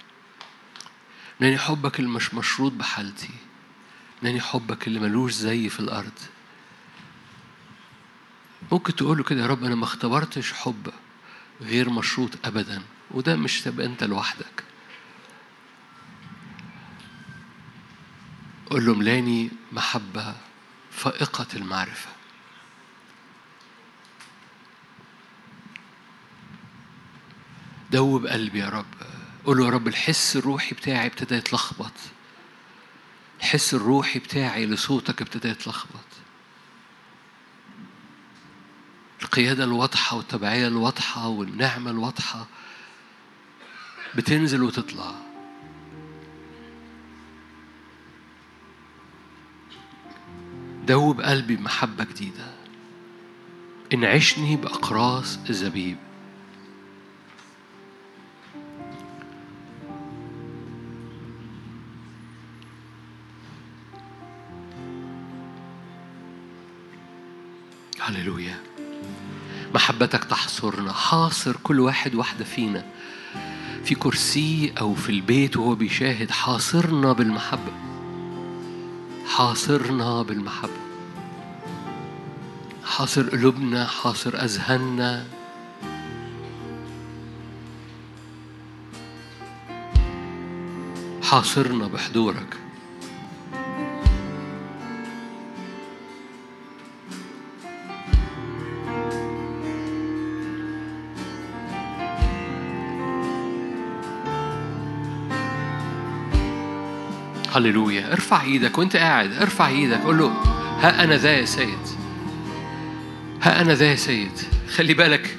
املاني 1.41 1.57
حبك 1.57 1.99
اللي 1.99 2.09
مش 2.09 2.33
مشروط 2.33 2.71
بحالتي. 2.71 3.33
املاني 4.21 4.41
حبك 4.41 4.87
اللي 4.87 4.99
ملوش 4.99 5.33
زي 5.33 5.69
في 5.69 5.79
الأرض. 5.79 6.19
ممكن 8.71 8.95
تقول 8.95 9.17
له 9.17 9.23
كده 9.23 9.41
يا 9.41 9.47
رب 9.47 9.63
أنا 9.63 9.75
ما 9.75 9.83
اختبرتش 9.83 10.53
حب 10.53 10.89
غير 11.61 11.89
مشروط 11.89 12.31
ابدا. 12.45 12.81
وده 13.11 13.35
مش 13.35 13.61
تبقى 13.61 13.85
أنت 13.85 14.03
لوحدك. 14.03 14.63
قول 18.69 18.85
له 18.85 18.93
ملاني 18.93 19.49
محبة 19.71 20.35
فائقة 20.91 21.47
المعرفة. 21.53 22.09
دوب 27.91 28.27
قلبي 28.27 28.59
يا 28.59 28.69
رب. 28.69 28.85
قول 29.45 29.57
له 29.57 29.65
يا 29.65 29.69
رب 29.69 29.87
الحس 29.87 30.35
الروحي 30.35 30.75
بتاعي 30.75 31.07
ابتدى 31.07 31.35
يتلخبط. 31.35 31.91
الحس 33.39 33.73
الروحي 33.73 34.19
بتاعي 34.19 34.65
لصوتك 34.65 35.21
ابتدى 35.21 35.47
يتلخبط. 35.47 36.05
القيادة 39.21 39.63
الواضحة 39.63 40.17
والتبعية 40.17 40.67
الواضحة 40.67 41.27
والنعمة 41.27 41.91
الواضحة 41.91 42.47
بتنزل 44.15 44.63
وتطلع. 44.63 45.15
دوب 50.85 51.21
قلبي 51.21 51.55
بمحبة 51.55 52.03
جديدة. 52.03 52.45
انعشني 53.93 54.55
بأقراص 54.55 55.39
الزبيب. 55.49 55.97
هللويا. 67.99 68.59
محبتك 69.75 70.23
تحصرنا 70.23 70.93
حاصر 70.93 71.55
كل 71.63 71.79
واحد 71.79 72.15
واحدة 72.15 72.45
فينا. 72.45 72.85
في 73.83 73.95
كرسي 73.95 74.73
أو 74.79 74.95
في 74.95 75.09
البيت 75.09 75.57
وهو 75.57 75.75
بيشاهد 75.75 76.31
حاصرنا 76.31 77.13
بالمحبة. 77.13 77.84
حاصرنا 79.35 80.21
بالمحبة. 80.21 80.69
حاصر 82.83 83.29
قلوبنا 83.29 83.85
حاصر 83.85 84.43
أذهاننا. 84.43 85.25
حاصرنا 91.23 91.87
بحضورك. 91.87 92.64
هللويا. 107.55 108.11
ارفع 108.11 108.41
إيدك 108.41 108.77
وانت 108.77 108.95
قاعد 108.95 109.33
ارفع 109.33 109.67
إيدك. 109.67 110.01
قول 110.01 110.17
له 110.17 110.27
ها 110.79 111.03
أنا 111.03 111.17
ذا 111.17 111.31
يا 111.31 111.45
سيد. 111.45 111.79
ها 113.41 113.61
أنا 113.61 113.73
ذا 113.73 113.85
يا 113.85 113.95
سيد. 113.95 114.31
خلي 114.75 114.93
بالك 114.93 115.37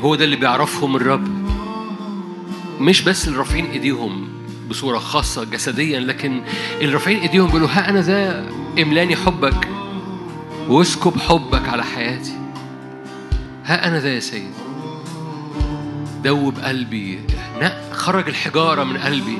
هو 0.00 0.14
ده 0.14 0.24
اللي 0.24 0.36
بيعرفهم 0.36 0.96
الرب. 0.96 1.28
مش 2.80 3.02
بس 3.02 3.28
اللي 3.28 3.38
رافعين 3.38 3.66
ايديهم 3.66 4.28
بصورة 4.70 4.98
خاصة 4.98 5.44
جسديا 5.44 6.00
لكن 6.00 6.42
اللي 6.80 6.92
رافعين 6.92 7.18
ايديهم 7.18 7.46
بيقولوا 7.46 7.68
ها 7.68 7.88
أنا 7.88 8.00
ذا 8.00 8.48
املاني 8.78 9.16
حبك. 9.16 9.68
واسكب 10.68 11.18
حبك 11.18 11.68
على 11.68 11.84
حياتي. 11.84 12.38
ها 13.64 13.88
أنا 13.88 14.00
ذا 14.00 14.14
يا 14.14 14.20
سيد. 14.20 14.52
دوب 16.24 16.58
قلبي 16.58 17.20
خرج 17.92 18.28
الحجارة 18.28 18.84
من 18.84 18.96
قلبي. 18.96 19.38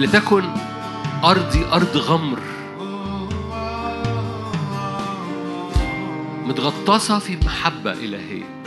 لتكن 0.00 0.44
أرضي 1.24 1.64
أرض 1.72 1.96
غمر. 1.96 2.38
متغطسة 6.46 7.18
في 7.18 7.36
محبة 7.46 7.92
إلهية. 7.92 8.59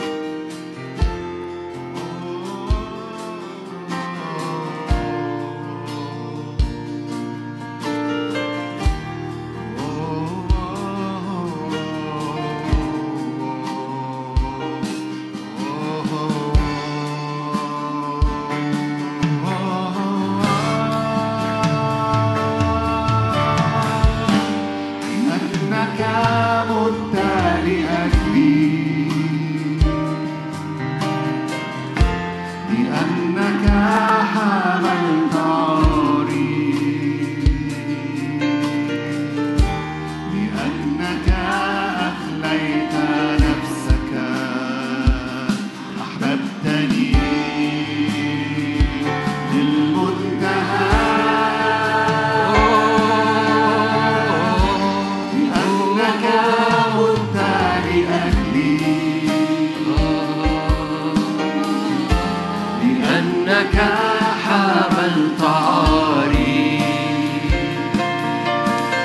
أنت 65.04 65.42
عاري 65.42 66.80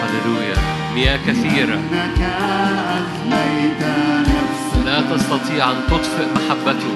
هللويا 0.01 0.57
مياه 0.95 1.17
كثيرة. 1.27 1.79
لا 4.85 5.01
تستطيع 5.01 5.71
أن 5.71 5.75
تطفئ 5.89 6.25
محبته 6.35 6.91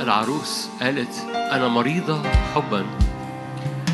العروس 0.00 0.68
قالت 0.82 1.26
أنا 1.52 1.68
مريضة 1.68 2.22
حبا. 2.54 2.86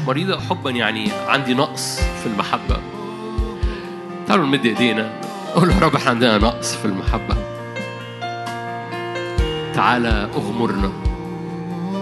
مريضة 0.06 0.40
حبا 0.40 0.70
يعني 0.70 1.08
عندي 1.28 1.54
نقص 1.54 2.00
في 2.00 2.26
المحبة. 2.26 2.76
تعالوا 4.26 4.46
نمد 4.46 4.66
إيدينا 4.66 5.12
قول 5.54 5.82
رب 5.82 5.96
إحنا 5.96 6.10
عندنا 6.10 6.38
نقص 6.38 6.74
في 6.74 6.84
المحبة. 6.84 7.36
تعالى 9.74 10.28
أغمرنا. 10.34 10.92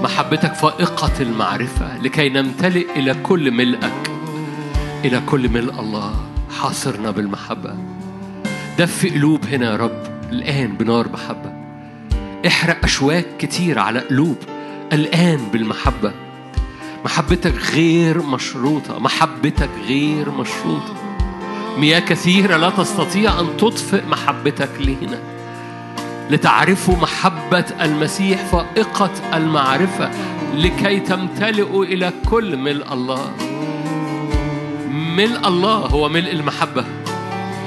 محبتك 0.03 0.55
فائقة 0.55 1.21
المعرفة 1.21 1.99
لكي 1.99 2.29
نمتلئ 2.29 2.99
إلى 2.99 3.15
كل 3.15 3.51
ملئك. 3.51 4.08
إلى 5.05 5.21
كل 5.27 5.49
ملء 5.49 5.81
الله 5.81 6.15
حاصرنا 6.61 7.11
بالمحبة. 7.11 7.75
دفي 8.79 9.11
قلوب 9.11 9.45
هنا 9.45 9.71
يا 9.71 9.77
رب 9.77 10.03
الآن 10.33 10.77
بنار 10.77 11.09
محبة. 11.09 11.53
احرق 12.47 12.85
أشواك 12.85 13.27
كتير 13.39 13.79
على 13.79 13.99
قلوب 13.99 14.37
الآن 14.93 15.41
بالمحبة. 15.53 16.13
محبتك 17.05 17.55
غير 17.75 18.23
مشروطة 18.23 18.99
محبتك 18.99 19.71
غير 19.87 20.31
مشروطة. 20.31 20.95
مياه 21.79 22.01
كثيرة 22.01 22.57
لا 22.57 22.71
تستطيع 22.71 23.41
أن 23.41 23.57
تطفئ 23.57 24.07
محبتك 24.07 24.71
لينا 24.81 25.19
لتعرفوا 26.31 26.97
محبة 26.97 27.65
المسيح 27.81 28.45
فائقة 28.45 29.11
المعرفة 29.35 30.11
لكي 30.55 31.01
تمتلئوا 31.01 31.85
إلى 31.85 32.13
كل 32.31 32.57
ملء 32.57 32.93
الله. 32.93 33.33
ملء 34.91 35.49
الله 35.49 35.77
هو 35.77 36.09
ملء 36.09 36.33
المحبة. 36.33 36.85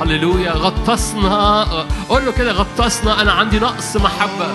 هللويا. 0.02 0.52
غطسنا 0.52 1.64
قول 2.10 2.26
له 2.26 2.32
كده 2.32 2.52
غطسنا. 2.52 3.22
أنا 3.22 3.32
عندي 3.32 3.60
نقص 3.60 3.96
محبة. 3.98 4.48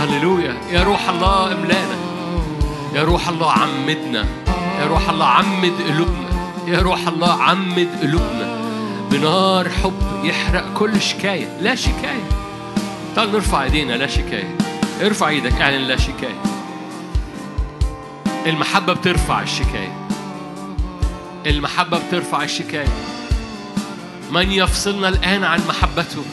هللويا. 0.00 0.56
يا 0.70 0.82
روح 0.82 1.08
الله 1.08 1.52
املانا. 1.52 1.96
يا 2.94 3.02
روح 3.02 3.28
الله 3.28 3.52
عمدنا. 3.52 4.24
يا 4.80 4.86
روح 4.86 5.08
الله 5.08 5.26
عمد 5.26 5.72
قلوبنا. 5.88 6.30
يا 6.66 6.82
روح 6.82 7.08
الله 7.08 7.42
عمد 7.42 7.88
قلوبنا. 8.02 8.60
بنار 9.10 9.68
حب 9.68 10.24
يحرق 10.24 10.72
كل 10.74 11.02
شكاية. 11.02 11.48
لا 11.60 11.74
شكاية. 11.74 12.28
تعال 13.16 13.32
نرفع 13.32 13.62
ايدينا. 13.62 13.92
لا 13.92 14.06
شكاية. 14.06 14.56
ارفع 15.02 15.28
إيدك. 15.28 15.60
اعلن 15.60 15.82
لا 15.82 15.96
شكاية. 15.96 16.42
المحبة 18.46 18.92
بترفع 18.92 19.42
الشكاية. 19.42 20.09
المحبة 21.46 21.98
بترفع 21.98 22.42
الشكاية. 22.42 22.88
من 24.30 24.50
يفصلنا 24.52 25.08
الآن 25.08 25.44
عن 25.44 25.60
محبته؟ 25.68 26.24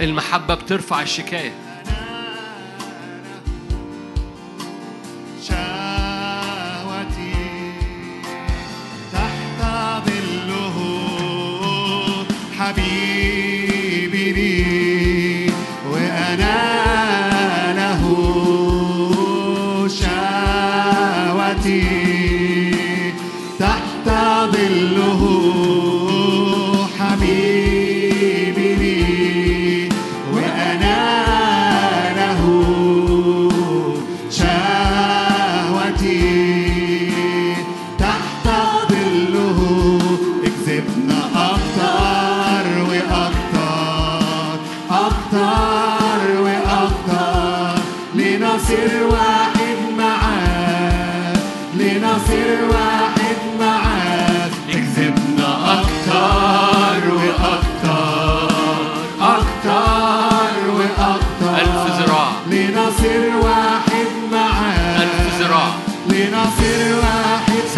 المحبة 0.00 0.54
بترفع 0.54 1.02
الشكاية. 1.02 1.52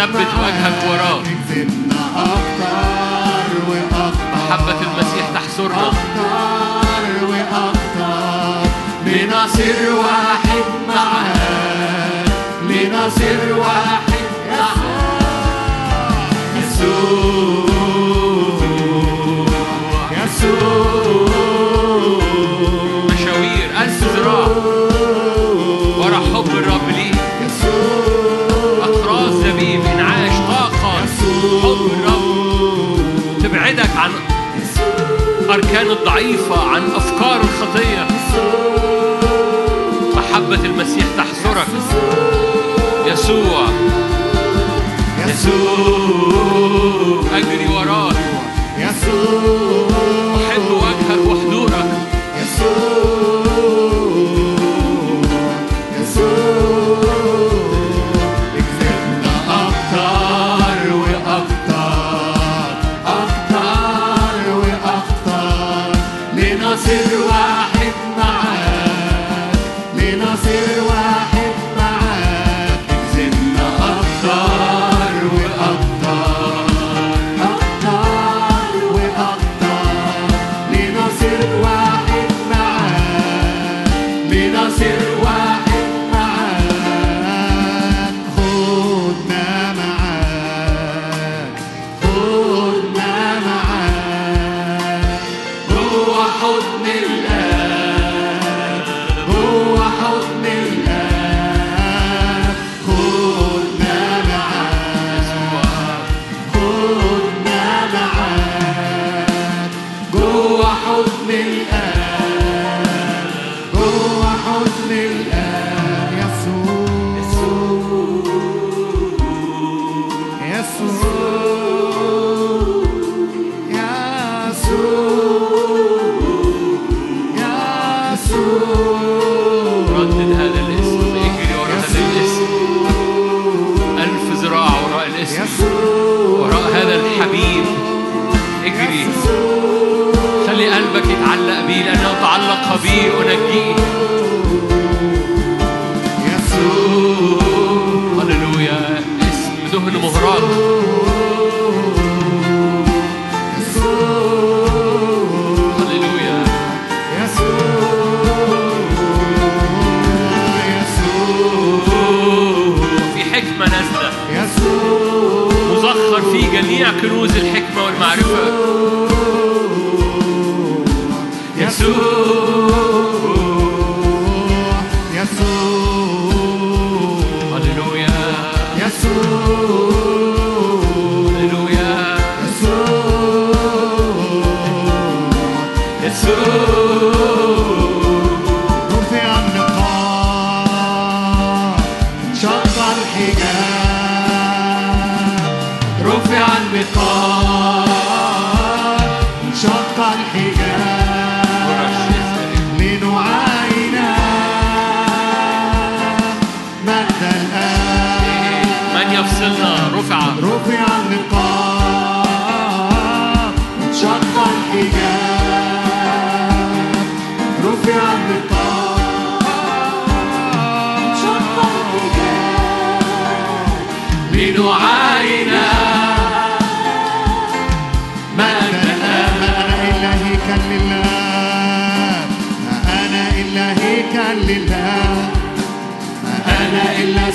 ثبت. 0.06 0.16
وجهك 0.16 0.90
وراه. 0.90 1.22
محبة 4.34 4.80
المسيح 4.80 5.28
تحصرنا 5.34 5.86
أكتر 5.86 7.26
وأكتر 7.28 8.68
لنصير 9.06 9.94
واحد 9.96 10.64
معاك 10.88 12.28
لنصير 12.62 13.56
واحد 13.58 14.24
معاك 14.50 14.84
يسوع 16.56 17.73
أركان 35.54 35.90
الضعيفة 35.90 36.68
عن 36.68 36.82
أفكار 36.96 37.40
الخطية. 37.40 38.06
محبة 40.16 40.64
المسيح 40.64 41.04
تحصرك. 41.16 41.66
يسوع. 43.06 43.68
يسوع. 45.28 46.08
أجري 47.34 47.68
وراك. 47.76 48.16
يسوع. 48.78 49.93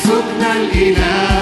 سكن 0.10 0.44
الإله. 0.44 1.39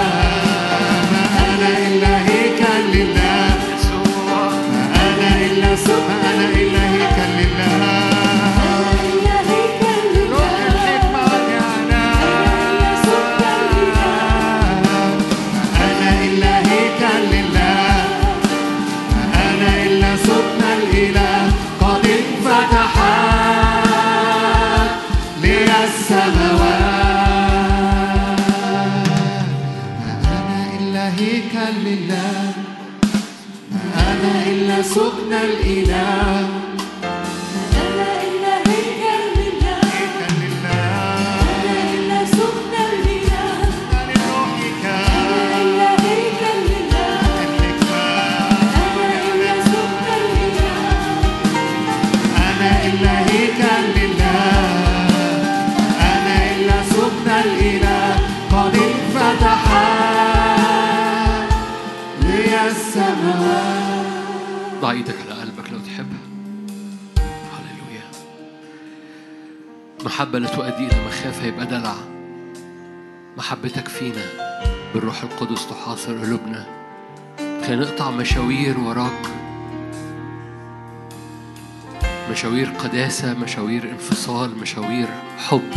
سكن 34.82 35.32
الإله. 35.32 36.57
محبة 70.18 70.38
لا 70.38 70.48
تؤدي 70.48 70.86
إلى 70.86 71.06
مخافة 71.06 71.46
يبقى 71.46 71.66
دلع. 71.66 71.94
محبتك 73.36 73.88
فينا 73.88 74.22
بالروح 74.94 75.22
القدس 75.22 75.66
تحاصر 75.66 76.18
قلوبنا. 76.18 76.66
كي 77.38 77.76
نقطع 77.76 78.10
مشاوير 78.10 78.80
وراك. 78.80 79.22
مشاوير 82.30 82.68
قداسة 82.70 83.34
مشاوير 83.34 83.90
انفصال 83.90 84.58
مشاوير 84.58 85.08
حب. 85.38 85.70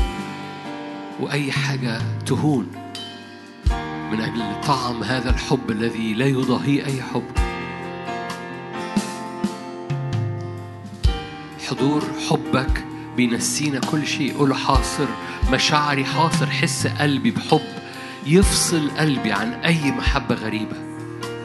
وأي 1.20 1.52
حاجة 1.52 2.02
تهون 2.26 2.68
من 4.12 4.22
أجل 4.22 4.62
طعم 4.68 5.04
هذا 5.04 5.30
الحب 5.30 5.70
الذي 5.72 6.14
لا 6.14 6.26
يضاهيه 6.26 6.86
أي 6.86 7.02
حب. 7.02 7.32
حضور 11.70 12.04
حبك 12.30 12.91
بينسينا 13.28 13.80
كل 13.80 14.08
شيء. 14.08 14.38
قول 14.38 14.50
له 14.50 14.56
حاصر 14.56 15.06
مشاعري 15.52 16.06
حاصر. 16.06 16.48
حس 16.48 16.88
قلبي 16.88 17.32
بحب. 17.32 17.62
يفصل 18.26 18.90
قلبي 18.90 19.32
عن 19.32 19.54
أي 19.54 19.92
محبة 19.92 20.36
غريبة. 20.36 20.76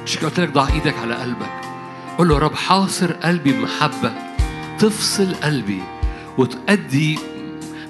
مش 0.05 0.19
قلت 0.19 0.41
لك 0.41 0.53
ضع 0.53 0.69
إيدك 0.69 0.99
على 0.99 1.15
قلبك. 1.15 1.61
قول 2.19 2.29
له 2.29 2.35
يا 2.35 2.41
رب 2.41 2.55
حاصر 2.55 3.13
قلبي 3.13 3.53
بمحبة. 3.53 4.15
تفصل 4.79 5.35
قلبي 5.35 5.83
وتأدي 6.39 7.19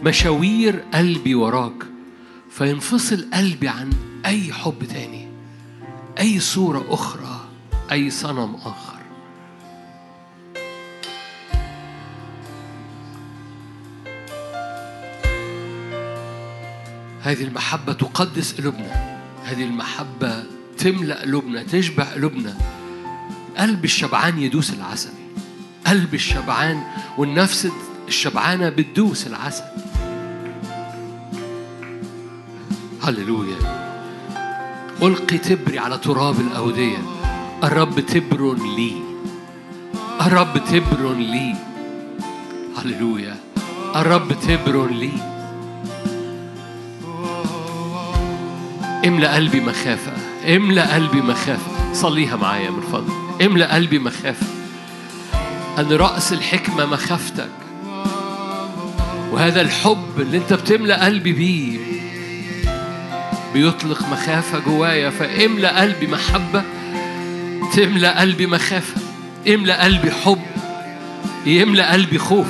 مشاوير 0.02 0.84
قلبي 0.94 1.34
وراك. 1.34 1.84
فينفصل 2.50 3.26
قلبي 3.34 3.68
عن 3.68 3.90
أي 4.26 4.52
حب 4.52 4.84
تاني. 4.84 5.28
أي 6.18 6.40
صورة 6.40 6.84
أخرى 6.88 7.40
أي 7.92 8.10
صنم 8.10 8.54
آخر. 8.54 8.85
هذه 17.26 17.44
المحبة 17.44 17.92
تقدس 17.92 18.60
قلوبنا. 18.60 19.18
هذه 19.44 19.64
المحبة 19.64 20.44
تملأ 20.78 21.20
قلوبنا 21.20 21.62
تشبع 21.62 22.04
قلوبنا. 22.04 22.56
قلب 23.58 23.84
الشبعان 23.84 24.38
يدوس 24.38 24.70
العسل. 24.70 25.10
قلب 25.86 26.14
الشبعان 26.14 26.82
والنفس 27.18 27.68
الشبعانة 28.08 28.68
بتدوس 28.68 29.26
العسل. 29.26 29.64
هللويا. 33.02 33.56
ألقي 35.02 35.38
تبري 35.38 35.78
على 35.78 35.98
تراب 35.98 36.40
الأودية. 36.40 36.98
الرب 37.64 38.00
تبر 38.00 38.54
لي. 38.54 38.92
الرب 40.20 40.64
تبر 40.64 41.14
لي. 41.14 41.54
هللويا. 42.76 43.36
الرب 43.96 44.32
تبر 44.32 44.90
لي. 44.90 45.35
املأ 49.06 49.34
قلبي 49.34 49.60
مخافة 49.60 50.12
املأ 50.56 50.94
قلبي 50.94 51.20
مخافة. 51.20 51.92
صليها 51.92 52.36
معايا 52.36 52.70
من 52.70 52.80
فضلك 52.80 53.42
املأ 53.42 53.74
قلبي 53.74 53.98
مخافة. 53.98 54.46
أن 55.78 55.92
رأس 55.92 56.32
الحكمة 56.32 56.86
مخافتك. 56.86 57.48
وهذا 59.32 59.60
الحب 59.60 60.06
اللي 60.18 60.36
أنت 60.36 60.52
بتملأ 60.52 61.04
قلبي 61.04 61.32
بيه 61.32 61.78
بيطلق 63.54 64.02
مخافة 64.12 64.58
جوايا. 64.58 65.10
فاملأ 65.10 65.80
قلبي 65.80 66.06
محبة 66.06 66.62
تملأ 67.74 68.20
قلبي 68.20 68.46
مخافة. 68.46 69.00
املأ 69.48 69.84
قلبي 69.84 70.10
حب. 70.10 70.42
يملأ 71.46 71.92
قلبي 71.92 72.18
خوف. 72.18 72.46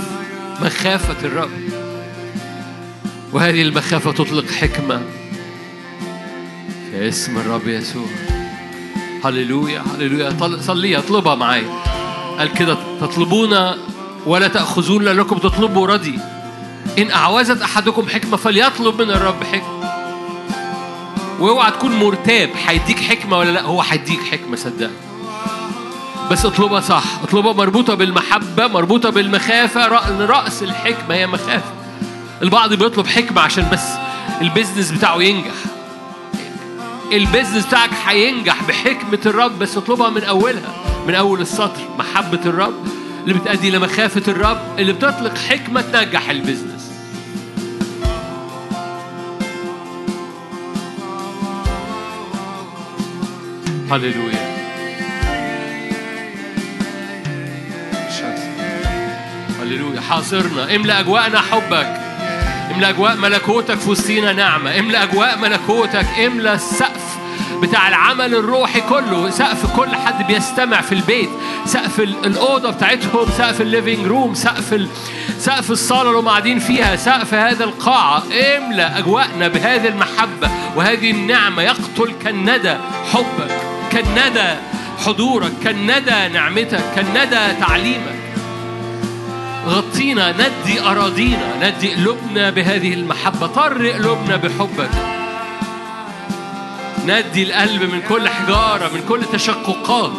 مخافة 0.62 1.26
الرب. 1.26 1.50
وهذه 3.32 3.62
المخافة 3.62 4.12
تطلق 4.12 4.50
حكمة. 4.50 5.02
اسم 6.96 7.36
الرب 7.38 7.68
يسوع. 7.68 8.06
هللويا 9.24 9.82
هللويا. 9.94 10.36
صليها 10.60 10.98
اطلبها 10.98 11.34
معايا. 11.34 11.82
قال 12.38 12.52
كده 12.52 12.76
تطلبون 13.00 13.56
ولا 14.26 14.48
تأخذون 14.48 15.04
لأنكم 15.04 15.38
تطلبوا 15.38 15.86
رديا 15.86 16.18
إن 16.98 17.10
أعوزت 17.10 17.62
أحدكم 17.62 18.08
حكمة 18.08 18.36
فليطلب 18.36 19.02
من 19.02 19.10
الرب 19.10 19.44
حكمة. 19.52 19.92
وأوعى 21.40 21.70
تكون 21.70 21.96
مرتاب 21.96 22.50
هيديك 22.66 22.98
حكمة 23.00 23.38
ولا 23.38 23.50
لأ؟ 23.50 23.62
هو 23.62 23.82
هيديك 23.82 24.20
حكمة 24.20 24.56
صدقني. 24.56 24.92
بس 26.30 26.44
اطلبها 26.46 26.80
صح. 26.80 27.04
اطلبها 27.22 27.52
مربوطة 27.52 27.94
بالمحبة 27.94 28.66
مربوطة 28.66 29.10
بالمخافة. 29.10 29.88
رأ- 29.88 30.10
رأس 30.20 30.62
الحكمة 30.62 31.14
هي 31.14 31.26
مخافة. 31.26 31.72
البعض 32.42 32.74
بيطلب 32.74 33.06
حكمة 33.06 33.40
عشان 33.40 33.68
بس 33.72 33.84
ال 34.40 34.46
business 34.46 34.90
بتاعه 34.90 35.22
ينجح. 35.22 35.54
ال 37.12 37.18
business 37.18 37.66
بتاعك 37.66 37.90
هينجح 38.06 38.62
بحكمة 38.68 39.18
الرب 39.26 39.58
بس 39.58 39.76
اطلبها 39.76 40.10
من 40.10 40.24
أولها 40.24 40.74
من 41.08 41.14
أول 41.14 41.40
السطر 41.40 41.80
محبة 41.98 42.40
الرب 42.46 42.86
اللي 43.22 43.34
بتأدي 43.34 43.70
لمخافة 43.70 44.32
الرب 44.32 44.60
اللي 44.78 44.92
بتطلق 44.92 45.38
حكمة 45.38 45.80
تنجح 45.80 46.30
البيزنس. 46.30 46.92
هللويا. 53.90 54.56
هللويا. 59.60 60.00
حاصرنا. 60.00 60.76
املأ 60.76 61.00
أجواءنا 61.00 61.40
حبك. 61.40 62.05
املأ 62.76 62.88
أجواء 62.88 63.16
ملكوتك 63.16 63.78
في 63.78 63.90
وسطينا 63.90 64.32
نعمة. 64.32 64.78
املأ 64.78 65.02
أجواء 65.02 65.38
ملكوتك 65.38 66.06
املأ 66.26 66.54
السقف 66.54 67.16
بتاع 67.62 67.88
العمل 67.88 68.34
الروحي 68.34 68.80
كله. 68.80 69.30
سقف 69.30 69.76
كل 69.76 69.96
حد 70.06 70.26
بيستمع 70.26 70.80
في 70.80 70.92
البيت. 70.92 71.28
سقف 71.66 72.00
ال- 72.00 72.26
الأوضة 72.26 72.70
بتاعتهم 72.70 73.26
سقف 73.38 73.60
ال 73.60 73.67
living 73.67 74.06
room 74.06 74.34
سقف 74.34 74.72
ال... 74.72 74.88
سقف 75.38 75.70
الصالة 75.70 76.08
اللي 76.08 76.18
هم 76.20 76.28
قاعدين 76.28 76.58
فيها 76.58 76.96
سقف 76.96 77.34
هذا 77.34 77.64
القاعة. 77.64 78.22
املأ 78.56 78.98
أجواءنا 78.98 79.48
بهذه 79.48 79.88
المحبة 79.88 80.50
وهذه 80.76 81.10
النعمة. 81.10 81.62
يقتل 81.62 82.14
كالندى 82.24 82.74
حبك 83.12 83.60
كالندى 83.92 84.54
حضورك 85.06 85.52
كالندى 85.64 86.28
نعمتك 86.32 86.80
كالندى 86.96 87.60
تعليمك. 87.60 88.15
غطينا 89.66 90.32
ندي 90.32 90.80
أراضينا 90.80 91.70
ندي 91.70 91.94
قلوبنا 91.94 92.50
بهذه 92.50 92.94
المحبة. 92.94 93.46
طري 93.46 93.88
قلوبنا 93.88 94.36
بحبك. 94.36 94.90
ندي 97.06 97.42
القلب 97.42 97.82
من 97.82 98.00
كل 98.08 98.28
حجارة 98.28 98.90
من 98.94 99.00
كل 99.08 99.24
تشققات. 99.32 100.12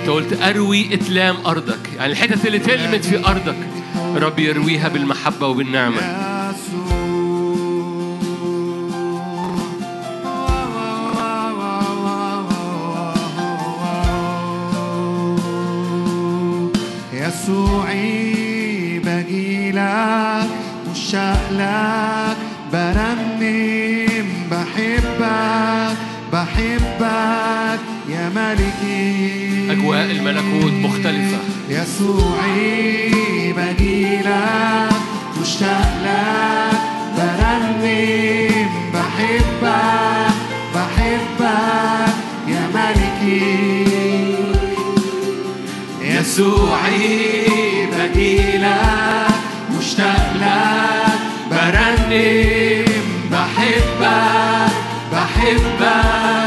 انت 0.00 0.10
قلت 0.10 0.42
أروي 0.42 0.94
إتلام 0.94 1.36
أرضك. 1.46 1.90
يعني 1.96 2.12
الحتت 2.12 2.46
اللي 2.46 2.58
تلمت 2.58 3.04
في 3.04 3.26
أرضك 3.26 3.56
رب 4.16 4.38
يرويها 4.38 4.88
بالمحبة 4.88 5.46
وبالنعمة. 5.46 6.00
بجيلك 19.98 20.48
مشتاق 20.90 21.50
لك. 21.52 22.36
برنم 22.72 24.28
بحبك 24.50 25.96
بحبك 26.32 27.80
يا 28.08 28.28
ملكي. 28.36 29.72
أجواء 29.72 30.10
الملكوت 30.10 30.72
مختلفة. 30.72 31.38
يسوعي 31.68 33.12
بجيلك 33.52 34.92
مشتاق 35.40 35.90
لك. 36.04 36.78
برنم 37.16 38.68
بحبك 38.94 40.34
بحبك 40.74 42.14
يا 42.48 42.64
ملكي. 42.74 43.98
يسوعي 46.02 47.86
بجيلك 47.92 48.57
بحبك 53.30 54.72
بحبك. 55.12 56.37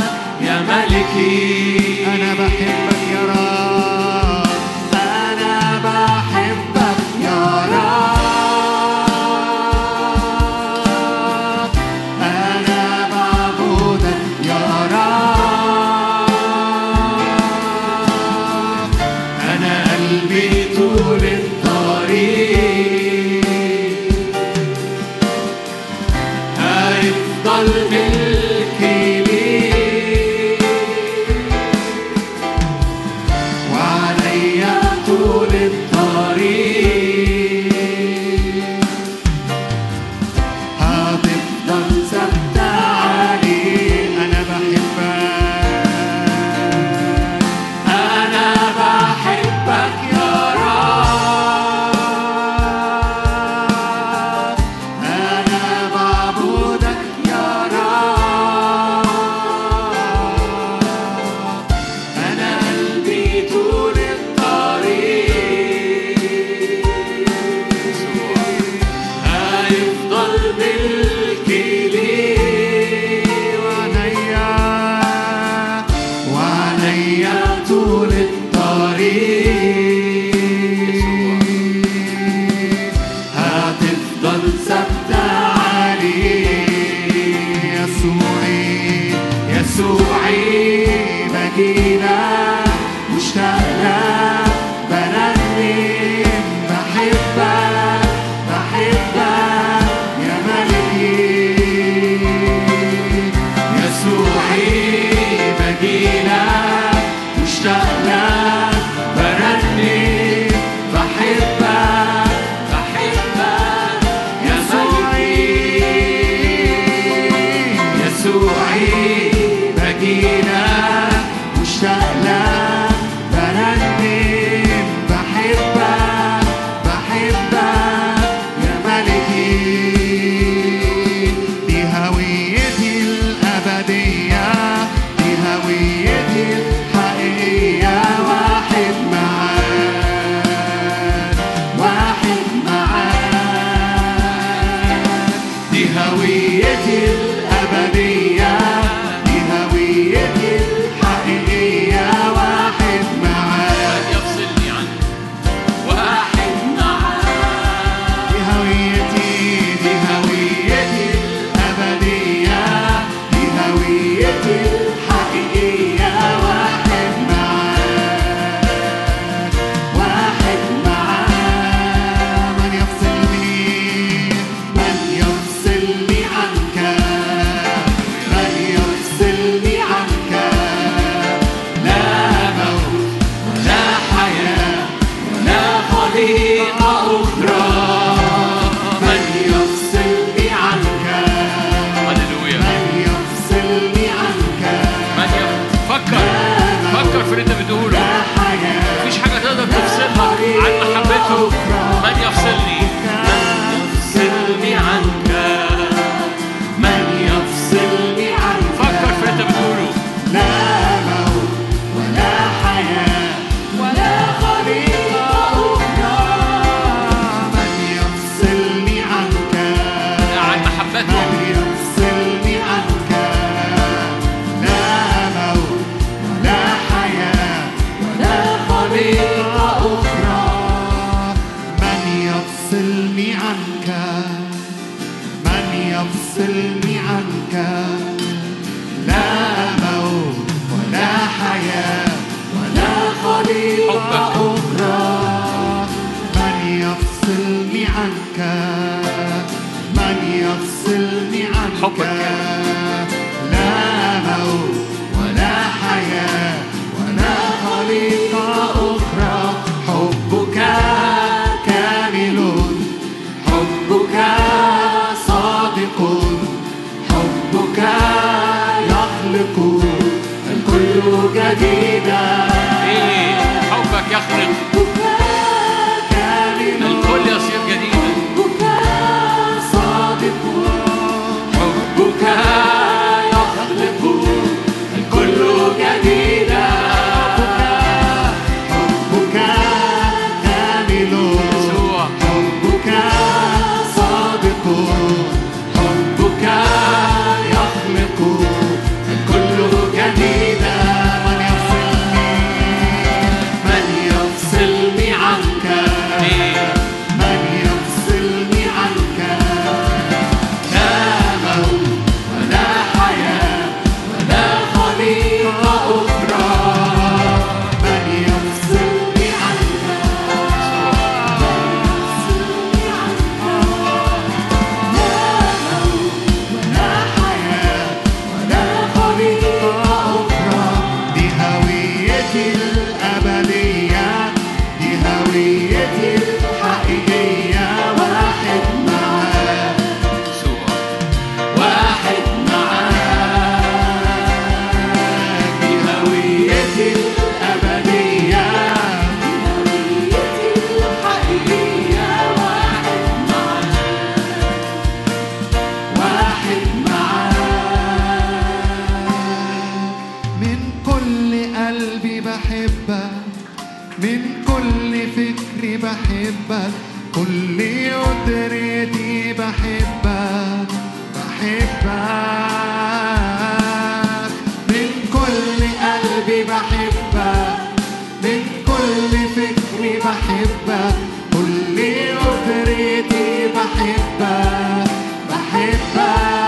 بحبك 380.31 380.95
كل 381.33 381.79
أسرتي 381.79 383.47
بحبك 383.55 384.91
بحبك 385.29 386.40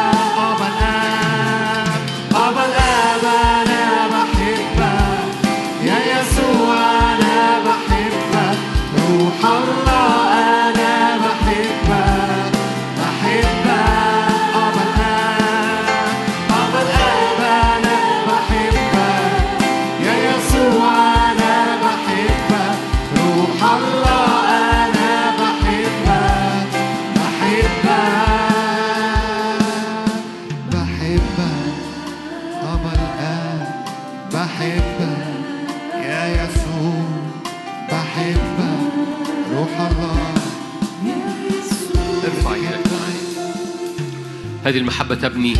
هذه 44.65 44.77
المحبة 44.77 45.15
تبني 45.15 45.56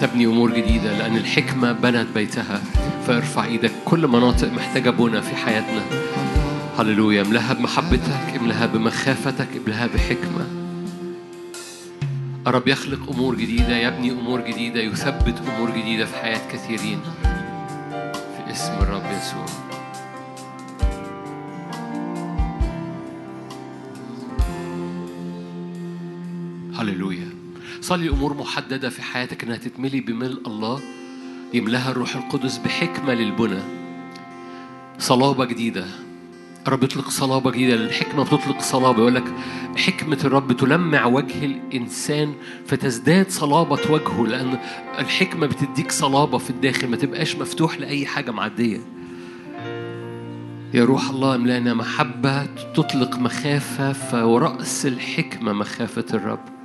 تبني 0.00 0.26
أمور 0.26 0.50
جديدة 0.50 0.98
لأن 0.98 1.16
الحكمة 1.16 1.72
بنت 1.72 2.06
بيتها. 2.14 2.62
فارفع 3.06 3.44
إيدك 3.44 3.70
كل 3.84 4.06
مناطق 4.06 4.52
محتاجة 4.52 4.90
بنا 4.90 5.20
في 5.20 5.36
حياتنا. 5.36 5.82
هللويا. 6.78 7.22
املأها 7.22 7.52
بمحبتك 7.54 8.36
املأها 8.40 8.66
بمخافتك 8.66 9.48
املأها 9.56 9.86
بحكمة. 9.86 10.46
الرب 12.46 12.68
يخلق 12.68 13.10
أمور 13.10 13.34
جديدة 13.34 13.76
يبني 13.76 14.10
أمور 14.10 14.40
جديدة 14.40 14.80
يثبت 14.80 15.42
أمور 15.48 15.70
جديدة 15.70 16.04
في 16.04 16.16
حياة 16.16 16.40
كثيرين. 16.52 17.00
في 18.36 18.52
اسم 18.52 18.72
الرب 18.72 19.04
يسوع. 19.18 19.69
صلي 27.90 28.08
أمور 28.08 28.34
محددة 28.34 28.90
في 28.90 29.02
حياتك 29.02 29.44
إنها 29.44 29.56
تتملي 29.56 30.00
بملء 30.00 30.46
الله 30.46 30.80
يملاها 31.54 31.90
الروح 31.90 32.16
القدس 32.16 32.58
بحكمة 32.58 33.14
للبنى. 33.14 33.60
صلابة 34.98 35.44
جديدة. 35.44 35.86
الرب 36.66 36.82
يطلق 36.82 37.08
صلابة 37.08 37.50
جديدة. 37.50 37.74
الحكمة 37.74 38.24
بتطلق 38.24 38.60
صلابة. 38.60 38.98
يقول 38.98 39.14
لك 39.14 39.24
حكمة 39.76 40.18
الرب 40.24 40.52
تلمع 40.52 41.04
وجه 41.04 41.44
الإنسان 41.44 42.34
فتزداد 42.66 43.30
صلابة 43.30 43.90
وجهه 43.90 44.26
لأن 44.26 44.58
الحكمة 44.98 45.46
بتديك 45.46 45.92
صلابة 45.92 46.38
في 46.38 46.50
الداخل 46.50 46.88
ما 46.88 46.96
تبقاش 46.96 47.36
مفتوح 47.36 47.78
لأي 47.78 48.06
حاجة 48.06 48.30
معدية. 48.30 48.80
يا 50.74 50.84
روح 50.84 51.10
الله 51.10 51.34
املأنا 51.34 51.74
محبة 51.74 52.44
تطلق 52.74 53.18
مخافة 53.18 53.92
فرأس 53.92 54.86
الحكمة 54.86 55.52
مخافة 55.52 56.06
الرب. 56.14 56.59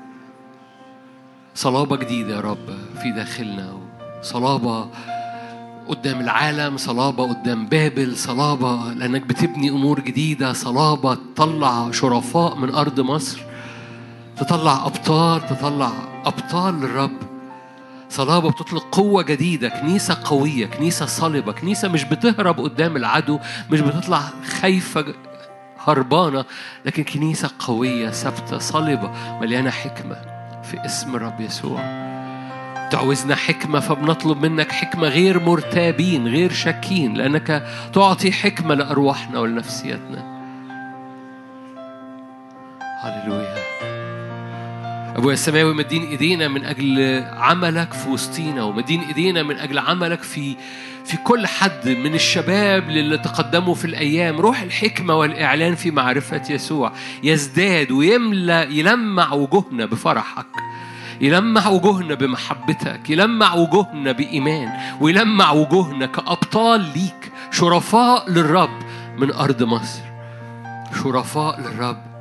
صلابة 1.55 1.95
جديدة 1.95 2.35
يا 2.35 2.41
رب 2.41 2.69
في 3.01 3.11
داخلنا. 3.11 3.77
صلابة 4.21 4.87
قدام 5.87 6.19
العالم 6.21 6.77
صلابة 6.77 7.29
قدام 7.33 7.65
بابل 7.65 8.17
صلابة 8.17 8.93
لأنك 8.93 9.21
بتبني 9.21 9.69
أمور 9.69 9.99
جديدة. 9.99 10.53
صلابة 10.53 11.17
تطلع 11.35 11.91
شرفاء 11.91 12.55
من 12.55 12.75
أرض 12.75 12.99
مصر 12.99 13.41
تطلع 14.37 14.85
أبطال 14.85 15.47
تطلع 15.47 15.91
أبطال 16.25 16.81
للرب. 16.81 17.17
صلابة 18.09 18.49
بتطلق 18.49 18.87
قوة 18.91 19.23
جديدة 19.23 19.69
كنيسة 19.69 20.17
قوية 20.25 20.65
كنيسة 20.65 21.05
صلبة 21.05 21.51
كنيسة 21.51 21.87
مش 21.87 22.03
بتهرب 22.03 22.59
قدام 22.59 22.97
العدو 22.97 23.39
مش 23.71 23.79
بتطلع 23.79 24.21
خايفة 24.61 25.05
هربانة 25.79 26.45
لكن 26.85 27.03
كنيسة 27.03 27.49
قوية 27.59 28.09
ثابتة 28.09 28.57
صلبة 28.57 29.11
مليانة 29.41 29.69
حكمة. 29.69 30.34
في 30.71 30.85
اسم 30.85 31.15
الرب 31.15 31.41
يسوع. 31.41 31.79
تعوزنا 32.91 33.35
حكمة 33.35 33.79
فبنطلب 33.79 34.45
منك 34.45 34.71
حكمة 34.71 35.07
غير 35.07 35.39
مرتابين 35.39 36.27
غير 36.27 36.51
شاكين 36.51 37.13
لأنك 37.13 37.67
تعطي 37.93 38.31
حكمة 38.31 38.75
لأرواحنا 38.75 39.39
ولنفسيتنا. 39.39 40.35
هللويا. 43.01 43.74
أبويا 45.15 45.33
السماوي 45.33 45.73
مدين 45.73 46.03
إيدينا 46.03 46.47
من 46.47 46.65
أجل 46.65 47.23
عملك 47.37 47.93
في 47.93 48.09
وسطينا 48.09 48.63
ومدين 48.63 49.01
إيدينا 49.01 49.43
من 49.43 49.57
أجل 49.57 49.79
عملك 49.79 50.23
في 50.23 50.55
في 51.05 51.17
كل 51.17 51.47
حد 51.47 51.89
من 51.89 52.13
الشباب 52.15 52.89
اللي 52.89 53.17
تقدموا 53.17 53.75
في 53.75 53.85
الأيام. 53.85 54.39
روح 54.39 54.61
الحكمة 54.61 55.15
والإعلان 55.15 55.75
في 55.75 55.91
معرفة 55.91 56.41
يسوع. 56.49 56.91
يزداد 57.23 57.91
ويملى 57.91 58.67
يلمع 58.69 59.33
وجوهنا 59.33 59.85
بفرحك. 59.85 60.47
يلمع 61.21 61.67
وجوهنا 61.67 62.15
بمحبتك. 62.15 63.09
يلمع 63.09 63.53
وجوهنا 63.53 64.11
بإيمان. 64.11 64.69
ويلمع 65.01 65.51
وجوهنا 65.51 66.05
كأبطال 66.05 66.81
ليك. 66.81 67.31
شرفاء 67.51 68.29
للرب 68.31 68.79
من 69.17 69.31
أرض 69.31 69.63
مصر. 69.63 70.01
شرفاء 71.03 71.61
للرب 71.61 72.14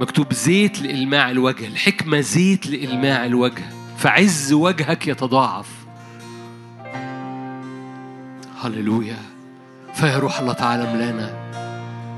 مكتوب 0.00 0.32
زيت 0.32 0.82
لإلماع 0.82 1.30
الوجه 1.30 1.66
الحكمة 1.66 2.20
زيت 2.20 2.66
لإلماع 2.66 3.26
الوجه 3.26 3.64
فعز 3.98 4.52
وجهك 4.52 5.08
يتضاعف. 5.08 5.66
هللويا. 8.62 9.18
فيا 9.94 10.18
روح 10.18 10.40
الله 10.40 10.52
تعالى 10.52 10.94
ملانا 10.94 11.44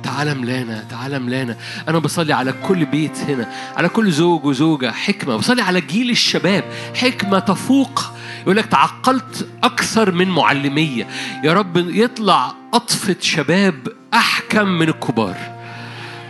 تعالى 0.02 0.34
ملانا 0.34 0.84
تعالى 0.90 1.18
ملانا 1.18 1.56
أنا 1.88 1.98
بصلي 1.98 2.32
على 2.32 2.54
كل 2.68 2.84
بيت 2.84 3.18
هنا 3.18 3.52
على 3.76 3.88
كل 3.88 4.12
زوج 4.12 4.44
وزوجة 4.44 4.90
حكمة. 4.90 5.36
بصلي 5.36 5.62
على 5.62 5.80
جيل 5.80 6.10
الشباب 6.10 6.64
حكمة 6.94 7.38
تفوق. 7.38 8.12
يقول 8.42 8.56
لك 8.56 8.66
تعقلت 8.66 9.48
أكثر 9.62 10.12
من 10.12 10.28
معلمية. 10.28 11.06
يا 11.44 11.52
رب 11.52 11.76
يطلع 11.76 12.54
أطفة 12.74 13.16
شباب 13.20 13.88
أحكم 14.14 14.68
من 14.68 14.88
الكبار. 14.88 15.55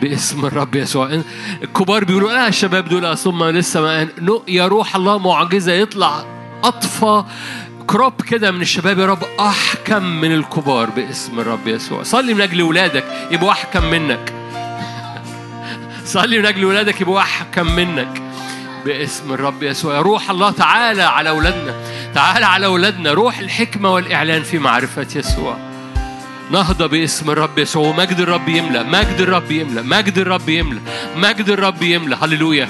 باسم 0.02 0.46
الرب 0.46 0.74
يسوع. 0.74 1.22
الكبار 1.62 2.04
بيقولوا 2.04 2.32
لا 2.32 2.48
الشباب 2.48 2.88
دول 2.88 3.18
ثم 3.18 3.44
لسه 3.44 3.80
ما 3.80 4.08
يا 4.48 4.66
روح 4.66 4.96
الله 4.96 5.18
معجزة 5.18 5.72
يطلع 5.72 6.24
أطفى 6.64 7.24
كروب 7.86 8.22
كده 8.22 8.50
من 8.50 8.60
الشباب. 8.60 8.98
يا 8.98 9.06
رب 9.06 9.22
أحكم 9.40 10.02
من 10.02 10.34
الكبار 10.34 10.90
باسم 10.90 11.40
الرب 11.40 11.68
يسوع. 11.68 12.02
صلي 12.02 12.34
من 12.34 12.40
أجل 12.40 12.62
ولادك 12.62 13.04
يبقوا 13.30 13.50
أحكم 13.50 13.84
منك. 13.84 14.32
صلي 16.04 16.38
من 16.38 16.46
أجل 16.46 16.64
ولادك 16.64 17.00
يبقوا 17.00 17.20
أحكم 17.20 17.76
منك 17.76 18.22
باسم 18.84 19.32
الرب 19.32 19.62
يسوع. 19.62 19.94
يا 19.94 20.00
روح 20.00 20.30
الله 20.30 20.50
تعالى 20.50 21.02
على 21.02 21.28
أولادنا. 21.28 21.74
تعالى 22.14 22.46
على 22.46 22.66
أولادنا. 22.66 23.12
روح 23.12 23.38
الحكمة 23.38 23.94
والإعلان 23.94 24.42
في 24.42 24.58
معرفة 24.58 25.06
يسوع. 25.16 25.75
نهضة 26.50 26.86
باسم 26.86 27.30
الرب 27.30 27.58
يسوع. 27.58 27.88
ومجد 27.88 28.20
الرب 28.20 28.48
يملى 28.48 28.84
مجد 28.84 29.20
الرب 29.20 29.50
يملى 29.50 29.82
مجد 29.82 30.18
الرب 30.18 30.48
يملى 30.48 30.80
مجد 31.16 31.50
الرب 31.50 31.82
يملى 31.82 32.16
هللويا. 32.22 32.68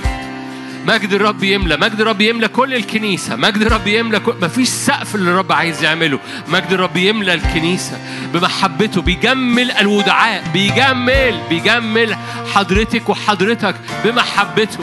مجد 0.87 1.13
الرب 1.13 1.45
يملى 1.45 1.77
مجد 1.77 2.01
الرب 2.01 2.21
يملى 2.21 2.49
كل 2.49 2.75
الكنيسة. 2.75 3.37
مجد 3.37 3.63
الرب 3.63 3.87
يملى 3.87 4.21
كل... 4.21 4.35
مفيش 4.43 4.69
سقف 4.69 5.15
اللي 5.15 5.31
الرب 5.31 5.53
عايز 5.53 5.85
يعمله. 5.85 6.19
مجد 6.49 6.73
الرب 6.73 6.97
يملى 6.97 7.35
الكنيسة 7.35 7.99
بمحبته. 8.35 9.03
بيجمل 9.03 9.71
الودعاء. 9.71 10.45
بيجمل. 10.53 11.41
بيجمل 11.49 12.17
حضرتك 12.55 13.09
وحضرتك 13.09 13.75
بمحبته. 14.05 14.79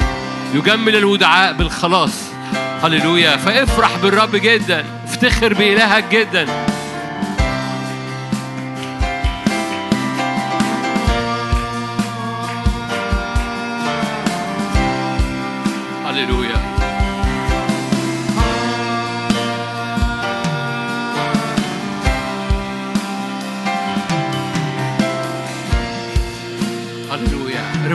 يجمل 0.54 0.96
الودعاء 0.96 1.54
بالخلاص. 1.54 2.22
هللويا. 2.84 3.38
فافرح 3.38 3.98
بالرب 3.98 4.36
جدا. 4.36 4.86
افتخر 5.06 5.54
بإلهك 5.54 6.06
جدا. 6.12 6.48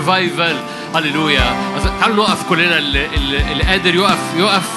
ريفايفل 0.09 0.57
هللويا 0.95 1.57
تعالوا 2.01 2.17
نقف 2.17 2.49
كلنا. 2.49 2.79
اللي, 2.79 3.07
اللي, 3.53 3.63
قادر 3.63 3.95
يقف 3.95 4.19
يقف 4.37 4.69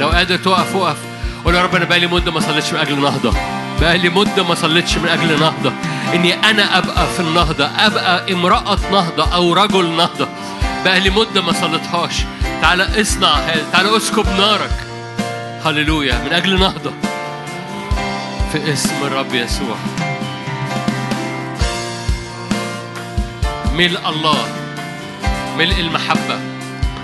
لو 0.00 0.08
قادر 0.08 0.36
تقف 0.36 0.74
وقف. 0.74 0.96
قول 1.44 1.54
يا 1.54 1.62
رب 1.62 1.74
أنا 1.74 1.84
بقالي 1.84 2.06
مدة 2.06 2.32
ما 2.32 2.40
صليتش 2.40 2.72
من 2.72 2.78
أجل 2.78 3.00
نهضه 3.00 3.34
بقالي 3.80 4.08
مدة 4.08 4.42
ما 4.42 4.54
صليتش 4.54 4.96
من 4.96 5.08
أجل 5.08 5.40
نهضه 5.40 5.72
إني 6.14 6.34
أنا 6.34 6.78
أبقى 6.78 7.06
في 7.06 7.20
النهضة 7.20 7.64
أبقى 7.64 8.32
امرأة 8.32 8.78
نهضة 8.92 9.34
أو 9.34 9.52
رجل 9.52 9.96
نهضة. 9.96 10.28
بقالي 10.84 11.10
مدة 11.10 11.42
ما 11.42 11.52
صليتهاش. 11.52 12.14
تعالى 12.62 13.00
اصنع 13.00 13.36
تعالى 13.72 13.96
اسكب 13.96 14.26
نارك. 14.38 14.86
هللويا 15.64 16.24
من 16.24 16.32
أجل 16.32 16.60
نهضه 16.60 16.92
في 18.52 18.72
اسم 18.72 18.94
الرب 19.02 19.34
يسوع. 19.34 19.76
ملء 23.74 24.08
الله. 24.08 24.63
ملء 25.58 25.80
المحبة 25.80 26.38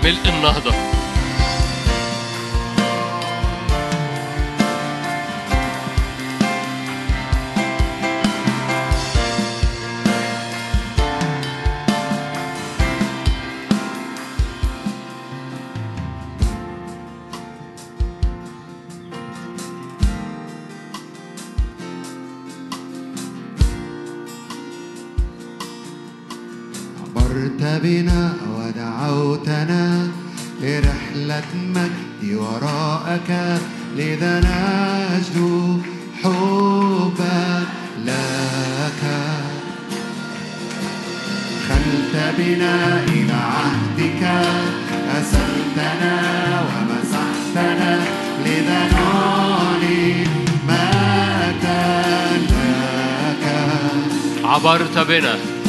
ملء 0.03 0.29
النهضة. 0.29 0.90
لذا 33.97 34.39
نجدو 34.39 35.77
حبا 36.23 37.63
لك. 38.05 39.01
خلت 41.69 42.15
بنا 42.37 43.03
إلى 43.07 43.33
عهدك 43.33 44.23
أسلتنا 45.17 46.15
ومسحتنا. 46.67 47.99
لذا 48.45 48.79
نعلن 48.91 50.27
مجدا 50.67 51.91
لك 52.51 53.45
عبرت 54.43 54.97
بنا. 55.07 55.60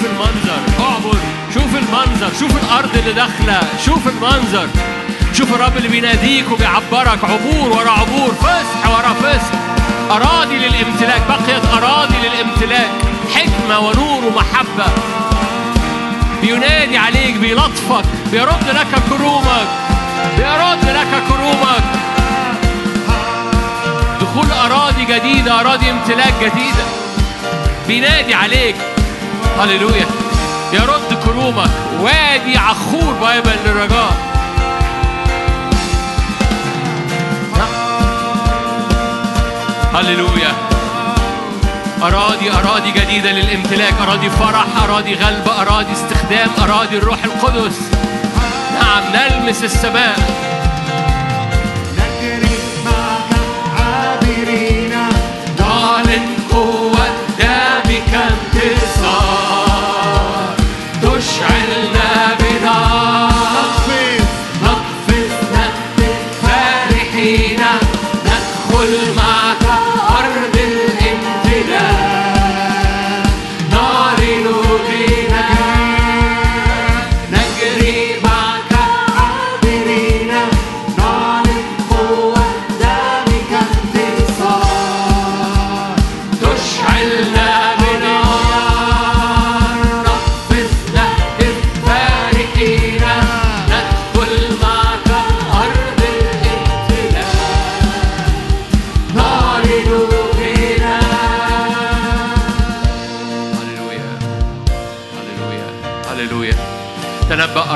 شوف 0.00 0.10
المنظر. 0.10 0.60
اعبر 0.80 1.18
شوف 1.54 1.76
المنظر. 1.76 2.30
شوف 2.40 2.64
الأرض 2.64 2.96
اللي 2.96 3.12
داخلة. 3.12 3.60
شوف 3.84 4.08
المنظر. 4.08 4.68
شوف 5.32 5.54
الرب 5.54 5.76
اللي 5.76 5.88
بيناديك 5.88 6.50
وبيعبرك. 6.52 7.24
عبور 7.24 7.68
ورا 7.68 7.90
عبور. 7.90 8.34
فسح 8.34 8.90
ورا 8.90 9.14
فسح. 9.22 9.50
أراضي 10.10 10.58
للامتلاك. 10.58 11.22
بقيت 11.28 11.64
أراضي 11.76 12.14
للامتلاك. 12.22 12.90
حكمة 13.34 13.78
ونور 13.78 14.24
ومحبة. 14.24 14.92
بينادي 16.42 16.98
عليك 16.98 17.34
بيلطفك. 17.36 18.04
بيرد 18.32 18.68
لك 18.68 19.02
كرومك. 19.08 19.68
بيرد 20.36 20.84
لك 20.84 21.22
كرومك. 21.28 21.84
دخول 24.20 24.50
أراضي 24.64 25.04
جديدة 25.04 25.60
أراضي 25.60 25.90
امتلاك 25.90 26.34
جديدة. 26.40 26.84
بينادي 27.88 28.34
عليك. 28.34 28.76
هللويا. 29.60 30.06
يرد 30.72 31.18
كرومك 31.24 31.70
وادي 32.00 32.58
عخور 32.58 33.12
بابا 33.12 33.50
للرجاء. 33.66 34.12
هللويا. 39.94 40.52
أراضي 42.02 42.50
أراضي 42.50 42.90
جديدة 42.90 43.32
للامتلاك. 43.32 43.94
أراضي 44.02 44.30
فرح 44.30 44.66
أراضي 44.84 45.14
غلبة 45.14 45.62
أراضي 45.62 45.92
استخدام 45.92 46.48
أراضي 46.62 46.98
الروح 46.98 47.24
القدس. 47.24 47.78
نعم 48.74 49.02
نلمس 49.14 49.64
السماء. 49.64 50.39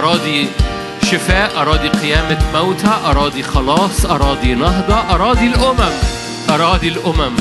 أراضي 0.05 0.49
شفاء 1.03 1.63
أراضي 1.63 1.89
قيامة 1.89 2.39
موتى 2.55 3.01
أراضي 3.05 3.43
خلاص 3.43 4.07
أراضي 4.07 4.55
نهضة 4.55 4.95
أراضي 4.95 5.47
الأمم. 5.47 5.93
أراضي 6.51 6.89
الأمم. 6.89 7.37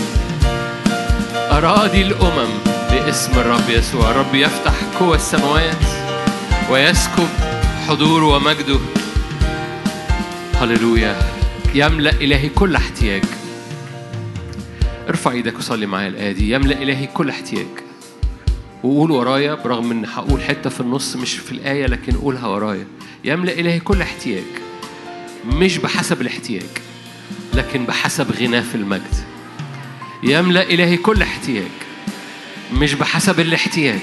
أراضي 1.35 2.01
الأمم 2.01 2.49
باسم 2.91 3.31
الرب 3.31 3.69
يسوع. 3.69 4.11
الرب 4.11 4.35
يفتح 4.35 4.73
قوى 4.99 5.15
السماوات 5.15 5.83
ويسكب 6.69 7.27
حضوره 7.87 8.25
ومجده. 8.25 8.79
هللويا. 10.61 11.15
يملأ 11.75 12.11
إلهي 12.11 12.49
كل 12.49 12.75
احتياج. 12.75 13.23
ارفع 15.09 15.31
إيدك 15.31 15.57
وصلي 15.57 15.85
معايا 15.85 16.07
الآية 16.07 16.31
دي. 16.31 16.51
يملأ 16.51 16.81
إلهي 16.81 17.07
كل 17.07 17.29
احتياج. 17.29 17.82
وقول 18.83 19.11
ورايا 19.11 19.53
برغم 19.53 19.91
إن 19.91 20.05
هقول 20.05 20.41
حتة 20.41 20.69
في 20.69 20.81
النص 20.81 21.15
مش 21.15 21.33
في 21.33 21.51
الآية 21.51 21.85
لكن 21.85 22.11
قولها 22.17 22.47
ورايا. 22.47 22.87
يملأ 23.23 23.51
إلهي 23.53 23.79
كل 23.79 24.01
احتياج 24.01 24.43
مش 25.45 25.77
بحسب 25.77 26.21
الاحتياج 26.21 26.65
لكن 27.53 27.85
بحسب 27.85 28.31
غناه 28.31 28.61
في 28.61 28.75
المجد. 28.75 29.15
يملأ 30.23 30.63
إلهي 30.63 30.97
كل 30.97 31.21
احتياج 31.21 31.71
مش 32.73 32.93
بحسب 32.93 33.39
الاحتياج 33.39 33.99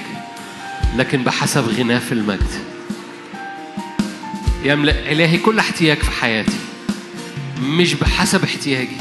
لكن 0.95 1.23
بحسب 1.23 1.63
غناه 1.69 1.99
في 1.99 2.11
المجد. 2.11 2.51
يملأ 4.63 5.11
إلهي 5.11 5.37
كل 5.37 5.59
احتياج 5.59 5.97
في 5.97 6.11
حياتي 6.11 6.59
مش 7.63 7.93
بحسب 7.93 8.43
احتياجي 8.43 8.97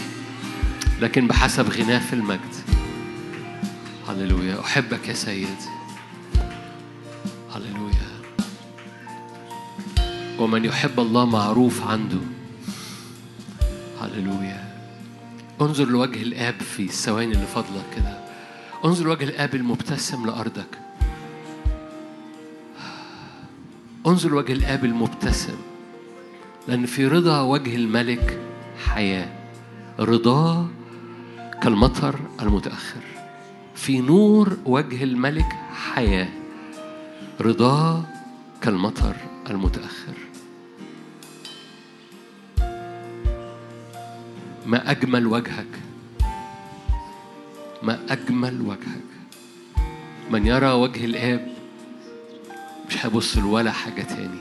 لكن 1.01 1.27
بحسب 1.27 1.71
غناه 1.71 1.99
في 1.99 2.13
المجد. 2.13 2.60
هللويا 4.21 4.61
أحبك 4.61 5.09
يا 5.09 5.15
سيد. 5.15 5.57
هللويا 7.55 8.11
ومن 10.39 10.65
يحب 10.65 11.01
الله 11.01 11.25
معروف 11.25 11.87
عنده. 11.87 12.21
هللويا 14.01 14.75
انظر 15.61 15.85
لوجه 15.85 16.23
الآب 16.23 16.61
في 16.61 16.83
الثواني 16.83 17.33
اللي 17.33 17.47
فاضلة 17.47 17.83
كده. 17.97 18.19
انظر 18.85 19.05
لوجه 19.05 19.25
الآب 19.25 19.55
المبتسم 19.55 20.27
لأرضك. 20.27 20.79
انظر 24.07 24.31
لوجه 24.31 24.53
الآب 24.53 24.85
المبتسم. 24.85 25.57
لأن 26.69 26.87
في 26.87 27.07
رضا 27.07 27.41
وجه 27.41 27.77
الملك 27.77 28.41
حياة. 28.87 29.29
رضاه 29.99 30.69
كالمطر 31.63 32.21
المتأخر. 32.43 33.20
في 33.75 34.01
نور 34.01 34.57
وجه 34.65 35.05
الملك 35.05 35.53
حياة. 35.95 36.29
رضاه 37.41 38.05
كالمطر 38.63 39.17
المتأخر. 39.51 40.15
ما 44.67 44.91
أجمل 44.91 45.27
وجهك؟ 45.27 45.67
ما 47.83 47.99
أجمل 48.11 48.61
وجهك؟ 48.61 49.11
من 50.31 50.47
يرى 50.47 50.73
وجه 50.73 51.05
الآب 51.05 51.49
مش 52.89 53.07
هيبص 53.07 53.39
لولا 53.39 53.73
حاجة 53.73 54.03
تاني. 54.03 54.41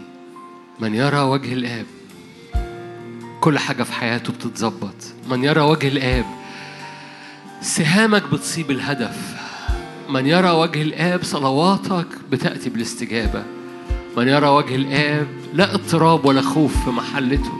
من 0.80 0.96
يرى 0.96 1.20
وجه 1.20 1.54
الآب 1.54 1.86
كل 3.42 3.60
حاجة 3.60 3.84
في 3.84 3.94
حياته 3.94 4.34
بتتظبط. 4.34 4.96
من 5.30 5.44
يرى 5.44 5.62
وجه 5.62 5.88
الآب 5.88 6.26
سهامك 7.62 8.24
بتصيب 8.32 8.72
الهدف. 8.72 9.36
من 10.10 10.26
يرى 10.26 10.50
وجه 10.50 10.82
الآب 10.82 11.24
صلواتك 11.24 12.08
بتأتي 12.32 12.70
بالاستجابة. 12.70 13.44
من 14.18 14.28
يرى 14.28 14.48
وجه 14.48 14.76
الآب 14.76 15.28
لا 15.54 15.74
اضطراب 15.74 16.26
ولا 16.26 16.42
خوف 16.42 16.84
في 16.84 16.90
محلته. 16.90 17.54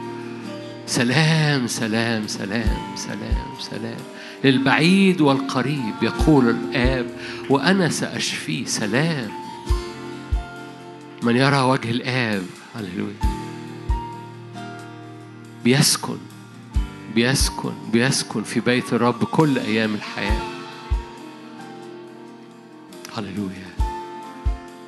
سلام 0.86 1.66
سلام 1.66 2.26
سلام 2.26 2.76
سلام 2.96 3.54
سلام. 3.58 4.00
للبعيد 4.44 5.20
والقريب 5.20 5.94
يقول 6.02 6.50
الآب 6.50 7.06
وأنا 7.50 7.88
سأشفيه 7.88 8.64
سلام. 8.64 9.30
من 11.22 11.36
يرى 11.36 11.60
وجه 11.60 11.90
الآب 11.90 12.42
هللويا. 12.74 13.14
بيسكن. 15.64 16.18
بيسكن 17.14 17.72
بيسكن 17.92 18.42
في 18.42 18.60
بيت 18.60 18.92
الرب 18.92 19.24
كل 19.24 19.58
أيام 19.58 19.94
الحياة. 19.94 20.42
هللويا. 23.16 23.70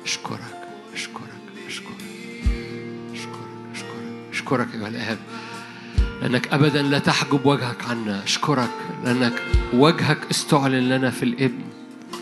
أشكرك 0.05 0.67
أشكرك 0.93 1.23
أشكرك 1.67 1.87
أشكرك 3.13 3.47
أشكرك 4.31 4.67
أيها 4.75 4.87
الآب. 4.87 5.17
لأنك 6.21 6.53
أبدا 6.53 6.81
لا 6.81 6.99
تحجب 6.99 7.45
وجهك 7.45 7.83
عنا. 7.89 8.23
أشكرك 8.23 8.69
لأنك 9.03 9.43
وجهك 9.73 10.19
استعلن 10.31 10.89
لنا 10.89 11.09
في 11.09 11.23
الابن 11.23 11.63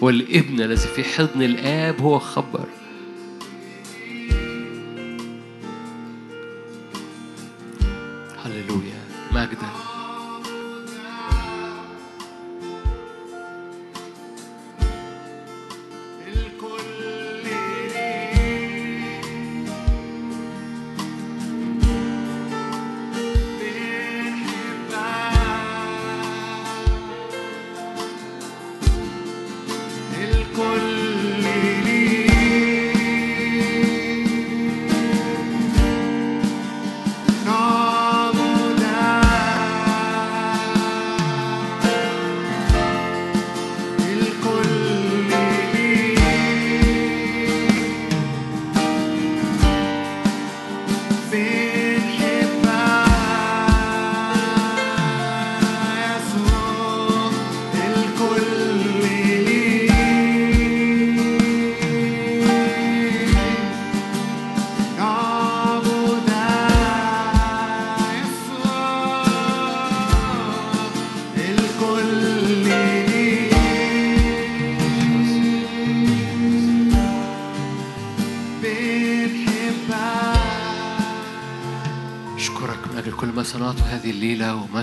والابن 0.01 0.61
الذي 0.61 0.87
في 0.87 1.03
حضن 1.03 1.41
الآب 1.41 2.01
هو 2.01 2.19
خبر. 2.19 2.67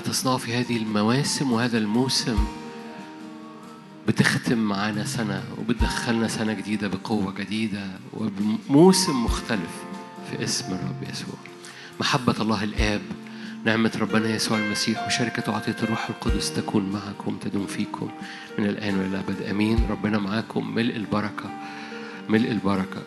تصنعه 0.09 0.37
في 0.37 0.55
هذه 0.55 0.77
المواسم 0.77 1.53
وهذا 1.53 1.79
الموسم 1.79 2.39
بتختم 4.09 4.59
معانا 4.59 5.05
سنة 5.05 5.43
وبتدخلنا 5.59 6.29
سنة 6.29 6.53
جديدة 6.53 6.89
بقوة 6.89 7.35
جديدة 7.35 7.87
وبموسم 8.13 9.25
مختلف 9.25 9.71
في 10.31 10.45
اسم 10.45 10.75
الرب 10.75 11.03
يسوع. 11.11 11.35
محبة 12.01 12.35
الله 12.41 12.65
الآب 12.65 13.01
نعمة 13.65 13.93
ربنا 14.01 14.29
يسوع 14.29 14.59
المسيح 14.59 15.07
وشركة 15.07 15.53
وعطية 15.53 15.77
الروح 15.83 16.09
القدس 16.09 16.53
تكون 16.53 16.91
معكم 16.91 17.39
تدوم 17.39 17.67
فيكم 17.67 18.11
من 18.59 18.67
الآن 18.67 18.99
وإلى 18.99 19.09
الأبد. 19.09 19.43
آمين. 19.43 19.79
ربنا 19.91 20.19
معاكم. 20.19 20.75
ملء 20.75 20.97
البركة. 20.97 21.51
ملء 22.29 22.51
البركة. 22.51 23.03